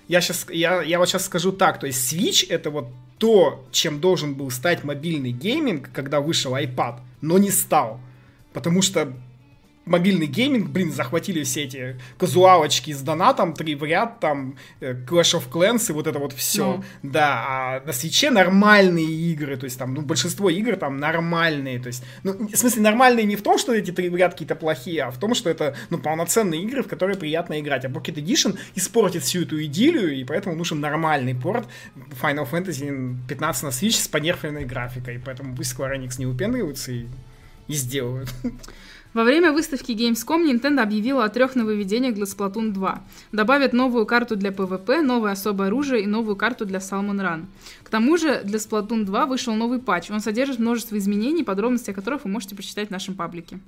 Я 0.09 0.19
сейчас, 0.21 0.45
я, 0.49 0.81
я 0.81 0.99
вот 0.99 1.07
сейчас 1.09 1.25
скажу 1.25 1.51
так, 1.51 1.79
то 1.79 1.87
есть 1.87 2.11
Switch 2.13 2.45
это 2.49 2.69
вот 2.71 2.87
то, 3.17 3.65
чем 3.71 3.99
должен 3.99 4.33
был 4.35 4.51
стать 4.51 4.83
мобильный 4.83 5.31
гейминг, 5.31 5.89
когда 5.91 6.21
вышел 6.21 6.55
iPad, 6.55 6.99
но 7.21 7.37
не 7.37 7.51
стал. 7.51 7.99
Потому 8.53 8.81
что 8.81 9.13
мобильный 9.87 10.27
гейминг, 10.27 10.69
блин, 10.69 10.91
захватили 10.91 11.43
все 11.43 11.63
эти 11.63 11.99
казуалочки 12.17 12.91
с 12.91 13.01
донатом, 13.01 13.53
три 13.53 13.75
в 13.75 13.83
ряд, 13.83 14.19
там, 14.19 14.55
э, 14.79 14.93
Clash 14.93 15.39
of 15.39 15.49
Clans 15.51 15.89
и 15.89 15.93
вот 15.93 16.07
это 16.07 16.19
вот 16.19 16.33
все. 16.33 16.77
Ну. 16.77 16.83
Да, 17.03 17.45
а 17.47 17.81
на 17.85 17.93
Switch'е 17.93 18.29
нормальные 18.29 19.05
игры, 19.31 19.57
то 19.57 19.65
есть 19.65 19.79
там, 19.79 19.93
ну, 19.93 20.01
большинство 20.01 20.49
игр 20.49 20.75
там 20.75 20.97
нормальные, 20.97 21.79
то 21.79 21.87
есть, 21.87 22.03
ну, 22.23 22.33
в 22.33 22.55
смысле, 22.55 22.81
нормальные 22.81 23.25
не 23.25 23.35
в 23.35 23.41
том, 23.41 23.57
что 23.57 23.73
эти 23.73 23.91
три 23.91 24.09
в 24.09 24.15
ряд 24.15 24.33
какие-то 24.33 24.55
плохие, 24.55 25.03
а 25.03 25.11
в 25.11 25.17
том, 25.17 25.33
что 25.33 25.49
это, 25.49 25.75
ну, 25.89 25.97
полноценные 25.97 26.61
игры, 26.63 26.83
в 26.83 26.87
которые 26.87 27.17
приятно 27.17 27.59
играть. 27.59 27.85
А 27.85 27.89
Pocket 27.89 28.15
Edition 28.15 28.57
испортит 28.75 29.23
всю 29.23 29.43
эту 29.43 29.63
идиллию, 29.63 30.15
и 30.15 30.23
поэтому 30.23 30.55
нужен 30.55 30.79
нормальный 30.79 31.35
порт 31.35 31.67
Final 32.21 32.49
Fantasy 32.49 33.15
15 33.27 33.63
на 33.63 33.67
Switch 33.69 34.01
с 34.01 34.07
понерфленной 34.07 34.65
графикой, 34.65 35.21
поэтому 35.23 35.55
пусть 35.55 35.75
Square 35.75 35.97
Enix 35.97 36.15
не 36.19 36.25
упендриваются 36.25 36.91
и, 36.91 37.07
и 37.67 37.73
сделают. 37.73 38.29
Во 39.13 39.23
время 39.23 39.51
выставки 39.51 39.93
Gamescom 39.93 40.45
Nintendo 40.45 40.81
объявила 40.81 41.23
о 41.23 41.29
трех 41.29 41.55
нововведениях 41.55 42.13
для 42.13 42.25
Splatoon 42.25 42.71
2. 42.71 43.03
Добавят 43.31 43.73
новую 43.73 44.05
карту 44.05 44.35
для 44.35 44.51
PvP, 44.51 45.01
новое 45.01 45.31
особое 45.31 45.67
оружие 45.67 46.03
и 46.03 46.07
новую 46.07 46.35
карту 46.35 46.65
для 46.65 46.79
Salmon 46.79 47.21
Run. 47.21 47.45
К 47.83 47.89
тому 47.89 48.17
же 48.17 48.41
для 48.43 48.59
Splatoon 48.59 49.05
2 49.05 49.25
вышел 49.25 49.55
новый 49.55 49.79
патч. 49.79 50.11
Он 50.11 50.19
содержит 50.19 50.59
множество 50.59 50.97
изменений, 50.97 51.43
подробности 51.43 51.91
о 51.91 51.93
которых 51.93 52.25
вы 52.25 52.31
можете 52.31 52.55
прочитать 52.55 52.89
в 52.89 52.91
нашем 52.91 53.15
паблике. 53.15 53.59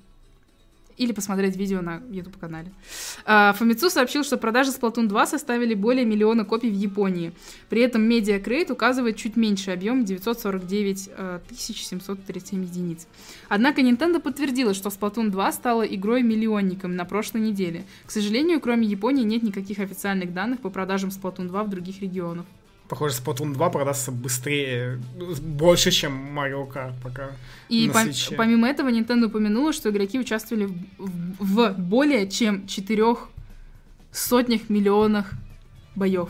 Или 1.00 1.14
посмотреть 1.14 1.56
видео 1.56 1.82
на 1.82 2.04
YouTube-канале. 2.12 2.72
А, 3.26 3.56
Famitsu 3.58 3.90
сообщил, 3.90 4.26
что 4.26 4.38
продажи 4.38 4.72
Splatoon 4.72 5.08
2 5.08 5.28
составили 5.28 5.74
более 5.74 6.06
миллиона 6.06 6.44
копий 6.44 6.70
в 6.70 6.76
Японии. 6.76 7.32
При 7.70 7.82
этом 7.82 8.08
Media 8.08 8.44
Crate 8.44 8.72
указывает 8.74 9.16
чуть 9.16 9.38
меньший 9.38 9.74
объем 9.74 10.04
949 10.04 11.10
э, 11.16 11.40
737 11.58 12.64
единиц. 12.66 13.08
Однако 13.48 13.82
Nintendo 13.82 14.20
подтвердила, 14.20 14.74
что 14.74 14.90
Splatoon 14.90 15.30
2 15.30 15.52
стала 15.54 15.84
игрой-миллионником 15.84 16.96
на 16.98 17.06
прошлой 17.06 17.42
неделе. 17.42 17.86
К 18.06 18.12
сожалению, 18.12 18.60
кроме 18.60 18.86
Японии 18.86 19.24
нет 19.24 19.42
никаких 19.42 19.80
официальных 19.80 20.34
данных 20.34 20.60
по 20.60 20.70
продажам 20.70 21.12
Splatoon 21.12 21.48
2 21.48 21.64
в 21.64 21.70
других 21.70 22.02
регионах. 22.02 22.46
Похоже, 22.90 23.16
Splatoon 23.16 23.54
2 23.54 23.70
продастся 23.70 24.12
быстрее, 24.12 25.00
больше, 25.42 25.92
чем 25.92 26.38
Mario 26.38 26.68
Kart 26.68 26.94
пока. 27.04 27.30
И 27.70 27.88
на 27.88 27.92
пом- 27.92 28.04
свече. 28.06 28.36
помимо 28.36 28.68
этого 28.68 28.90
Nintendo 28.90 29.26
упомянула, 29.26 29.74
что 29.74 29.92
игроки 29.92 30.20
участвовали 30.20 30.66
в, 30.66 30.74
в- 30.98 31.74
в 31.74 31.76
более 31.78 32.28
чем 32.28 32.66
четырех 32.66 33.30
сотнях 34.12 34.70
миллионах 34.70 35.32
боев. 35.96 36.30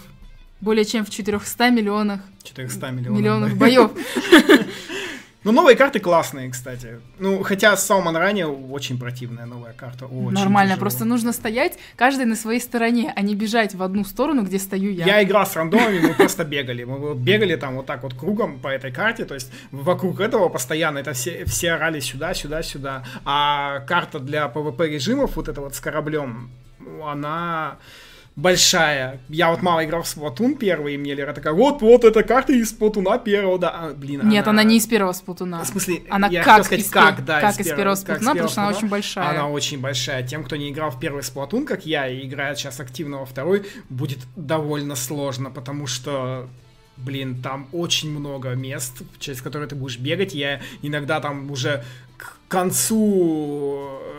Более 0.59 0.83
чем 0.83 1.05
в 1.05 1.09
400 1.09 1.69
миллионах, 1.71 2.19
400 2.43 2.91
миллионов. 2.91 3.17
миллионах 3.19 3.53
боев. 3.55 3.91
Ну, 5.45 5.53
новые 5.53 5.77
карты 5.77 5.99
классные, 6.01 6.49
кстати. 6.49 6.99
Ну, 7.17 7.43
хотя 7.43 7.77
с 7.77 7.89
Salmon 7.89 8.17
ранее 8.17 8.47
очень 8.47 8.99
противная 8.99 9.45
новая 9.45 9.71
карта. 9.71 10.05
Очень 10.05 10.31
Нормально, 10.31 10.71
тяжело. 10.73 10.81
просто 10.81 11.05
нужно 11.05 11.31
стоять 11.31 11.79
каждый 11.95 12.25
на 12.25 12.35
своей 12.35 12.59
стороне, 12.59 13.13
а 13.15 13.21
не 13.21 13.35
бежать 13.35 13.73
в 13.73 13.81
одну 13.81 14.03
сторону, 14.03 14.43
где 14.43 14.59
стою 14.59 14.91
я. 14.91 15.05
Я 15.05 15.23
играл 15.23 15.45
с 15.45 15.55
рандомами, 15.55 15.99
мы 15.99 16.13
просто 16.13 16.43
бегали. 16.43 16.83
Мы 16.83 17.15
бегали 17.15 17.55
там 17.55 17.75
вот 17.77 17.85
так 17.85 18.03
вот 18.03 18.15
кругом 18.15 18.59
по 18.59 18.67
этой 18.67 18.91
карте, 18.91 19.23
то 19.23 19.33
есть 19.33 19.49
вокруг 19.71 20.19
этого 20.19 20.49
постоянно 20.49 20.97
это 20.99 21.13
все, 21.13 21.45
все 21.45 21.71
орали 21.71 22.01
сюда, 22.01 22.33
сюда, 22.33 22.61
сюда. 22.61 23.05
А 23.23 23.79
карта 23.87 24.19
для 24.19 24.45
PvP 24.53 24.89
режимов, 24.89 25.37
вот 25.37 25.47
эта 25.47 25.61
вот 25.61 25.73
с 25.73 25.79
кораблем, 25.79 26.51
она 27.01 27.77
большая. 28.35 29.19
Я 29.29 29.51
вот 29.51 29.61
мало 29.61 29.83
играл 29.85 30.03
в 30.03 30.05
Splatoon 30.05 30.55
первый, 30.55 30.95
и 30.95 30.97
мне 30.97 31.13
Лера 31.13 31.33
такая, 31.33 31.53
вот, 31.53 31.81
вот 31.81 32.03
эта 32.03 32.23
карта 32.23 32.53
из 32.53 32.73
Splatoon 32.73 33.23
первого, 33.23 33.59
да. 33.59 33.69
А, 33.69 33.93
блин, 33.93 34.27
Нет, 34.27 34.47
она 34.47 34.63
не 34.63 34.77
из 34.77 34.87
первого 34.87 35.13
сплутуна. 35.13 35.63
В 35.63 35.67
смысле, 35.67 36.03
Она 36.09 36.27
я 36.27 36.43
как 36.43 36.65
сказать, 36.65 36.85
из 36.85 36.89
как, 36.89 37.25
да, 37.25 37.41
как 37.41 37.59
из 37.59 37.67
первого 37.67 37.95
как 37.95 38.21
Splatoon, 38.21 38.31
потому 38.31 38.49
что 38.49 38.61
она 38.61 38.69
очень 38.69 38.87
большая. 38.87 39.29
Она 39.29 39.49
очень 39.49 39.79
большая. 39.79 40.23
Тем, 40.23 40.43
кто 40.43 40.55
не 40.55 40.69
играл 40.69 40.91
в 40.91 40.99
первый 40.99 41.21
Splatoon, 41.21 41.65
как 41.65 41.85
я, 41.85 42.07
и 42.07 42.25
играет 42.25 42.57
сейчас 42.57 42.79
активно 42.79 43.19
во 43.19 43.25
второй, 43.25 43.65
будет 43.89 44.19
довольно 44.35 44.95
сложно, 44.95 45.51
потому 45.51 45.87
что 45.87 46.47
Блин, 46.99 47.41
там 47.41 47.69
очень 47.71 48.11
много 48.11 48.55
мест, 48.55 49.03
через 49.19 49.41
которые 49.41 49.69
ты 49.69 49.75
будешь 49.75 49.97
бегать. 49.97 50.33
Я 50.33 50.59
иногда 50.81 51.21
там 51.21 51.49
уже 51.49 51.85
к 52.17 52.35
концу 52.49 53.99
э, 54.01 54.18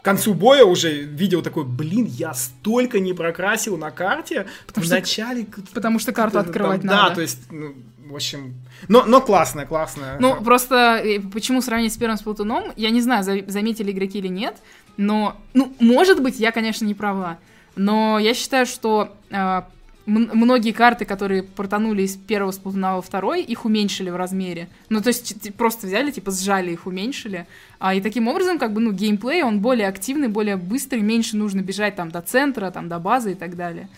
к 0.00 0.04
концу 0.04 0.34
боя 0.34 0.64
уже 0.64 0.90
видел 1.02 1.42
такой, 1.42 1.64
блин, 1.64 2.06
я 2.06 2.32
столько 2.34 3.00
не 3.00 3.12
прокрасил 3.12 3.76
на 3.76 3.90
карте 3.90 4.46
Потому 4.66 4.84
что- 4.86 4.94
начале. 4.94 5.46
Потому 5.74 5.98
что 5.98 6.12
карту 6.12 6.38
Там- 6.38 6.46
открывать 6.46 6.80
Да, 6.82 7.02
надо. 7.04 7.14
то 7.16 7.20
есть, 7.20 7.38
ну, 7.50 7.74
в 8.08 8.14
общем, 8.14 8.54
но, 8.88 9.04
но 9.04 9.20
классная, 9.20 9.66
классная. 9.66 10.18
Ну, 10.18 10.42
просто 10.42 11.00
э, 11.04 11.20
почему 11.20 11.60
сравнить 11.62 11.92
с 11.92 11.96
первым 11.96 12.16
Сплатуном, 12.18 12.72
я 12.76 12.90
не 12.90 13.00
знаю, 13.02 13.22
за- 13.24 13.44
заметили 13.46 13.92
игроки 13.92 14.18
или 14.18 14.28
нет, 14.28 14.56
но, 14.96 15.36
ну, 15.54 15.72
может 15.80 16.20
быть, 16.22 16.40
я, 16.40 16.50
конечно, 16.50 16.84
не 16.86 16.94
права, 16.94 17.38
но 17.76 18.18
я 18.18 18.34
считаю, 18.34 18.66
что 18.66 19.14
э, 19.30 19.62
многие 20.10 20.72
карты, 20.72 21.04
которые 21.04 21.42
портанули 21.42 22.02
из 22.02 22.16
первого 22.16 22.50
Сплатуна 22.50 22.96
во 22.96 23.02
второй, 23.02 23.42
их 23.42 23.64
уменьшили 23.64 24.10
в 24.10 24.16
размере. 24.16 24.68
Ну, 24.88 25.00
то 25.00 25.08
есть 25.08 25.54
просто 25.54 25.86
взяли, 25.86 26.10
типа, 26.10 26.30
сжали 26.30 26.72
их, 26.72 26.86
уменьшили. 26.86 27.46
А, 27.78 27.94
и 27.94 28.00
таким 28.00 28.28
образом, 28.28 28.58
как 28.58 28.72
бы, 28.72 28.80
ну, 28.80 28.92
геймплей, 28.92 29.42
он 29.42 29.60
более 29.60 29.88
активный, 29.88 30.28
более 30.28 30.56
быстрый, 30.56 31.00
меньше 31.00 31.36
нужно 31.36 31.60
бежать 31.60 31.96
там 31.96 32.10
до 32.10 32.20
центра, 32.22 32.70
там, 32.70 32.88
до 32.88 32.98
базы 32.98 33.32
и 33.32 33.34
так 33.34 33.56
далее. 33.56 33.88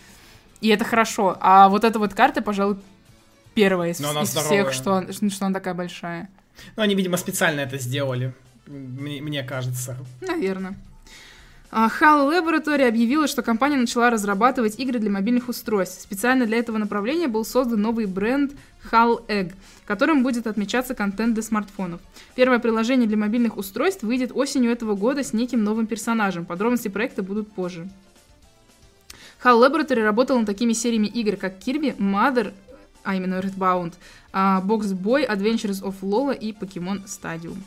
И 0.61 0.69
это 0.69 0.85
хорошо. 0.85 1.37
А 1.41 1.67
вот 1.69 1.83
эта 1.83 1.99
вот 1.99 2.13
карта, 2.13 2.41
пожалуй, 2.41 2.77
первая 3.53 3.91
из, 3.91 3.99
из 3.99 4.05
здоровая. 4.05 4.31
всех, 4.31 4.73
что, 4.73 5.11
что 5.11 5.45
она 5.45 5.53
такая 5.53 5.73
большая. 5.73 6.29
Ну, 6.75 6.83
они, 6.83 6.95
видимо, 6.95 7.17
специально 7.17 7.61
это 7.61 7.77
сделали, 7.77 8.33
мне, 8.67 9.21
мне 9.21 9.43
кажется. 9.43 9.97
Наверное. 10.21 10.75
А, 11.75 11.87
HAL 11.87 12.29
Laboratory 12.29 12.87
объявила, 12.87 13.25
что 13.25 13.41
компания 13.41 13.77
начала 13.77 14.11
разрабатывать 14.11 14.77
игры 14.77 14.99
для 14.99 15.09
мобильных 15.09 15.49
устройств. 15.49 16.03
Специально 16.03 16.45
для 16.45 16.59
этого 16.59 16.77
направления 16.77 17.27
был 17.27 17.43
создан 17.43 17.81
новый 17.81 18.05
бренд 18.05 18.51
HAL 18.91 19.25
Egg, 19.27 19.53
которым 19.87 20.21
будет 20.21 20.45
отмечаться 20.45 20.93
контент 20.93 21.33
для 21.33 21.41
смартфонов. 21.41 21.99
Первое 22.35 22.59
приложение 22.59 23.07
для 23.07 23.17
мобильных 23.17 23.57
устройств 23.57 24.03
выйдет 24.03 24.31
осенью 24.35 24.71
этого 24.71 24.93
года 24.93 25.23
с 25.23 25.33
неким 25.33 25.63
новым 25.63 25.87
персонажем. 25.87 26.45
Подробности 26.45 26.89
проекта 26.89 27.23
будут 27.23 27.51
позже. 27.51 27.89
HAL 29.43 29.59
Laboratory 29.59 30.03
работала 30.03 30.37
над 30.37 30.45
такими 30.45 30.73
сериями 30.73 31.07
игр, 31.07 31.37
как 31.37 31.57
Kirby, 31.57 31.97
Mother, 31.97 32.53
а 33.03 33.15
именно 33.15 33.39
Redbound, 33.39 33.93
а, 34.31 34.61
Box 34.63 34.93
Boy, 34.93 35.27
Adventures 35.27 35.81
of 35.81 35.95
Lola 36.03 36.37
и 36.37 36.51
Pokemon 36.51 37.05
Stadium. 37.05 37.57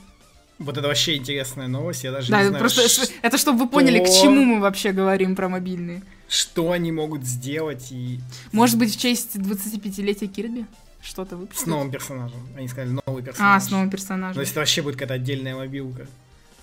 Вот 0.59 0.79
это 0.79 0.87
вообще 0.89 1.17
интересная 1.17 1.69
новость, 1.69 2.05
я 2.05 2.13
даже 2.13 2.31
Да, 2.31 2.41
не 2.43 2.49
знаю, 2.49 2.61
просто 2.61 2.89
ш- 2.89 3.13
это 3.23 3.37
чтобы 3.37 3.59
вы 3.59 3.69
поняли, 3.69 3.99
к 4.03 4.07
что? 4.07 4.23
чему 4.23 4.43
мы 4.45 4.61
вообще 4.61 4.93
говорим 4.93 5.37
про 5.37 5.49
мобильные. 5.51 6.03
что 6.29 6.73
они 6.73 6.93
могут 6.93 7.25
сделать 7.25 7.89
и 7.93 8.21
Может 8.53 8.79
быть, 8.79 8.95
в 8.97 8.99
честь 9.01 9.37
25-летия 9.37 10.29
Кирби 10.29 10.65
что-то 11.03 11.37
с 11.37 11.39
выпустить? 11.39 11.67
новым 11.67 11.91
персонажем. 11.91 12.41
Они 12.57 12.69
сказали 12.69 12.99
новый 13.07 13.23
персонаж. 13.23 13.63
А, 13.63 13.65
с 13.65 13.71
новым 13.71 13.91
персонажем. 13.91 14.41
если 14.41 14.53
это 14.55 14.61
вообще 14.61 14.83
будет 14.83 14.95
какая-то 14.97 15.15
отдельная 15.15 15.55
мобилка. 15.55 16.07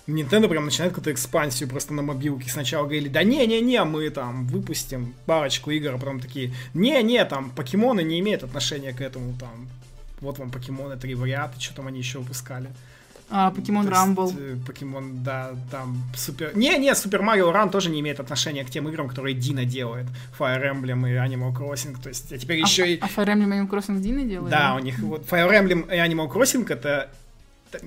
Nintendo 0.06 0.48
прям 0.48 0.66
начинает 0.66 0.92
какую-то 0.92 1.12
экспансию 1.12 1.66
просто 1.68 1.94
на 1.94 2.02
мобилке. 2.02 2.50
Сначала 2.50 2.82
говорили, 2.84 3.08
да 3.08 3.22
не-не-не, 3.22 3.84
мы 3.84 4.10
там 4.10 4.46
выпустим 4.48 5.14
парочку 5.24 5.70
игр, 5.70 5.94
а 5.94 5.98
потом 5.98 6.20
такие, 6.20 6.52
не-не, 6.74 7.24
там 7.24 7.50
покемоны 7.50 8.02
не 8.02 8.18
имеют 8.20 8.42
отношения 8.42 8.92
к 8.92 9.00
этому, 9.00 9.32
там, 9.38 9.66
вот 10.20 10.38
вам 10.38 10.50
покемоны, 10.50 10.96
три 10.98 11.14
в 11.14 11.24
ряд, 11.24 11.56
и 11.56 11.60
что 11.60 11.74
там 11.76 11.86
они 11.86 12.00
еще 12.00 12.18
выпускали. 12.18 12.68
А, 13.30 13.50
Покемон 13.50 13.88
Рамбл. 13.88 14.32
э, 14.38 14.56
Покемон, 14.66 15.22
да, 15.24 15.52
там, 15.70 16.02
супер... 16.14 16.56
Не-не, 16.56 16.94
Супер 16.94 17.22
Марио 17.22 17.50
Ран 17.52 17.70
тоже 17.70 17.90
не 17.90 18.00
имеет 18.00 18.20
отношения 18.20 18.64
к 18.64 18.70
тем 18.70 18.88
играм, 18.88 19.08
которые 19.08 19.34
Дина 19.34 19.64
делает. 19.64 20.06
Fire 20.38 20.62
Emblem 20.72 21.08
и 21.10 21.14
Animal 21.14 21.52
Crossing, 21.52 21.96
то 22.00 22.10
есть, 22.10 22.32
а 22.32 22.38
теперь 22.38 22.58
А, 22.62 22.66
еще 22.66 22.94
и... 22.94 22.98
а 23.00 23.06
Fire 23.06 23.26
Emblem 23.28 23.48
Animal 23.50 23.70
Crossing 23.70 24.00
Дина 24.00 24.24
делает? 24.24 24.50
Да, 24.50 24.74
у 24.76 24.78
них 24.78 24.98
вот 25.00 25.26
Fire 25.26 25.50
Emblem 25.50 25.86
и 25.92 25.96
Animal 25.98 26.30
Crossing 26.30 26.70
это... 26.70 27.10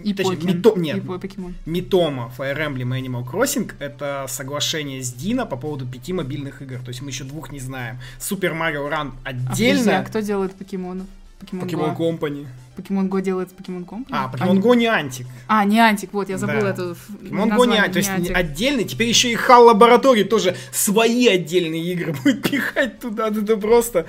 И 0.04 0.14
точнее. 0.14 0.36
Мито- 0.36 0.78
Нет, 0.78 0.98
И 0.98 1.00
По- 1.00 1.18
Покемон. 1.18 1.54
Митома, 1.66 2.30
Fire 2.38 2.58
Emblem 2.58 2.98
и 3.00 3.02
Animal 3.08 3.24
Crossing 3.26 3.72
это 3.80 4.26
соглашение 4.28 5.02
с 5.02 5.14
Дина 5.14 5.46
по 5.46 5.56
поводу 5.56 5.86
пяти 5.86 6.12
мобильных 6.12 6.62
игр. 6.62 6.80
То 6.80 6.90
есть 6.90 7.02
мы 7.02 7.10
еще 7.12 7.24
двух 7.24 7.54
не 7.54 7.60
знаем. 7.62 7.98
Супер 8.20 8.54
Марио 8.54 8.90
Ран 8.90 9.14
А 9.24 9.30
подожди, 9.32 9.70
отдельно. 9.70 10.00
а 10.00 10.04
кто 10.04 10.20
делает 10.20 10.54
покемонов? 10.56 11.08
Pokemon, 11.40 11.62
Покемон 11.62 11.92
Go. 11.92 11.98
Company. 12.20 12.48
Pokemon 12.78 13.10
Go 13.10 13.22
делает 13.22 13.50
Pokemon 13.50 13.86
Company? 13.86 14.08
А, 14.12 14.28
Покемон 14.28 14.60
Go 14.60 14.76
не 14.76 14.86
антик. 14.88 15.28
А, 15.48 15.66
не 15.66 15.80
Антик, 15.80 16.14
вот, 16.14 16.30
я 16.30 16.38
забыла 16.38 16.62
Да. 16.62 16.70
эту 16.70 16.92
ф- 16.92 17.08
Покемон 17.22 17.52
Go 17.52 17.68
не 17.68 17.78
антик. 17.78 17.94
То 17.94 18.00
есть 18.00 18.32
отдельный. 18.32 18.84
Теперь 18.86 19.08
еще 19.10 19.32
и 19.32 19.36
Хал 19.36 19.66
Лаборатории 19.66 20.24
тоже 20.24 20.56
свои 20.72 21.28
отдельные 21.28 21.84
игры 21.94 22.14
будет 22.24 22.44
пихать 22.50 23.00
туда. 23.00 23.28
Это 23.30 23.58
просто... 23.58 24.06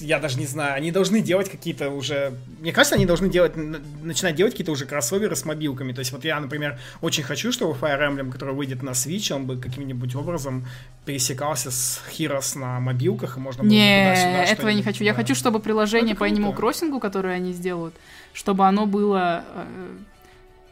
Я 0.00 0.18
даже 0.18 0.38
не 0.38 0.46
знаю, 0.46 0.74
они 0.74 0.92
должны 0.92 1.20
делать 1.20 1.50
какие-то 1.50 1.90
уже... 1.90 2.32
Мне 2.60 2.72
кажется, 2.72 2.94
они 2.96 3.06
должны 3.06 3.28
делать, 3.28 3.54
начинать 3.56 4.34
делать 4.36 4.52
какие-то 4.52 4.72
уже 4.72 4.86
кроссоверы 4.86 5.34
с 5.34 5.44
мобилками. 5.44 5.92
То 5.92 6.00
есть 6.00 6.12
вот 6.12 6.24
я, 6.24 6.38
например, 6.40 6.78
очень 7.00 7.22
хочу, 7.22 7.52
чтобы 7.52 7.72
Fire 7.72 8.00
Emblem, 8.00 8.30
который 8.30 8.54
выйдет 8.54 8.82
на 8.82 8.90
Switch, 8.90 9.32
он 9.34 9.46
бы 9.46 9.56
каким-нибудь 9.56 10.14
образом 10.14 10.66
пересекался 11.04 11.70
с 11.70 12.00
Heroes 12.16 12.58
на 12.58 12.80
мобилках, 12.80 13.36
и 13.36 13.40
можно 13.40 13.62
было 13.62 13.70
бы 13.70 13.74
Не, 13.74 14.10
туда-сюда 14.10 14.44
этого 14.44 14.68
не 14.70 14.82
хочу. 14.82 15.04
Я 15.04 15.14
хочу, 15.14 15.34
чтобы 15.34 15.58
приложение 15.60 16.12
Это 16.12 16.20
по 16.20 16.28
Animal. 16.28 16.56
Crossing, 16.56 17.00
которое 17.00 17.34
они 17.34 17.52
сделают, 17.52 17.94
чтобы 18.32 18.66
оно 18.66 18.86
было... 18.86 19.44
э, 19.54 19.96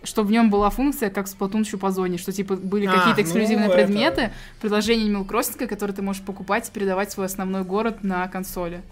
чтобы 0.05 0.29
в 0.29 0.31
нем 0.31 0.51
была 0.51 0.70
функция, 0.70 1.11
как 1.11 1.27
в 1.27 1.35
Splatoon 1.37 1.61
еще 1.61 1.79
по 1.79 1.91
зоне, 1.91 2.18
что 2.18 2.33
типа 2.33 2.57
были 2.57 2.87
А, 2.87 2.93
какие-то 2.93 3.20
ну, 3.20 3.22
эксклюзивные 3.24 3.66
это- 3.68 3.74
предметы, 3.74 4.33
приложение 4.61 5.09
Animal 5.09 5.27
Crossing, 5.27 5.66
которые 5.66 5.97
ты 5.97 6.03
можешь 6.03 6.22
покупать 6.22 6.68
и 6.68 6.72
передавать 6.72 7.09
в 7.09 7.12
свой 7.12 7.27
основной 7.27 7.64
город 7.64 8.05
на 8.05 8.29
консоли. 8.29 8.83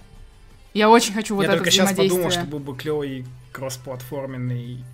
Я 0.74 0.90
очень 0.90 1.14
хочу 1.14 1.34
вот 1.36 1.42
Я 1.42 1.48
это 1.48 1.58
только 1.58 1.70
сейчас 1.70 1.92
подумал, 1.94 2.30
что 2.30 2.44
был 2.44 2.58
бы 2.58 2.76
клевый 2.76 3.24
кроссплатформенный 3.52 4.84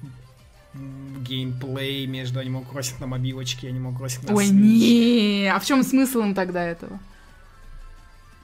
геймплей 0.75 2.07
между 2.07 2.41
Animal 2.41 2.65
Crossing 2.71 3.01
на 3.01 3.07
мобилочке 3.07 3.69
и 3.69 3.73
Animal 3.73 3.97
Crossing 3.99 4.29
на 4.29 4.35
Ой, 4.37 4.47
Switch. 4.47 4.51
не, 4.53 5.53
а 5.53 5.59
в 5.59 5.65
чем 5.65 5.83
смысл 5.83 6.21
им 6.21 6.35
тогда 6.35 6.63
этого? 6.65 6.99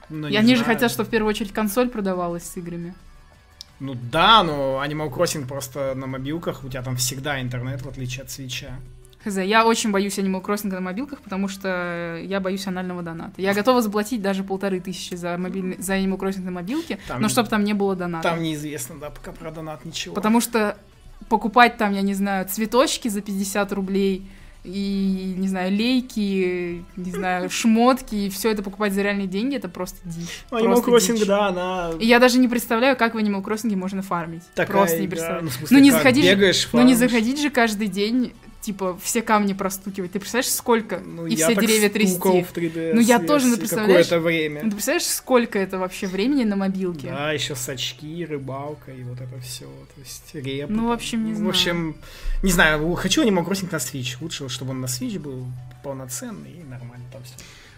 Ну, 0.09 0.27
И 0.27 0.35
они 0.35 0.55
же 0.55 0.63
знаю. 0.63 0.75
хотят, 0.75 0.91
чтобы 0.91 1.07
в 1.07 1.11
первую 1.11 1.29
очередь 1.29 1.53
консоль 1.53 1.89
продавалась 1.89 2.43
с 2.43 2.57
играми. 2.57 2.93
Ну 3.79 3.93
да, 3.93 4.43
но 4.43 4.83
Animal 4.83 5.13
Crossing 5.13 5.45
просто 5.47 5.93
на 5.95 6.07
мобилках, 6.07 6.63
у 6.63 6.69
тебя 6.69 6.81
там 6.81 6.97
всегда 6.97 7.39
интернет, 7.41 7.81
в 7.83 7.87
отличие 7.87 8.23
от 8.23 8.31
свеча. 8.31 8.79
Хз, 9.23 9.37
я 9.37 9.65
очень 9.65 9.91
боюсь 9.91 10.17
Animal 10.19 10.41
Crossing 10.43 10.67
на 10.71 10.79
мобилках, 10.79 11.21
потому 11.21 11.47
что 11.47 12.19
я 12.23 12.39
боюсь 12.39 12.67
анального 12.67 13.01
доната. 13.01 13.41
Я 13.41 13.53
готова 13.53 13.81
заплатить 13.81 14.21
даже 14.21 14.43
полторы 14.43 14.79
тысячи 14.79 15.15
за, 15.15 15.37
мобильный, 15.37 15.75
за 15.79 15.97
Animal 15.97 16.17
Crossing 16.17 16.41
на 16.43 16.51
мобилке, 16.51 16.99
Там- 17.07 17.21
но 17.21 17.27
чтобы 17.29 17.49
там 17.49 17.63
не 17.63 17.73
было 17.73 17.95
доната. 17.95 18.29
Там 18.29 18.41
неизвестно, 18.43 18.95
да, 18.99 19.09
пока 19.09 19.31
про 19.31 19.51
донат 19.51 19.85
ничего. 19.85 20.13
Потому 20.15 20.39
что 20.39 20.77
покупать 21.29 21.77
там, 21.77 21.93
я 21.93 22.01
не 22.03 22.13
знаю, 22.13 22.47
цветочки 22.47 23.07
за 23.07 23.21
50 23.21 23.73
рублей 23.73 24.27
и, 24.63 25.33
не 25.37 25.47
знаю, 25.47 25.71
лейки, 25.71 26.83
не 26.95 27.11
знаю, 27.11 27.49
шмотки, 27.49 28.15
и 28.15 28.29
все 28.29 28.51
это 28.51 28.61
покупать 28.63 28.93
за 28.93 29.01
реальные 29.01 29.27
деньги, 29.27 29.55
это 29.55 29.67
просто 29.67 29.97
дичь. 30.05 30.43
Ну, 30.51 30.59
Animal 30.59 30.83
Crossing, 30.85 31.17
дичь. 31.17 31.25
да, 31.25 31.47
она 31.47 31.91
И 31.99 32.05
я 32.05 32.19
даже 32.19 32.37
не 32.37 32.47
представляю, 32.47 32.95
как 32.95 33.15
в 33.15 33.17
Animal 33.17 33.43
Crossing 33.43 33.75
можно 33.75 34.01
фармить. 34.03 34.43
такая 34.53 34.77
просто 34.77 34.99
не 34.99 35.05
игра. 35.05 35.11
представляю. 35.11 35.43
Ну, 35.45 35.49
в 35.49 35.53
смысле, 35.53 35.77
Ну, 35.77 35.83
не 35.83 35.89
как, 35.89 35.99
заходи 35.99 36.21
же- 36.21 36.35
бегаешь, 36.35 36.69
Ну 36.71 36.79
не 36.79 36.93
фармишь. 36.93 36.97
заходить 37.11 37.41
же 37.41 37.49
каждый 37.49 37.87
день, 37.87 38.33
типа, 38.61 38.97
все 39.01 39.21
камни 39.21 39.53
простукивать. 39.53 40.11
Ты 40.11 40.19
представляешь, 40.19 40.51
сколько? 40.51 40.99
Ну, 40.99 41.25
и 41.25 41.35
все 41.35 41.55
деревья 41.55 41.89
трясти. 41.89 42.17
в 42.43 42.53
3DS 42.53 42.93
Ну, 42.93 42.99
я 43.01 43.19
тоже, 43.19 43.47
ну, 43.47 43.57
представляешь? 43.57 44.07
Какое-то 44.07 44.19
время. 44.25 44.61
Ну, 44.63 44.69
ты 44.69 44.75
представляешь, 44.75 45.05
сколько 45.05 45.57
это 45.59 45.77
вообще 45.77 46.07
времени 46.07 46.43
на 46.43 46.55
мобилке? 46.55 47.07
Да, 47.09 47.31
еще 47.31 47.55
с 47.55 47.69
очки, 47.69 48.25
рыбалка 48.25 48.91
и 48.91 49.03
вот 49.03 49.21
это 49.21 49.39
все. 49.41 49.65
То 49.65 50.01
есть 50.01 50.33
репы. 50.33 50.71
Ну, 50.73 50.87
в 50.87 50.91
общем, 50.91 51.25
не 51.25 51.33
В 51.33 51.37
знаю. 51.37 51.49
общем, 51.49 51.95
не 52.43 52.51
знаю, 52.51 52.93
хочу 52.95 53.23
Animal 53.23 53.45
Crossing 53.47 53.69
на 53.71 53.77
Switch. 53.77 54.17
Лучше, 54.21 54.49
чтобы 54.49 54.71
он 54.71 54.81
на 54.81 54.85
Switch 54.87 55.19
был 55.19 55.45
полноценный 55.83 56.51
и 56.51 56.63
нормально 56.63 57.05
там 57.11 57.23
все. 57.23 57.35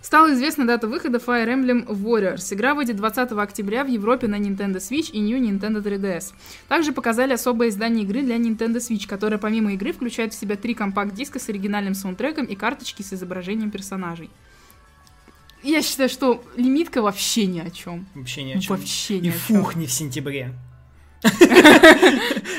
Стала 0.09 0.33
известна 0.33 0.65
дата 0.65 0.87
выхода 0.87 1.19
Fire 1.19 1.47
Emblem 1.47 1.85
Warriors. 1.85 2.51
Игра 2.51 2.73
выйдет 2.73 2.95
20 2.95 3.31
октября 3.33 3.83
в 3.83 3.87
Европе 3.89 4.27
на 4.27 4.39
Nintendo 4.39 4.77
Switch 4.77 5.11
и 5.11 5.19
New 5.19 5.39
Nintendo 5.39 5.83
3DS. 5.83 6.33
Также 6.67 6.93
показали 6.93 7.33
особое 7.33 7.69
издание 7.69 8.05
игры 8.05 8.23
для 8.23 8.37
Nintendo 8.37 8.77
Switch, 8.77 9.07
которое 9.07 9.37
помимо 9.37 9.71
игры 9.73 9.93
включает 9.93 10.33
в 10.33 10.39
себя 10.39 10.55
три 10.55 10.73
компакт-диска 10.73 11.37
с 11.37 11.47
оригинальным 11.49 11.93
саундтреком 11.93 12.45
и 12.45 12.55
карточки 12.55 13.03
с 13.03 13.13
изображением 13.13 13.69
персонажей. 13.69 14.31
Я 15.61 15.83
считаю, 15.83 16.09
что 16.09 16.43
лимитка 16.55 17.03
вообще 17.03 17.45
ни 17.45 17.59
о 17.59 17.69
чем. 17.69 18.07
Вообще 18.15 18.41
ни 18.41 18.53
о 18.53 18.59
чем. 18.59 18.77
Вообще 18.77 19.19
ни 19.19 19.27
И 19.27 19.29
о 19.29 19.33
чем. 19.33 19.41
фух, 19.41 19.75
не 19.75 19.85
в 19.85 19.91
сентябре. 19.91 20.55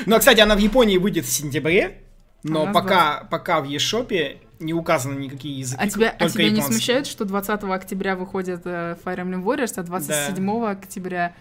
Но, 0.05 0.19
кстати, 0.19 0.39
она 0.39 0.55
в 0.55 0.59
Японии 0.59 0.95
выйдет 0.95 1.25
в 1.25 1.29
сентябре, 1.29 2.01
но 2.43 2.67
А 2.67 2.71
пока, 2.71 3.27
пока 3.29 3.59
в 3.59 3.65
eShop 3.65 4.37
не 4.61 4.73
указаны 4.73 5.19
никакие 5.19 5.59
языки, 5.59 5.81
А 5.81 5.87
тебя, 5.89 6.15
а 6.17 6.29
тебя 6.29 6.49
не 6.49 6.61
смущает, 6.61 7.07
что 7.07 7.25
20 7.25 7.63
октября 7.63 8.15
выходит 8.15 8.61
э, 8.65 8.95
Fire 9.03 9.17
Emblem 9.23 9.43
Warriors, 9.43 9.73
а 9.77 9.83
27 9.83 10.65
октября 10.65 11.33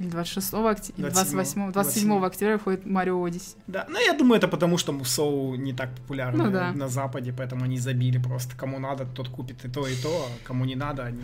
или 0.00 0.08
26 0.08 0.54
октября, 0.54 1.10
27, 1.10 1.70
28, 1.70 1.72
27 1.72 2.24
октября 2.24 2.52
выходит 2.54 2.84
Mario 2.84 3.26
Odyssey. 3.26 3.56
Да, 3.68 3.86
ну 3.88 3.98
я 4.04 4.12
думаю, 4.12 4.38
это 4.38 4.48
потому, 4.48 4.76
что 4.76 4.92
Мусоу 4.92 5.54
не 5.54 5.72
так 5.72 5.94
популярны 5.94 6.44
Ну 6.44 6.50
да. 6.50 6.72
на 6.72 6.88
Западе, 6.88 7.32
поэтому 7.36 7.64
они 7.64 7.78
забили 7.78 8.18
просто. 8.18 8.56
Кому 8.56 8.78
надо, 8.80 9.04
тот 9.06 9.28
купит 9.28 9.64
и 9.64 9.68
то, 9.68 9.86
и 9.86 9.94
то, 9.94 10.26
а 10.28 10.46
кому 10.46 10.64
не 10.64 10.74
надо, 10.74 11.04
они 11.04 11.22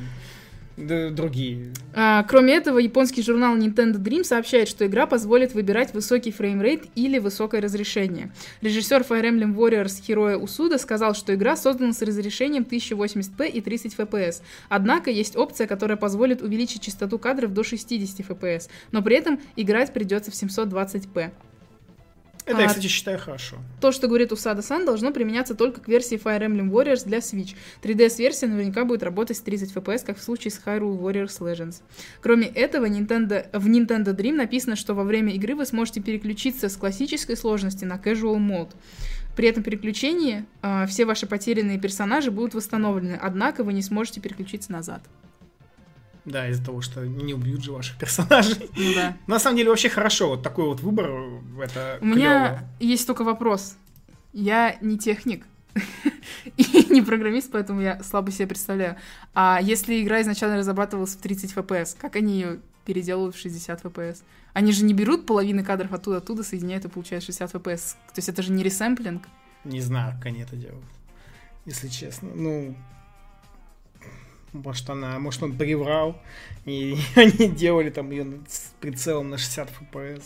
другие. 0.81 1.73
А, 1.95 2.23
кроме 2.25 2.55
этого, 2.55 2.79
японский 2.79 3.23
журнал 3.23 3.57
Nintendo 3.57 3.97
Dream 3.97 4.25
сообщает, 4.25 4.69
что 4.69 4.87
игра 4.87 5.07
позволит 5.07 5.55
выбирать 5.55 5.93
высокий 5.95 6.31
фреймрейт 6.31 6.87
или 6.95 7.19
высокое 7.19 7.61
разрешение. 7.61 8.33
Режиссер 8.61 9.03
Fire 9.03 9.23
Emblem 9.23 9.55
Warriors 9.55 10.01
Хироя 10.03 10.37
Усуда 10.37 10.79
сказал, 10.79 11.15
что 11.15 11.35
игра 11.35 11.57
создана 11.57 11.93
с 11.93 12.03
разрешением 12.03 12.63
1080p 12.63 13.49
и 13.49 13.61
30 13.61 13.95
FPS. 13.97 14.43
Однако 14.69 15.11
есть 15.11 15.37
опция, 15.37 15.67
которая 15.67 15.97
позволит 15.97 16.43
увеличить 16.43 16.83
частоту 16.83 17.19
кадров 17.19 17.53
до 17.53 17.63
60 17.63 18.21
FPS, 18.27 18.69
но 18.93 19.03
при 19.03 19.17
этом 19.17 19.41
играть 19.57 19.93
придется 19.93 20.31
в 20.31 20.35
720p. 20.35 21.31
Это, 22.47 22.61
я, 22.61 22.67
А- 22.67 22.69
кстати, 22.69 22.87
считаю 22.87 23.19
хорошо. 23.19 23.57
То, 23.81 23.93
что 23.93 24.09
говорит 24.09 24.33
Усада-сан, 24.33 24.85
должно 24.85 25.13
применяться 25.13 25.55
только 25.55 25.81
к 25.81 25.89
версии 25.89 26.21
Fire 26.21 26.41
Emblem 26.41 26.71
Warriors 26.71 27.05
для 27.05 27.19
Switch. 27.19 27.55
3DS-версия 27.83 28.47
наверняка 28.47 28.85
будет 28.85 29.03
работать 29.03 29.37
с 29.37 29.41
30 29.41 29.73
FPS, 29.75 30.05
как 30.05 30.19
в 30.19 30.23
случае 30.23 30.51
с 30.51 30.61
Hyrule 30.65 30.99
Warriors 30.99 31.39
Legends. 31.41 31.83
Кроме 32.21 32.47
этого, 32.47 32.87
Nintendo, 32.87 33.47
в 33.53 33.67
Nintendo 33.69 34.17
Dream 34.17 34.35
написано, 34.35 34.77
что 34.77 34.95
во 34.95 35.05
время 35.05 35.35
игры 35.35 35.55
вы 35.55 35.67
сможете 35.67 36.01
переключиться 36.01 36.69
с 36.69 36.77
классической 36.77 37.37
сложности 37.37 37.85
на 37.85 37.95
Casual 37.95 38.37
Mode. 38.39 38.71
При 39.37 39.49
этом 39.49 39.63
переключении 39.63 40.45
а, 40.61 40.87
все 40.87 41.05
ваши 41.05 41.27
потерянные 41.27 41.79
персонажи 41.79 42.31
будут 42.31 42.55
восстановлены, 42.55 43.19
однако 43.21 43.65
вы 43.65 43.73
не 43.73 43.83
сможете 43.83 44.21
переключиться 44.21 44.73
назад. 44.73 45.03
Да, 46.31 46.49
из-за 46.49 46.65
того, 46.65 46.81
что 46.81 47.07
не 47.07 47.35
убьют 47.35 47.63
же 47.63 47.73
ваших 47.73 47.97
персонажей. 47.99 48.71
Ну 48.77 48.95
да. 48.95 49.17
На 49.27 49.39
самом 49.39 49.57
деле, 49.57 49.71
вообще 49.71 49.89
хорошо. 49.89 50.31
Вот 50.31 50.43
такой 50.43 50.65
вот 50.65 50.81
выбор, 50.81 51.11
это 51.63 51.99
У 52.01 52.07
меня 52.07 52.69
есть 52.79 53.07
только 53.07 53.25
вопрос. 53.25 53.77
Я 54.33 54.77
не 54.81 54.97
техник 54.97 55.45
и 56.57 56.87
не 56.89 57.03
программист, 57.03 57.51
поэтому 57.51 57.81
я 57.81 58.03
слабо 58.03 58.31
себе 58.31 58.47
представляю. 58.47 58.97
А 59.35 59.59
если 59.61 60.01
игра 60.03 60.21
изначально 60.23 60.59
разрабатывалась 60.59 61.17
в 61.17 61.21
30 61.21 61.53
FPS, 61.53 61.97
как 62.01 62.17
они 62.17 62.35
ее 62.35 62.61
переделывают 62.85 63.35
в 63.35 63.41
60 63.41 63.85
FPS? 63.85 64.23
Они 64.53 64.73
же 64.73 64.85
не 64.85 64.95
берут 64.95 65.27
половины 65.27 65.65
кадров 65.65 65.93
оттуда, 65.93 66.19
оттуда, 66.19 66.43
соединяют 66.43 66.85
и 66.85 66.89
получают 66.89 67.25
60 67.25 67.55
FPS. 67.55 67.95
То 68.13 68.19
есть 68.19 68.29
это 68.29 68.43
же 68.43 68.53
не 68.53 68.63
ресэмплинг. 68.63 69.23
Не 69.65 69.81
знаю, 69.81 70.15
как 70.17 70.27
они 70.27 70.41
это 70.41 70.57
делают, 70.57 70.85
если 71.67 71.89
честно. 71.89 72.31
Ну, 72.35 72.77
может, 74.53 74.89
она, 74.91 75.19
может, 75.19 75.43
он 75.43 75.57
приврал, 75.57 76.21
и 76.65 76.97
они 77.15 77.49
делали 77.49 77.91
там 77.91 78.11
ее 78.11 78.27
с 78.49 78.73
прицелом 78.81 79.31
на 79.31 79.39
60 79.39 79.69
FPS. 79.69 80.23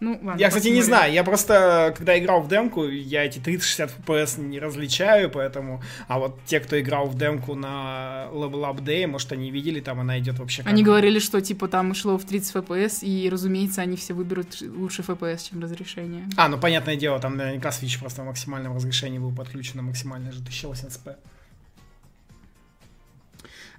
Ну, 0.00 0.12
ладно. 0.22 0.38
Я, 0.38 0.48
кстати, 0.48 0.68
не 0.68 0.78
посмотрим. 0.78 0.84
знаю, 0.84 1.12
я 1.12 1.24
просто, 1.24 1.92
когда 1.96 2.16
играл 2.16 2.40
в 2.40 2.48
демку, 2.48 2.84
я 2.84 3.24
эти 3.24 3.40
30-60 3.40 3.90
FPS 4.06 4.40
не 4.40 4.60
различаю, 4.60 5.28
поэтому... 5.28 5.82
А 6.06 6.20
вот 6.20 6.38
те, 6.46 6.60
кто 6.60 6.78
играл 6.78 7.06
в 7.06 7.18
демку 7.18 7.56
на 7.56 8.28
Level 8.30 8.62
Up 8.62 8.84
Day, 8.84 9.08
может, 9.08 9.32
они 9.32 9.50
видели, 9.50 9.80
там 9.80 9.98
она 9.98 10.20
идет 10.20 10.38
вообще 10.38 10.62
как... 10.62 10.72
Они 10.72 10.84
говорили, 10.84 11.18
что 11.18 11.40
типа 11.40 11.66
там 11.66 11.94
шло 11.94 12.16
в 12.16 12.24
30 12.24 12.54
FPS, 12.54 13.00
и, 13.02 13.28
разумеется, 13.28 13.82
они 13.82 13.96
все 13.96 14.14
выберут 14.14 14.60
лучше 14.60 15.02
FPS, 15.02 15.50
чем 15.50 15.60
разрешение. 15.60 16.28
А, 16.36 16.48
ну, 16.48 16.58
понятное 16.58 16.94
дело, 16.94 17.18
там 17.18 17.36
наверняка 17.36 17.70
Switch 17.70 17.98
просто 17.98 18.22
в 18.22 18.26
максимальном 18.26 18.76
разрешении 18.76 19.18
был 19.18 19.34
подключен 19.34 19.78
на 19.78 19.82
максимальное 19.82 20.30
же 20.30 20.40
1080p. 20.42 21.16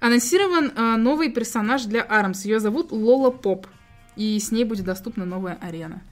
Анонсирован 0.00 0.72
а, 0.76 0.96
новый 0.96 1.30
персонаж 1.30 1.84
для 1.84 2.02
Армс. 2.02 2.44
Ее 2.44 2.60
зовут 2.60 2.90
Лола 2.92 3.30
Поп. 3.30 3.66
И 4.16 4.38
с 4.38 4.50
ней 4.50 4.64
будет 4.64 4.84
доступна 4.84 5.24
новая 5.24 5.58
арена. 5.60 6.02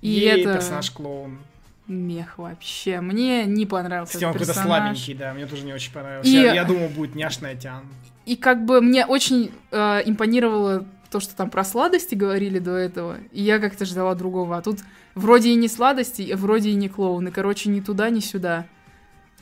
И 0.00 0.08
Ей 0.10 0.42
это 0.42 0.54
персонаж-клоун. 0.54 1.38
мех 1.86 2.38
вообще. 2.38 3.00
Мне 3.00 3.44
не 3.46 3.66
понравился 3.66 4.12
Кстати, 4.14 4.24
он 4.24 4.32
какой-то 4.32 4.52
персонаж. 4.52 4.78
слабенький, 4.80 5.14
да, 5.14 5.32
мне 5.34 5.46
тоже 5.46 5.64
не 5.64 5.72
очень 5.72 5.92
понравился. 5.92 6.28
И- 6.30 6.34
Я, 6.34 6.54
я 6.54 6.64
думал, 6.64 6.88
будет 6.88 7.14
няшная 7.14 7.54
тян. 7.56 7.82
И 8.26 8.36
как 8.36 8.64
бы 8.64 8.80
мне 8.80 9.04
очень 9.06 9.50
э, 9.72 10.02
импонировало 10.04 10.84
то, 11.10 11.18
что 11.20 11.34
там 11.36 11.50
про 11.50 11.64
сладости 11.64 12.14
говорили 12.14 12.58
до 12.58 12.72
этого. 12.76 13.16
И 13.32 13.42
я 13.42 13.58
как-то 13.58 13.84
ждала 13.84 14.14
другого. 14.14 14.56
А 14.56 14.62
тут 14.62 14.78
вроде 15.14 15.50
и 15.50 15.54
не 15.56 15.68
сладости, 15.68 16.32
вроде 16.34 16.70
и 16.70 16.74
не 16.74 16.88
клоун. 16.88 17.28
И, 17.28 17.30
короче, 17.30 17.68
ни 17.68 17.80
туда, 17.80 18.10
ни 18.10 18.20
сюда. 18.20 18.66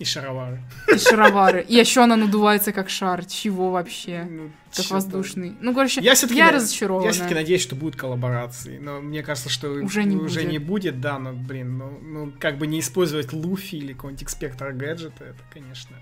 И 0.01 0.05
шаровары. 0.05 0.61
И 0.93 0.97
шаровары. 0.99 1.61
И 1.69 1.75
еще 1.77 2.03
она 2.03 2.17
надувается 2.17 2.73
как 2.73 2.89
шар. 2.91 3.25
Чего 3.27 3.71
вообще? 3.71 4.27
Ну, 4.29 4.51
Как 4.75 4.85
чё-то- 4.87 4.95
воздушный. 4.95 5.55
Ну, 5.61 5.75
короче, 5.75 6.01
Я, 6.01 6.11
я, 6.11 6.15
все-таки, 6.15 6.43
разочарована. 6.43 7.05
Я 7.07 7.13
все-таки 7.13 7.35
надеюсь, 7.35 7.61
что 7.63 7.77
будут 7.77 7.97
коллаборации. 7.97 8.79
Но 8.79 9.01
мне 9.03 9.23
кажется, 9.23 9.51
что 9.51 9.69
Уже 9.69 10.05
не 10.05 10.17
уже 10.17 10.41
будет. 10.41 10.51
не 10.53 10.59
будет, 10.59 11.01
да, 11.03 11.19
но, 11.19 11.33
блин, 11.35 11.77
ну, 11.77 11.99
ну, 12.03 12.33
как 12.41 12.57
бы 12.57 12.67
не 12.67 12.81
использовать 12.81 13.33
Луфи 13.35 13.77
или 13.77 13.93
какой-нибудь 13.93 14.29
Спектр 14.31 14.73
гаджета, 14.73 15.25
это, 15.25 15.43
конечно, 15.53 15.95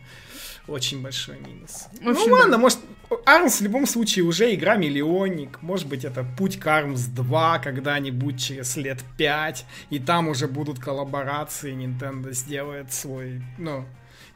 очень 0.69 1.03
большой 1.03 1.39
минус. 1.39 1.87
В 2.01 2.09
общем, 2.09 2.29
ну 2.29 2.33
ладно, 2.33 2.53
да. 2.53 2.59
может, 2.59 2.79
Армс 3.25 3.61
в 3.61 3.65
любом 3.65 3.87
случае 3.87 4.25
уже 4.25 4.55
игра 4.55 4.77
миллионник. 4.77 5.61
Может 5.63 5.89
быть, 5.89 6.05
это 6.05 6.25
путь 6.37 6.59
к 6.59 6.67
Армс 6.67 7.03
2 7.03 7.59
когда-нибудь 7.61 8.41
через 8.41 8.77
лет 8.77 8.99
5. 9.17 9.67
И 9.91 9.99
там 9.99 10.29
уже 10.29 10.47
будут 10.47 10.79
коллаборации. 10.79 11.75
Nintendo 11.75 12.33
сделает 12.33 12.93
свой, 12.93 13.43
ну, 13.57 13.87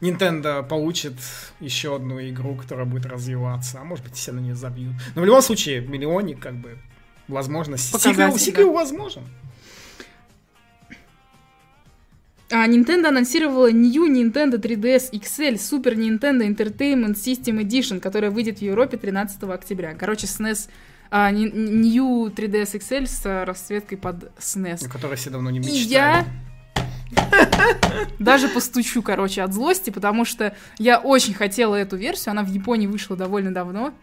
Nintendo 0.01 0.67
получит 0.67 1.13
еще 1.59 1.95
одну 1.95 2.19
игру, 2.19 2.55
которая 2.55 2.85
будет 2.85 3.05
развиваться, 3.05 3.79
а 3.79 3.83
может 3.83 4.03
быть 4.03 4.15
все 4.15 4.31
на 4.31 4.39
нее 4.39 4.55
забьют. 4.55 4.95
Но 5.15 5.21
в 5.21 5.25
любом 5.25 5.41
случае, 5.41 5.81
миллионник, 5.81 6.39
как 6.39 6.55
бы, 6.55 6.77
возможно, 7.27 7.77
сиквел, 7.77 8.37
сиквел 8.37 8.73
возможен. 8.73 9.23
А, 12.55 12.67
Nintendo 12.67 13.07
анонсировала 13.07 13.71
New 13.71 14.07
Nintendo 14.07 14.61
3DS 14.61 15.11
XL 15.13 15.55
Super 15.55 15.95
Nintendo 15.95 16.47
Entertainment 16.47 17.15
System 17.15 17.59
Edition, 17.59 17.99
которая 17.99 18.29
выйдет 18.29 18.59
в 18.59 18.61
Европе 18.61 18.95
13 18.95 19.41
октября. 19.45 19.95
Короче, 19.95 20.27
SNES, 20.27 20.69
а, 21.09 21.31
New 21.31 22.27
3DS 22.27 22.77
XL 22.77 23.07
с 23.07 23.45
расцветкой 23.45 23.97
под 23.97 24.31
SNES. 24.37 24.85
О 24.85 24.89
которой 24.89 25.15
все 25.15 25.31
давно 25.31 25.49
не 25.49 25.57
И 25.57 25.61
мечтали. 25.61 25.87
я 25.87 26.25
даже 28.19 28.47
постучу, 28.49 29.01
короче, 29.01 29.41
от 29.41 29.51
злости, 29.51 29.89
потому 29.89 30.23
что 30.23 30.55
я 30.77 30.99
очень 30.99 31.33
хотела 31.33 31.73
эту 31.73 31.95
версию, 31.97 32.33
она 32.33 32.43
в 32.43 32.49
Японии 32.49 32.85
вышла 32.85 33.17
довольно 33.17 33.51
давно. 33.51 33.95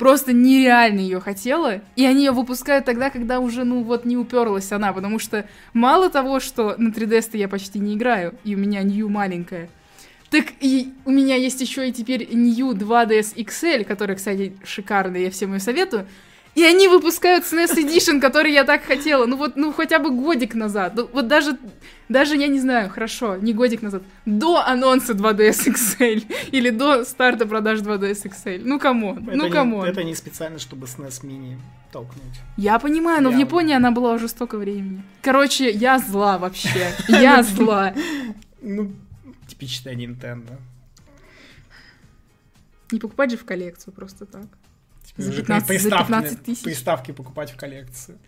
Просто 0.00 0.32
нереально 0.32 1.00
ее 1.00 1.20
хотела. 1.20 1.82
И 1.94 2.06
они 2.06 2.24
ее 2.24 2.30
выпускают 2.30 2.86
тогда, 2.86 3.10
когда 3.10 3.38
уже, 3.38 3.64
ну, 3.64 3.82
вот 3.82 4.06
не 4.06 4.16
уперлась 4.16 4.72
она. 4.72 4.94
Потому 4.94 5.18
что 5.18 5.44
мало 5.74 6.08
того, 6.08 6.40
что 6.40 6.74
на 6.78 6.88
3DS-то 6.88 7.36
я 7.36 7.48
почти 7.48 7.78
не 7.80 7.96
играю, 7.96 8.34
и 8.42 8.54
у 8.54 8.58
меня 8.58 8.82
New 8.82 9.10
маленькая, 9.10 9.68
так 10.30 10.46
и 10.60 10.94
у 11.04 11.10
меня 11.10 11.36
есть 11.36 11.60
еще 11.60 11.86
и 11.86 11.92
теперь 11.92 12.26
New 12.32 12.72
2DS 12.72 13.34
XL, 13.36 13.84
которая, 13.84 14.16
кстати, 14.16 14.54
шикарная, 14.64 15.20
я 15.20 15.30
всем 15.30 15.52
ее 15.52 15.60
советую. 15.60 16.06
И 16.56 16.64
они 16.64 16.88
выпускают 16.88 17.44
SNES 17.44 17.76
Edition, 17.76 18.20
который 18.20 18.52
я 18.52 18.64
так 18.64 18.82
хотела. 18.82 19.26
Ну 19.26 19.36
вот, 19.36 19.56
ну 19.56 19.72
хотя 19.72 19.98
бы 19.98 20.10
годик 20.10 20.54
назад. 20.54 20.94
Ну, 20.96 21.08
вот 21.12 21.28
даже, 21.28 21.56
даже, 22.08 22.36
я 22.36 22.48
не 22.48 22.58
знаю, 22.58 22.90
хорошо, 22.90 23.36
не 23.36 23.54
годик 23.54 23.82
назад. 23.82 24.02
До 24.26 24.58
анонса 24.66 25.12
2DS 25.12 25.72
XL. 25.72 26.24
Или 26.52 26.70
до 26.70 27.04
старта 27.04 27.46
продаж 27.46 27.80
2DS 27.80 28.24
XL. 28.24 28.62
Ну 28.64 28.80
come 28.80 29.07
on, 29.07 29.28
Это 29.28 29.36
ну 29.36 29.50
come 29.50 29.71
on. 29.71 29.86
Это 29.86 30.02
не 30.02 30.14
специально, 30.14 30.58
чтобы 30.58 30.86
SNES 30.86 31.22
Mini 31.24 31.56
толкнуть. 31.92 32.40
Я 32.56 32.78
понимаю, 32.78 33.22
но 33.22 33.30
в 33.30 33.34
Я- 33.34 33.40
Японии 33.40 33.74
она 33.76 33.92
была 33.92 34.12
уже 34.14 34.26
столько 34.26 34.58
времени. 34.58 35.02
Короче, 35.22 35.70
я 35.70 35.98
зла 35.98 36.38
вообще. 36.38 36.92
Я 37.08 37.42
зла. 37.44 37.94
Ну, 38.60 38.92
типичная 39.46 39.94
Nintendo. 39.94 40.58
Не 42.90 42.98
покупать 42.98 43.30
же 43.30 43.36
в 43.36 43.44
коллекцию 43.44 43.92
просто 43.94 44.26
так. 44.26 44.46
Теперь 45.12 45.24
За 45.26 45.30
уже 45.32 45.40
15 45.42 45.66
за 45.66 45.72
приставки- 45.88 46.06
15 46.06 46.42
тысяч. 46.44 46.62
Приставки 46.62 47.12
покупать 47.12 47.50
в 47.52 47.56
коллекцию. 47.56 48.18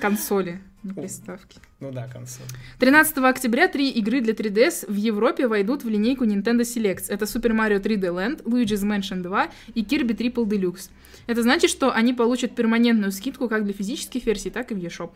Консоли, 0.00 0.60
не 0.84 0.92
приставки. 0.92 1.58
Ну 1.80 1.90
да, 1.90 2.06
консоль. 2.06 2.46
13 2.78 3.18
октября 3.28 3.66
три 3.66 3.90
игры 3.90 4.20
для 4.20 4.32
3DS 4.32 4.86
в 4.88 4.94
Европе 4.94 5.48
войдут 5.48 5.82
в 5.82 5.88
линейку 5.88 6.24
Nintendo 6.24 6.60
Selects. 6.60 7.06
Это 7.08 7.24
Super 7.24 7.50
Mario 7.50 7.80
3D 7.82 8.02
Land, 8.12 8.44
Luigi's 8.44 8.84
Mansion 8.84 9.22
2 9.22 9.48
и 9.74 9.82
Kirby 9.82 10.16
Triple 10.16 10.44
Deluxe. 10.46 10.90
Это 11.26 11.42
значит, 11.42 11.70
что 11.70 11.92
они 11.92 12.14
получат 12.14 12.54
перманентную 12.54 13.10
скидку 13.10 13.48
как 13.48 13.64
для 13.64 13.72
физических 13.72 14.24
версий, 14.24 14.50
так 14.50 14.70
и 14.70 14.74
в 14.74 14.78
eShop. 14.78 15.10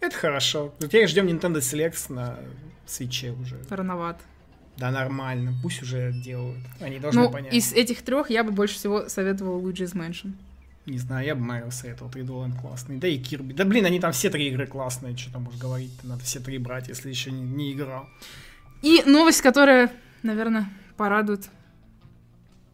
Это 0.00 0.14
хорошо. 0.14 0.74
Теперь 0.78 1.08
ждем 1.08 1.26
Nintendo 1.26 1.56
Selects 1.60 2.12
на 2.12 2.38
свече 2.86 3.32
уже. 3.32 3.56
Рановато. 3.70 4.20
Да, 4.76 4.90
нормально. 4.90 5.54
Пусть 5.62 5.82
уже 5.82 6.12
делают. 6.12 6.58
Они 6.80 6.98
должны 6.98 7.22
Ну, 7.22 7.30
понять. 7.30 7.52
из 7.54 7.72
этих 7.72 8.02
трех 8.02 8.28
я 8.30 8.44
бы 8.44 8.52
больше 8.52 8.74
всего 8.74 9.08
советовала 9.08 9.58
Luigi's 9.60 9.94
Mansion. 9.94 10.32
Не 10.88 10.98
знаю, 10.98 11.26
я 11.26 11.34
бы 11.34 11.42
Марио 11.42 11.70
советовал. 11.70 12.10
3D 12.10 12.26
Land 12.26 12.60
классный. 12.60 12.96
Да 12.96 13.06
и 13.06 13.18
Кирби. 13.18 13.52
Да 13.52 13.64
блин, 13.64 13.84
они 13.84 14.00
там 14.00 14.12
все 14.12 14.30
три 14.30 14.48
игры 14.48 14.66
классные. 14.66 15.16
Что 15.16 15.32
там 15.32 15.46
уж 15.46 15.56
говорить 15.56 15.92
Надо 16.02 16.24
все 16.24 16.40
три 16.40 16.58
брать, 16.58 16.88
если 16.88 17.10
еще 17.10 17.30
не, 17.30 17.42
не 17.42 17.72
играл. 17.72 18.08
И 18.80 19.02
новость, 19.04 19.42
которая, 19.42 19.92
наверное, 20.22 20.68
порадует 20.96 21.50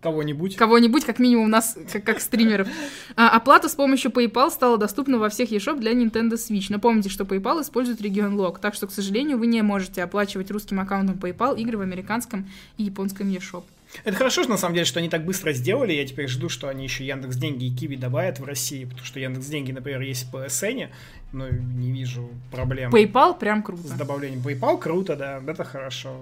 Кого-нибудь? 0.01 0.57
кого-нибудь, 0.57 1.07
как 1.07 1.19
минимум 1.19 1.49
нас, 1.49 1.79
как, 1.91 2.05
как 2.05 2.21
стримеров. 2.21 2.69
А, 3.17 3.31
оплата 3.31 3.69
с 3.69 3.75
помощью 3.75 4.11
PayPal 4.11 4.51
стала 4.51 4.77
доступна 4.77 5.19
во 5.19 5.29
всех 5.29 5.51
eShop 5.51 5.79
для 5.79 5.93
Nintendo 5.93 6.35
Switch. 6.35 6.67
Но 6.69 6.79
помните, 6.79 7.09
что 7.09 7.25
PayPal 7.25 7.63
использует 7.63 8.03
регион 8.03 8.35
лог, 8.35 8.59
так 8.59 8.75
что, 8.75 8.87
к 8.87 8.93
сожалению, 8.93 9.39
вы 9.39 9.47
не 9.47 9.63
можете 9.63 10.03
оплачивать 10.03 10.51
русским 10.51 10.79
аккаунтом 10.81 11.17
PayPal 11.17 11.59
игры 11.59 11.79
в 11.79 11.81
американском 11.81 12.51
и 12.77 12.85
японском 12.85 13.29
eShop. 13.29 13.65
Это 14.03 14.17
хорошо, 14.17 14.43
что, 14.43 14.51
на 14.51 14.59
самом 14.59 14.75
деле, 14.75 14.85
что 14.85 14.99
они 14.99 15.09
так 15.09 15.25
быстро 15.25 15.53
сделали. 15.53 15.93
Я 15.93 16.07
теперь 16.07 16.29
жду, 16.29 16.49
что 16.49 16.69
они 16.69 16.85
еще 16.85 17.07
Яндекс 17.07 17.37
Деньги 17.37 17.67
и 17.67 17.75
Киви 17.75 17.97
добавят 17.97 18.41
в 18.41 18.45
России, 18.45 18.85
потому 18.85 19.05
что 19.05 19.21
Яндекс 19.21 19.47
Деньги, 19.47 19.73
например, 19.73 20.01
есть 20.01 20.27
в 20.29 20.35
PSN, 20.35 20.89
но 21.33 21.49
не 21.49 21.93
вижу 21.93 22.29
проблем 22.51 22.93
PayPal 22.93 23.39
прям 23.39 23.63
с 23.63 23.65
круто. 23.65 23.95
добавлением 23.95 24.41
PayPal. 24.41 24.79
Круто, 24.79 25.17
да, 25.17 25.41
это 25.47 25.65
хорошо. 25.65 26.21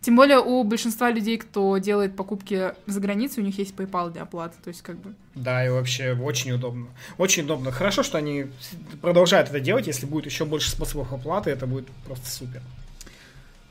Тем 0.00 0.16
более 0.16 0.38
у 0.38 0.62
большинства 0.64 1.10
людей, 1.10 1.38
кто 1.38 1.78
делает 1.78 2.14
покупки 2.14 2.72
за 2.86 3.00
границей, 3.00 3.42
у 3.42 3.46
них 3.46 3.58
есть 3.58 3.74
PayPal 3.74 4.12
для 4.12 4.22
оплаты. 4.22 4.56
То 4.62 4.68
есть 4.68 4.82
как 4.82 4.96
бы... 4.98 5.14
Да, 5.34 5.64
и 5.64 5.70
вообще 5.70 6.12
очень 6.12 6.52
удобно. 6.52 6.88
Очень 7.16 7.44
удобно. 7.44 7.70
Хорошо, 7.72 8.02
что 8.02 8.18
они 8.18 8.46
продолжают 9.00 9.48
это 9.48 9.60
делать. 9.60 9.86
Если 9.86 10.04
будет 10.04 10.26
еще 10.26 10.44
больше 10.44 10.70
способов 10.70 11.10
оплаты, 11.10 11.50
это 11.50 11.66
будет 11.66 11.86
просто 12.06 12.28
супер. 12.28 12.60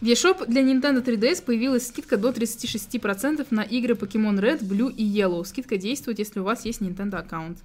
В 0.04 0.06
eShop 0.06 0.48
для 0.48 0.62
Nintendo 0.64 1.02
3DS 1.02 1.46
появилась 1.46 1.88
скидка 1.88 2.18
до 2.18 2.32
36% 2.32 3.48
на 3.52 3.62
игры 3.62 3.94
Pokemon 3.94 4.38
Red, 4.38 4.60
Blue 4.60 4.92
и 4.92 5.02
Yellow. 5.02 5.46
Скидка 5.46 5.78
действует, 5.78 6.20
если 6.20 6.42
у 6.42 6.44
вас 6.44 6.66
есть 6.66 6.82
Nintendo 6.82 7.20
аккаунт. 7.20 7.60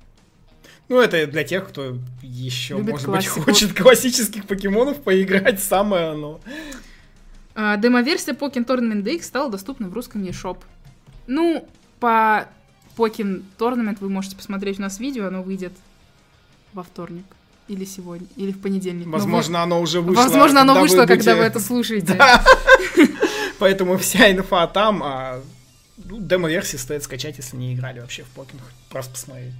Ну, 0.88 1.00
это 1.00 1.26
для 1.26 1.42
тех, 1.42 1.68
кто 1.68 1.98
еще, 2.22 2.76
Любит 2.76 2.92
может 2.92 3.06
классику. 3.06 3.40
быть, 3.40 3.44
хочет 3.44 3.76
классических 3.76 4.46
покемонов 4.46 5.02
поиграть, 5.02 5.60
самое 5.60 6.10
оно. 6.10 6.40
А, 7.56 7.76
Демо-версия 7.76 8.34
Pokken 8.34 8.64
Tournament 8.64 9.02
DX 9.02 9.22
стала 9.22 9.50
доступна 9.50 9.88
в 9.88 9.92
русском 9.92 10.22
eShop. 10.22 10.58
Ну, 11.26 11.68
по 11.98 12.46
Pokken 12.96 13.42
Tournament 13.58 13.96
вы 13.98 14.10
можете 14.10 14.36
посмотреть 14.36 14.78
у 14.78 14.82
нас 14.82 15.00
видео, 15.00 15.26
оно 15.26 15.42
выйдет 15.42 15.72
во 16.72 16.84
вторник. 16.84 17.24
Или 17.68 17.84
сегодня, 17.84 18.26
или 18.36 18.52
в 18.52 18.60
понедельник. 18.60 19.06
Но 19.06 19.12
Возможно, 19.12 19.62
оно 19.62 19.80
уже 19.80 20.00
вы- 20.00 20.08
вышло. 20.08 20.22
Возможно, 20.24 20.62
оно 20.62 20.72
когда 20.74 20.82
вышло, 20.82 21.06
когда 21.06 21.14
будете- 21.16 21.34
вы 21.34 21.42
это 21.44 21.60
слушаете. 21.60 22.14
Да. 22.14 22.42
Поэтому 23.58 23.98
вся 23.98 24.30
инфа 24.30 24.66
там, 24.66 25.02
а 25.04 25.40
ну, 26.04 26.18
демо-версии 26.20 26.76
стоит 26.76 27.02
скачать, 27.02 27.36
если 27.36 27.56
не 27.56 27.74
играли 27.74 28.00
вообще 28.00 28.22
в 28.22 28.28
покер. 28.28 28.58
Просто 28.88 29.12
посмотреть. 29.12 29.52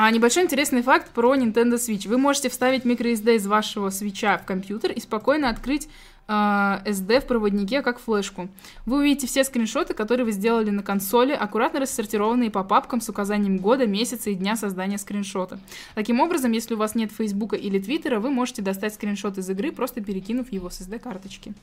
А 0.00 0.12
небольшой 0.12 0.44
интересный 0.44 0.82
факт 0.82 1.10
про 1.10 1.34
Nintendo 1.34 1.74
Switch. 1.74 2.06
Вы 2.06 2.18
можете 2.18 2.48
вставить 2.50 2.84
microSD 2.84 3.34
из 3.34 3.48
вашего 3.48 3.90
свеча 3.90 4.38
в 4.38 4.44
компьютер 4.44 4.92
и 4.92 5.00
спокойно 5.00 5.50
открыть 5.50 5.88
а, 6.28 6.80
SD 6.84 7.22
в 7.22 7.26
проводнике 7.26 7.82
как 7.82 7.98
флешку. 7.98 8.48
Вы 8.86 8.98
увидите 8.98 9.26
все 9.26 9.42
скриншоты, 9.42 9.94
которые 9.94 10.24
вы 10.24 10.30
сделали 10.30 10.70
на 10.70 10.84
консоли, 10.84 11.32
аккуратно 11.32 11.80
рассортированные 11.80 12.48
по 12.48 12.62
папкам 12.62 13.00
с 13.00 13.08
указанием 13.08 13.58
года, 13.58 13.88
месяца 13.88 14.30
и 14.30 14.36
дня 14.36 14.54
создания 14.54 14.98
скриншота. 14.98 15.58
Таким 15.96 16.20
образом, 16.20 16.52
если 16.52 16.74
у 16.74 16.78
вас 16.78 16.94
нет 16.94 17.10
Фейсбука 17.10 17.56
или 17.56 17.80
Твиттера, 17.80 18.20
вы 18.20 18.30
можете 18.30 18.62
достать 18.62 18.94
скриншот 18.94 19.36
из 19.38 19.50
игры, 19.50 19.72
просто 19.72 20.00
перекинув 20.00 20.52
его 20.52 20.70
с 20.70 20.80
SD-карточки. 20.80 21.54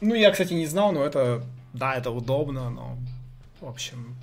Ну, 0.00 0.16
я, 0.16 0.32
кстати, 0.32 0.52
не 0.52 0.66
знал, 0.66 0.90
но 0.90 1.04
это, 1.04 1.44
да, 1.72 1.94
это 1.94 2.10
удобно, 2.10 2.70
но, 2.70 2.96
в 3.60 3.68
общем... 3.68 4.16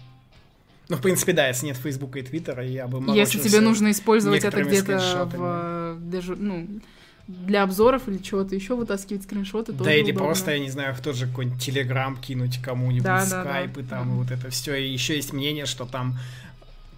Ну, 0.90 0.98
в 0.98 1.02
принципе, 1.02 1.34
да, 1.34 1.48
если 1.48 1.66
нет 1.68 1.78
Фейсбука 1.78 2.20
и 2.20 2.22
Твиттера, 2.22 2.64
я 2.66 2.88
бы 2.88 3.16
Если 3.16 3.40
тебе 3.40 3.60
нужно 3.60 3.92
использовать 3.92 4.44
это 4.44 4.64
где-то 4.64 5.26
в, 5.34 5.98
даже, 6.12 6.36
ну, 6.36 6.68
для 7.28 7.64
обзоров 7.64 8.08
или 8.08 8.18
чего-то 8.20 8.54
еще 8.54 8.76
вытаскивать 8.76 9.24
скриншоты, 9.24 9.72
Да, 9.72 9.80
тоже 9.80 9.98
или 9.98 10.12
удобно. 10.12 10.26
просто, 10.26 10.52
я 10.52 10.60
не 10.60 10.70
знаю, 10.70 10.94
в 10.94 11.02
тот 11.02 11.16
же 11.16 11.26
какой-нибудь 11.28 11.60
Телеграм 11.62 12.18
кинуть 12.18 12.62
кому-нибудь, 12.62 13.04
Да, 13.04 13.26
да, 13.28 13.42
скайп 13.42 13.74
да. 13.74 13.82
и 13.82 13.84
там, 13.84 14.08
Мгм. 14.10 14.14
и 14.16 14.24
вот 14.24 14.32
это 14.32 14.50
все. 14.52 14.76
И 14.76 14.92
еще 14.94 15.16
есть 15.16 15.34
мнение, 15.34 15.66
что 15.66 15.86
там 15.86 16.20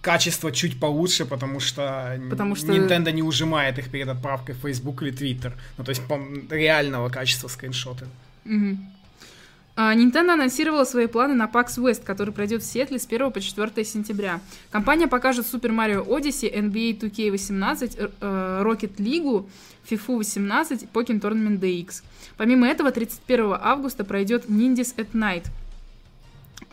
качество 0.02 0.52
чуть 0.52 0.78
получше, 0.78 1.24
потому 1.24 1.60
что, 1.60 2.20
Потому 2.30 2.56
что- 2.56 2.72
Nintendo 2.72 3.10
не 3.10 3.22
ужимает 3.22 3.78
их 3.78 3.88
перед 3.90 4.08
отправкой 4.08 4.54
в 4.54 4.58
Facebook 4.58 5.02
или 5.02 5.12
Twitter. 5.12 5.52
Ну, 5.78 5.84
то 5.84 5.90
есть, 5.90 6.02
реального 6.50 7.08
качества 7.08 7.48
скриншоты. 7.48 8.06
Мгм. 8.44 8.90
А, 9.80 9.94
Nintendo 9.94 10.32
анонсировала 10.32 10.82
свои 10.82 11.06
планы 11.06 11.34
на 11.34 11.46
PAX 11.46 11.78
West, 11.78 12.02
который 12.04 12.34
пройдет 12.34 12.64
в 12.64 12.66
Сиэтле 12.66 12.98
с 12.98 13.06
1 13.06 13.30
по 13.30 13.40
4 13.40 13.84
сентября. 13.84 14.40
Компания 14.72 15.06
покажет 15.06 15.46
Super 15.46 15.70
Mario 15.70 16.04
Odyssey, 16.04 16.52
NBA 16.52 16.98
2K18, 16.98 18.10
э, 18.20 18.62
Rocket 18.64 18.96
League, 18.96 19.46
FIFA 19.88 20.16
18 20.16 20.82
и 20.82 20.86
Pokémon 20.86 21.20
Tournament 21.20 21.60
DX. 21.60 22.02
Помимо 22.36 22.66
этого, 22.66 22.90
31 22.90 23.56
августа 23.60 24.02
пройдет 24.02 24.46
Ninjas 24.46 24.96
at 24.96 25.12
Night. 25.12 25.44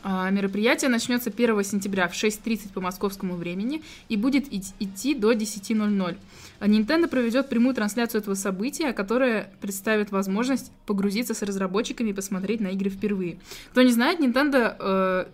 А, 0.07 0.29
мероприятие 0.29 0.91
начнется 0.91 1.31
1 1.31 1.63
сентября 1.63 2.07
в 2.07 2.11
6.30 2.11 2.73
по 2.73 2.79
московскому 2.79 3.35
времени 3.35 3.81
и 4.07 4.17
будет 4.17 4.53
идти 4.53 5.15
до 5.15 5.33
10.00. 5.33 6.17
Nintendo 6.59 7.07
проведет 7.07 7.49
прямую 7.49 7.73
трансляцию 7.73 8.21
этого 8.21 8.35
события, 8.35 8.93
которая 8.93 9.51
представит 9.61 10.11
возможность 10.11 10.71
погрузиться 10.85 11.33
с 11.33 11.41
разработчиками 11.41 12.11
и 12.11 12.13
посмотреть 12.13 12.59
на 12.59 12.67
игры 12.67 12.91
впервые. 12.91 13.39
Кто 13.71 13.81
не 13.81 13.91
знает, 13.91 14.19
Nintendo, 14.19 14.75
э, 14.79 15.25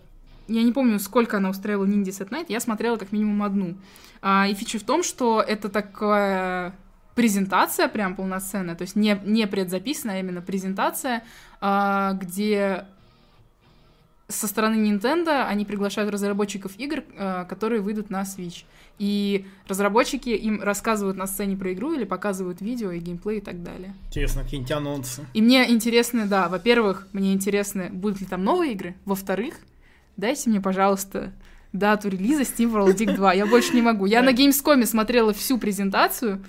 я 0.47 0.63
не 0.63 0.71
помню, 0.71 0.99
сколько 0.99 1.35
она 1.35 1.49
устраивала 1.49 1.85
Ninjas 1.85 2.25
at 2.25 2.29
Night, 2.29 2.45
я 2.47 2.61
смотрела 2.61 2.95
как 2.95 3.11
минимум 3.11 3.43
одну. 3.43 3.75
А, 4.21 4.47
и 4.47 4.53
фича 4.53 4.79
в 4.79 4.83
том, 4.83 5.03
что 5.03 5.43
это 5.45 5.67
такая 5.67 6.73
презентация 7.15 7.89
прям 7.89 8.15
полноценная, 8.15 8.75
то 8.75 8.83
есть 8.83 8.95
не, 8.95 9.19
не 9.25 9.47
предзаписанная, 9.47 10.15
а 10.15 10.19
именно 10.19 10.41
презентация, 10.41 11.23
а, 11.59 12.13
где 12.13 12.85
со 14.31 14.47
стороны 14.47 14.75
Nintendo 14.75 15.45
они 15.45 15.65
приглашают 15.65 16.11
разработчиков 16.11 16.77
игр, 16.77 17.03
а, 17.17 17.45
которые 17.45 17.81
выйдут 17.81 18.09
на 18.09 18.21
Switch. 18.21 18.63
И 18.97 19.45
разработчики 19.67 20.29
им 20.29 20.61
рассказывают 20.61 21.17
на 21.17 21.27
сцене 21.27 21.57
про 21.57 21.73
игру 21.73 21.93
или 21.93 22.03
показывают 22.03 22.61
видео 22.61 22.91
и 22.91 22.99
геймплей 22.99 23.39
и 23.39 23.41
так 23.41 23.63
далее. 23.63 23.93
Интересно, 24.07 24.43
какие-нибудь 24.43 24.71
анонсы. 24.71 25.25
И 25.33 25.41
мне 25.41 25.69
интересно, 25.71 26.27
да, 26.27 26.49
во-первых, 26.49 27.07
мне 27.13 27.33
интересно, 27.33 27.89
будут 27.91 28.21
ли 28.21 28.27
там 28.27 28.43
новые 28.43 28.73
игры. 28.73 28.95
Во-вторых, 29.05 29.55
дайте 30.17 30.49
мне, 30.49 30.61
пожалуйста, 30.61 31.33
дату 31.73 32.09
релиза 32.09 32.41
Steam 32.41 32.71
World 32.71 32.95
Dig 32.95 33.15
2. 33.15 33.33
Я 33.33 33.45
больше 33.45 33.73
не 33.73 33.81
могу. 33.81 34.05
Я 34.05 34.21
на 34.21 34.33
Gamescom 34.33 34.85
смотрела 34.85 35.33
всю 35.33 35.57
презентацию, 35.57 36.43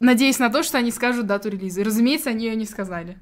надеясь 0.00 0.38
на 0.38 0.50
то, 0.50 0.62
что 0.62 0.78
они 0.78 0.90
скажут 0.90 1.26
дату 1.26 1.48
релиза. 1.48 1.80
И, 1.80 1.84
разумеется, 1.84 2.30
они 2.30 2.46
ее 2.46 2.56
не 2.56 2.64
сказали. 2.64 3.18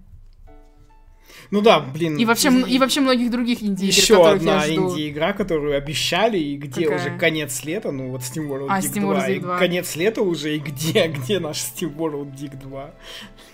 Ну 1.51 1.61
да, 1.61 1.80
блин. 1.80 2.16
И 2.16 2.24
вообще, 2.24 2.51
и 2.51 2.78
вообще 2.78 3.01
многих 3.01 3.30
других 3.30 3.62
инди 3.62 3.84
Еще 3.84 4.28
одна 4.28 4.66
инди-игра, 4.68 5.32
которую 5.32 5.76
обещали, 5.76 6.38
и 6.38 6.57
где 6.57 6.84
Какая? 6.84 6.99
уже 6.99 7.18
конец 7.18 7.64
лета, 7.64 7.92
ну 7.92 8.11
вот 8.11 8.22
Steam 8.22 8.49
World 8.49 8.66
а, 8.68 8.80
Dig 8.80 8.92
Steam 8.92 9.01
2, 9.01 9.12
World 9.12 9.28
Dig 9.28 9.40
2. 9.40 9.57
И 9.57 9.59
конец 9.59 9.97
лета 9.97 10.22
уже, 10.22 10.57
и 10.57 10.59
где, 10.59 11.07
где 11.09 11.38
наш 11.38 11.59
Steam 11.59 11.94
World 11.97 12.34
Dig 12.34 12.57
2? 12.59 12.90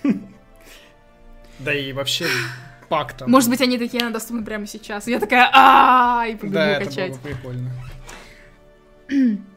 Да 1.59 1.71
и 1.73 1.93
вообще 1.93 2.25
пак 2.89 3.13
там. 3.13 3.29
Может 3.29 3.49
быть, 3.49 3.61
они 3.61 3.77
такие, 3.77 4.01
она 4.01 4.11
доступны 4.11 4.43
прямо 4.43 4.65
сейчас. 4.65 5.07
Я 5.07 5.19
такая, 5.19 5.49
а 5.53 6.25
и 6.27 6.35
побегу 6.35 6.55
качать. 6.55 6.95
Да, 6.95 7.05
это 7.05 7.19
было 7.19 7.21
прикольно. 7.21 7.71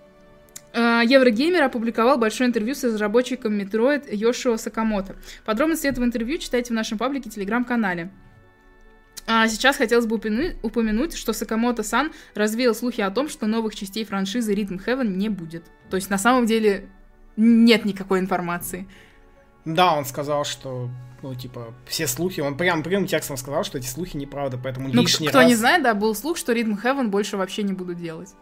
А, 0.79 1.03
Еврогеймер 1.03 1.63
опубликовал 1.63 2.19
большое 2.19 2.49
интервью 2.51 2.75
с 2.75 2.85
разработчиком 2.85 3.59
Metroid 3.59 4.15
Йошио 4.15 4.59
Сакамото. 4.59 5.17
Подробности 5.47 5.87
этого 5.87 6.05
интервью 6.05 6.37
читайте 6.37 6.75
в 6.75 6.77
нашем 6.77 6.99
паблике 6.99 7.31
телеграм-канале. 7.31 8.11
А 9.27 9.49
сейчас 9.49 9.77
хотелось 9.77 10.07
бы 10.07 10.17
упомянуть, 10.63 11.17
что 11.17 11.33
Сакамото-сан 11.33 12.13
развеял 12.35 12.75
слухи 12.75 13.01
о 13.01 13.11
том, 13.11 13.29
что 13.29 13.47
новых 13.47 13.75
частей 13.75 14.05
франшизы 14.05 14.55
Rhythm 14.55 14.85
Heaven 14.85 15.09
не 15.09 15.29
будет. 15.29 15.65
То 15.91 15.97
есть 15.97 16.11
на 16.11 16.19
самом 16.19 16.47
деле 16.47 16.89
нет 17.37 17.85
никакой 17.85 18.21
информации. 18.21 18.89
Да, 19.65 19.95
он 19.95 20.05
сказал, 20.05 20.45
что 20.45 20.89
ну, 21.23 21.35
типа, 21.35 21.75
все 21.87 22.07
слухи, 22.07 22.41
он 22.41 22.57
прям 22.57 22.85
прямым 22.85 23.09
текстом 23.09 23.37
сказал, 23.37 23.65
что 23.65 23.79
эти 23.79 23.87
слухи 23.87 24.17
неправда, 24.17 24.59
поэтому 24.63 24.89
ну, 24.89 25.03
лишний 25.03 25.29
кто 25.29 25.39
раз... 25.39 25.49
не 25.49 25.57
знает, 25.57 25.83
да, 25.83 25.95
был 25.95 26.15
слух, 26.15 26.37
что 26.37 26.53
Rhythm 26.53 26.81
Heaven 26.81 27.09
больше 27.09 27.37
вообще 27.37 27.65
не 27.65 27.73
будут 27.73 27.99
делать 27.99 28.35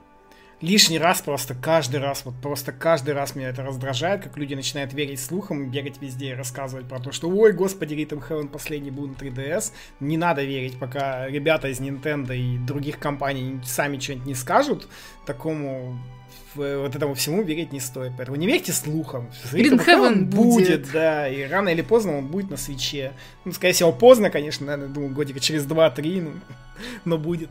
лишний 0.61 0.99
раз 0.99 1.21
просто 1.21 1.55
каждый 1.55 2.01
раз, 2.01 2.25
вот 2.25 2.35
просто 2.41 2.73
каждый 2.73 3.15
раз 3.15 3.35
меня 3.35 3.49
это 3.49 3.63
раздражает, 3.63 4.23
как 4.23 4.37
люди 4.37 4.55
начинают 4.55 4.93
верить 4.93 5.21
слухам 5.21 5.65
и 5.65 5.67
бегать 5.67 6.01
везде 6.01 6.31
и 6.31 6.35
рассказывать 6.35 6.89
про 6.89 7.01
то, 7.01 7.13
что 7.13 7.29
ой, 7.29 7.53
господи, 7.53 7.95
Rhythm 7.95 8.27
Heaven 8.29 8.49
последний 8.49 8.91
был 8.91 9.07
на 9.07 9.15
3DS. 9.15 9.73
Не 10.01 10.17
надо 10.17 10.43
верить, 10.43 10.79
пока 10.79 11.27
ребята 11.29 11.69
из 11.69 11.81
Nintendo 11.81 12.37
и 12.37 12.59
других 12.59 12.99
компаний 12.99 13.61
сами 13.65 13.99
что-нибудь 13.99 14.27
не 14.27 14.35
скажут, 14.35 14.89
такому 15.27 15.99
вот 16.55 16.95
этому 16.95 17.15
всему 17.15 17.43
верить 17.43 17.73
не 17.73 17.81
стоит. 17.81 18.13
Поэтому 18.17 18.37
не 18.37 18.47
верьте 18.47 18.73
слухам. 18.73 19.31
Rhythm 19.53 19.85
Heaven 19.85 20.25
будет. 20.25 20.83
будет. 20.83 20.93
Да, 20.93 21.29
и 21.29 21.43
рано 21.45 21.69
или 21.69 21.83
поздно 21.83 22.19
он 22.19 22.27
будет 22.29 22.51
на 22.51 22.57
свече. 22.57 23.13
Ну, 23.45 23.53
скорее 23.53 23.73
всего, 23.73 23.93
поздно, 23.93 24.31
конечно, 24.31 24.67
наверное, 24.67 24.93
думаю, 24.93 25.13
годика 25.13 25.41
через 25.41 25.67
2-3, 25.67 26.23
ну, 26.23 26.31
но 27.05 27.19
будет. 27.19 27.51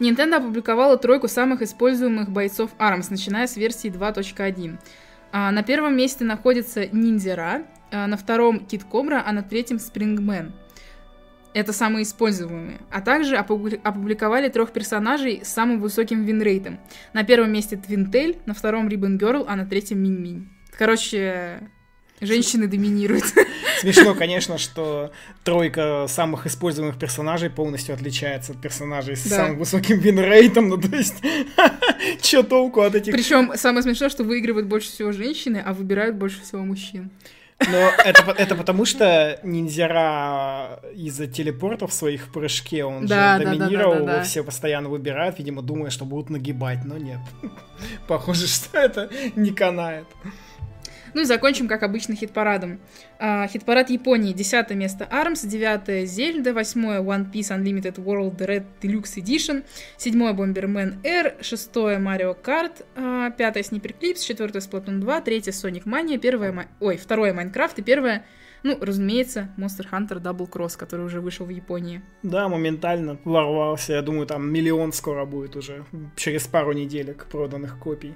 Nintendo 0.00 0.36
опубликовала 0.36 0.96
тройку 0.96 1.28
самых 1.28 1.62
используемых 1.62 2.30
бойцов 2.30 2.70
ARMS, 2.78 3.06
начиная 3.10 3.46
с 3.46 3.56
версии 3.56 3.90
2.1. 3.90 4.78
А, 5.32 5.50
на 5.50 5.62
первом 5.62 5.96
месте 5.96 6.24
находится 6.24 6.86
Ниндзяра, 6.86 7.64
а, 7.90 8.06
на 8.06 8.16
втором 8.16 8.64
Кит 8.64 8.84
Кобра, 8.84 9.22
а 9.26 9.32
на 9.32 9.42
третьем 9.42 9.78
Спрингмен. 9.78 10.54
Это 11.54 11.72
самые 11.72 12.04
используемые. 12.04 12.78
А 12.90 13.00
также 13.00 13.36
опубликовали 13.36 14.48
трех 14.48 14.70
персонажей 14.70 15.40
с 15.42 15.48
самым 15.48 15.80
высоким 15.80 16.24
винрейтом. 16.24 16.78
На 17.12 17.24
первом 17.24 17.52
месте 17.52 17.76
Твинтель, 17.76 18.38
на 18.46 18.54
втором 18.54 18.88
Ribbon 18.88 19.18
Girl, 19.18 19.44
а 19.48 19.56
на 19.56 19.66
третьем 19.66 19.98
Минь-Минь. 19.98 20.48
Короче, 20.76 21.68
Женщины 22.20 22.66
доминируют. 22.66 23.24
Смешно, 23.80 24.14
конечно, 24.14 24.58
что 24.58 25.12
тройка 25.44 26.06
самых 26.08 26.46
используемых 26.46 26.98
персонажей 26.98 27.50
полностью 27.50 27.94
отличается 27.94 28.52
от 28.52 28.60
персонажей 28.60 29.16
с 29.16 29.24
да. 29.24 29.36
самым 29.36 29.58
высоким 29.58 29.98
винрейтом. 29.98 30.68
Ну, 30.68 30.78
то 30.78 30.94
есть, 30.96 31.22
что 32.22 32.42
толку 32.42 32.80
от 32.80 32.94
этих... 32.94 33.12
Причем 33.12 33.52
самое 33.56 33.82
смешное, 33.82 34.08
что 34.08 34.24
выигрывают 34.24 34.66
больше 34.66 34.90
всего 34.90 35.12
женщины, 35.12 35.62
а 35.64 35.72
выбирают 35.72 36.16
больше 36.16 36.42
всего 36.42 36.62
мужчин. 36.62 37.10
Но 37.66 37.90
это, 38.04 38.34
это 38.36 38.54
потому, 38.54 38.84
что 38.84 39.40
ниндзяра 39.42 40.80
из-за 40.94 41.26
телепортов 41.26 41.92
своих 41.92 42.26
в 42.26 42.32
прыжке, 42.32 42.84
он 42.84 43.06
да, 43.06 43.38
же 43.38 43.44
доминировал, 43.44 43.94
да, 43.94 43.98
да, 43.98 44.06
да, 44.06 44.16
да. 44.18 44.22
все 44.22 44.44
постоянно 44.44 44.88
выбирают, 44.88 45.38
видимо, 45.38 45.62
думая, 45.62 45.90
что 45.90 46.04
будут 46.04 46.30
нагибать, 46.30 46.84
но 46.84 46.96
нет. 46.98 47.18
Похоже, 48.06 48.46
что 48.46 48.78
это 48.78 49.10
не 49.34 49.50
канает. 49.50 50.06
Ну 51.14 51.22
и 51.22 51.24
закончим, 51.24 51.68
как 51.68 51.82
обычно, 51.82 52.14
хит-парадом. 52.14 52.80
А, 53.18 53.46
хит-парад 53.46 53.90
Японии. 53.90 54.32
Десятое 54.32 54.76
место 54.76 55.08
ARMS, 55.10 55.46
девятое 55.46 56.04
Зельда, 56.04 56.52
восьмое 56.52 57.00
One 57.00 57.30
Piece 57.30 57.56
Unlimited 57.56 57.96
World 57.96 58.36
Red 58.38 58.64
Deluxe 58.80 59.16
Edition, 59.16 59.64
седьмое 59.96 60.32
Bomberman 60.32 61.04
R, 61.04 61.36
шестое 61.40 61.98
Mario 61.98 62.36
Kart, 62.40 62.84
а, 62.96 63.30
пятое 63.30 63.62
Sniper 63.62 63.94
Clips, 63.98 64.24
четвертое 64.26 64.60
Splatoon 64.60 64.98
2, 65.00 65.20
третье 65.20 65.52
Sonic 65.52 65.84
Mania, 65.84 66.18
первое... 66.18 66.68
Ой, 66.80 66.96
второе 66.96 67.32
Minecraft 67.32 67.74
и 67.76 67.82
первое 67.82 68.24
ну, 68.62 68.76
разумеется, 68.80 69.50
Monster 69.56 69.86
Hunter 69.90 70.20
Double 70.20 70.50
Cross, 70.50 70.76
который 70.76 71.06
уже 71.06 71.20
вышел 71.20 71.46
в 71.46 71.50
Японии. 71.50 72.02
Да, 72.22 72.48
моментально 72.48 73.18
ворвался. 73.24 73.94
Я 73.94 74.02
думаю, 74.02 74.26
там 74.26 74.50
миллион 74.50 74.92
скоро 74.92 75.24
будет 75.24 75.56
уже. 75.56 75.84
Через 76.16 76.46
пару 76.46 76.72
неделек 76.72 77.26
проданных 77.30 77.78
копий. 77.78 78.14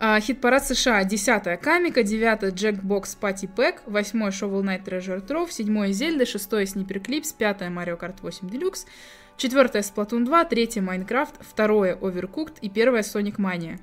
А, 0.00 0.20
хит-парад 0.20 0.64
США. 0.64 1.04
10 1.04 1.56
Камика, 1.56 2.04
9 2.04 2.52
Jackbox 2.52 3.18
Party 3.20 3.48
Pack, 3.52 3.82
8 3.86 4.30
Shovel 4.30 4.62
Knight 4.62 4.84
Treasure 4.84 5.20
Trove, 5.20 5.50
7 5.50 5.92
Зельда, 5.92 6.24
6 6.24 6.46
Sniper 6.64 7.00
Clips, 7.00 7.34
5 7.36 7.68
Mario 7.68 7.96
Kart 7.96 8.16
8 8.22 8.46
Deluxe, 8.46 8.86
4 9.36 9.82
Splatoon 9.82 10.24
2, 10.24 10.44
3 10.44 10.80
Minecraft, 10.80 11.34
2 11.56 11.98
Overcooked 12.00 12.58
и 12.62 12.68
1 12.68 13.02
Sonic 13.02 13.38
Mania. 13.38 13.80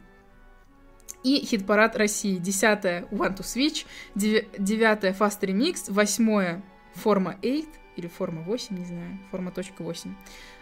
И 1.23 1.45
хит-парад 1.45 1.97
России. 1.97 2.37
10 2.37 3.09
One 3.11 3.35
to 3.35 3.43
Switch, 3.43 3.85
9 4.15 5.13
Fast 5.13 5.43
Remix, 5.43 5.89
8 5.89 6.61
Forma 6.93 7.37
8 7.41 7.67
или 7.95 8.09
Forma 8.09 8.43
8, 8.43 8.77
не 8.77 8.85
знаю, 8.85 9.17
Forma 9.31 9.53
.8. 9.53 10.09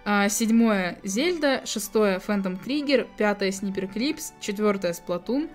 А, 0.06 0.30
седьмое 0.30 1.00
Зельда, 1.04 1.66
шестое 1.66 2.20
Phantom 2.20 2.60
Trigger, 2.64 3.08
пятое 3.18 3.50
Sniper 3.50 3.92
Clips, 3.92 4.34
четвертое 4.40 4.94
Splatoon, 4.94 5.50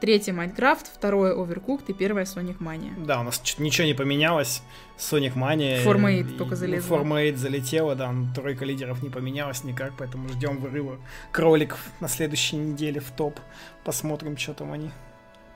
третье 0.00 0.32
Майнкрафт, 0.32 0.86
второе 0.86 1.34
Overcooked 1.34 1.84
и 1.88 1.92
первое 1.94 2.24
Sonic 2.24 2.58
Mania. 2.58 2.92
Да, 3.04 3.20
у 3.20 3.22
нас 3.22 3.42
ничего 3.58 3.86
не 3.86 3.94
поменялось. 3.94 4.62
Sonic 4.98 5.34
Mania... 5.34 5.82
Форма 5.82 6.10
8 6.10 6.36
только 6.36 6.56
залезла. 6.56 6.88
Форма 6.88 7.16
8 7.16 7.36
залетела, 7.36 7.94
да, 7.94 8.14
тройка 8.34 8.64
лидеров 8.64 9.02
не 9.02 9.08
поменялась 9.08 9.64
никак, 9.64 9.92
поэтому 9.96 10.28
ждем 10.28 10.58
вырыва 10.58 10.98
кроликов 11.32 11.80
на 12.00 12.08
следующей 12.08 12.56
неделе 12.56 13.00
в 13.00 13.10
топ. 13.12 13.40
Посмотрим, 13.84 14.36
что 14.36 14.52
там 14.52 14.72
они 14.72 14.90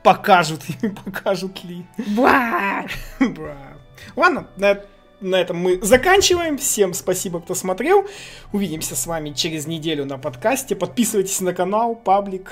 покажут, 0.03 0.63
покажут 1.05 1.63
ли. 1.65 1.85
Бра! 2.17 2.87
Бра. 3.21 3.77
Ладно, 4.17 4.49
на 4.57 4.81
на 5.21 5.37
этом 5.37 5.57
мы 5.57 5.81
заканчиваем. 5.83 6.59
Всем 6.59 6.95
спасибо, 6.95 7.41
кто 7.41 7.55
смотрел. 7.55 8.07
Увидимся 8.53 8.97
с 8.97 9.07
вами 9.07 9.31
через 9.31 9.67
неделю 9.67 10.05
на 10.05 10.19
подкасте. 10.19 10.77
Подписывайтесь 10.77 11.41
на 11.41 11.55
канал, 11.55 11.97
паблик, 11.97 12.51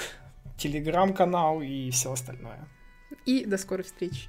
телеграм-канал 0.59 1.62
и 1.62 1.91
все 1.91 2.12
остальное. 2.12 2.69
И 3.25 3.45
до 3.45 3.59
скорой 3.59 3.85
встречи. 3.85 4.29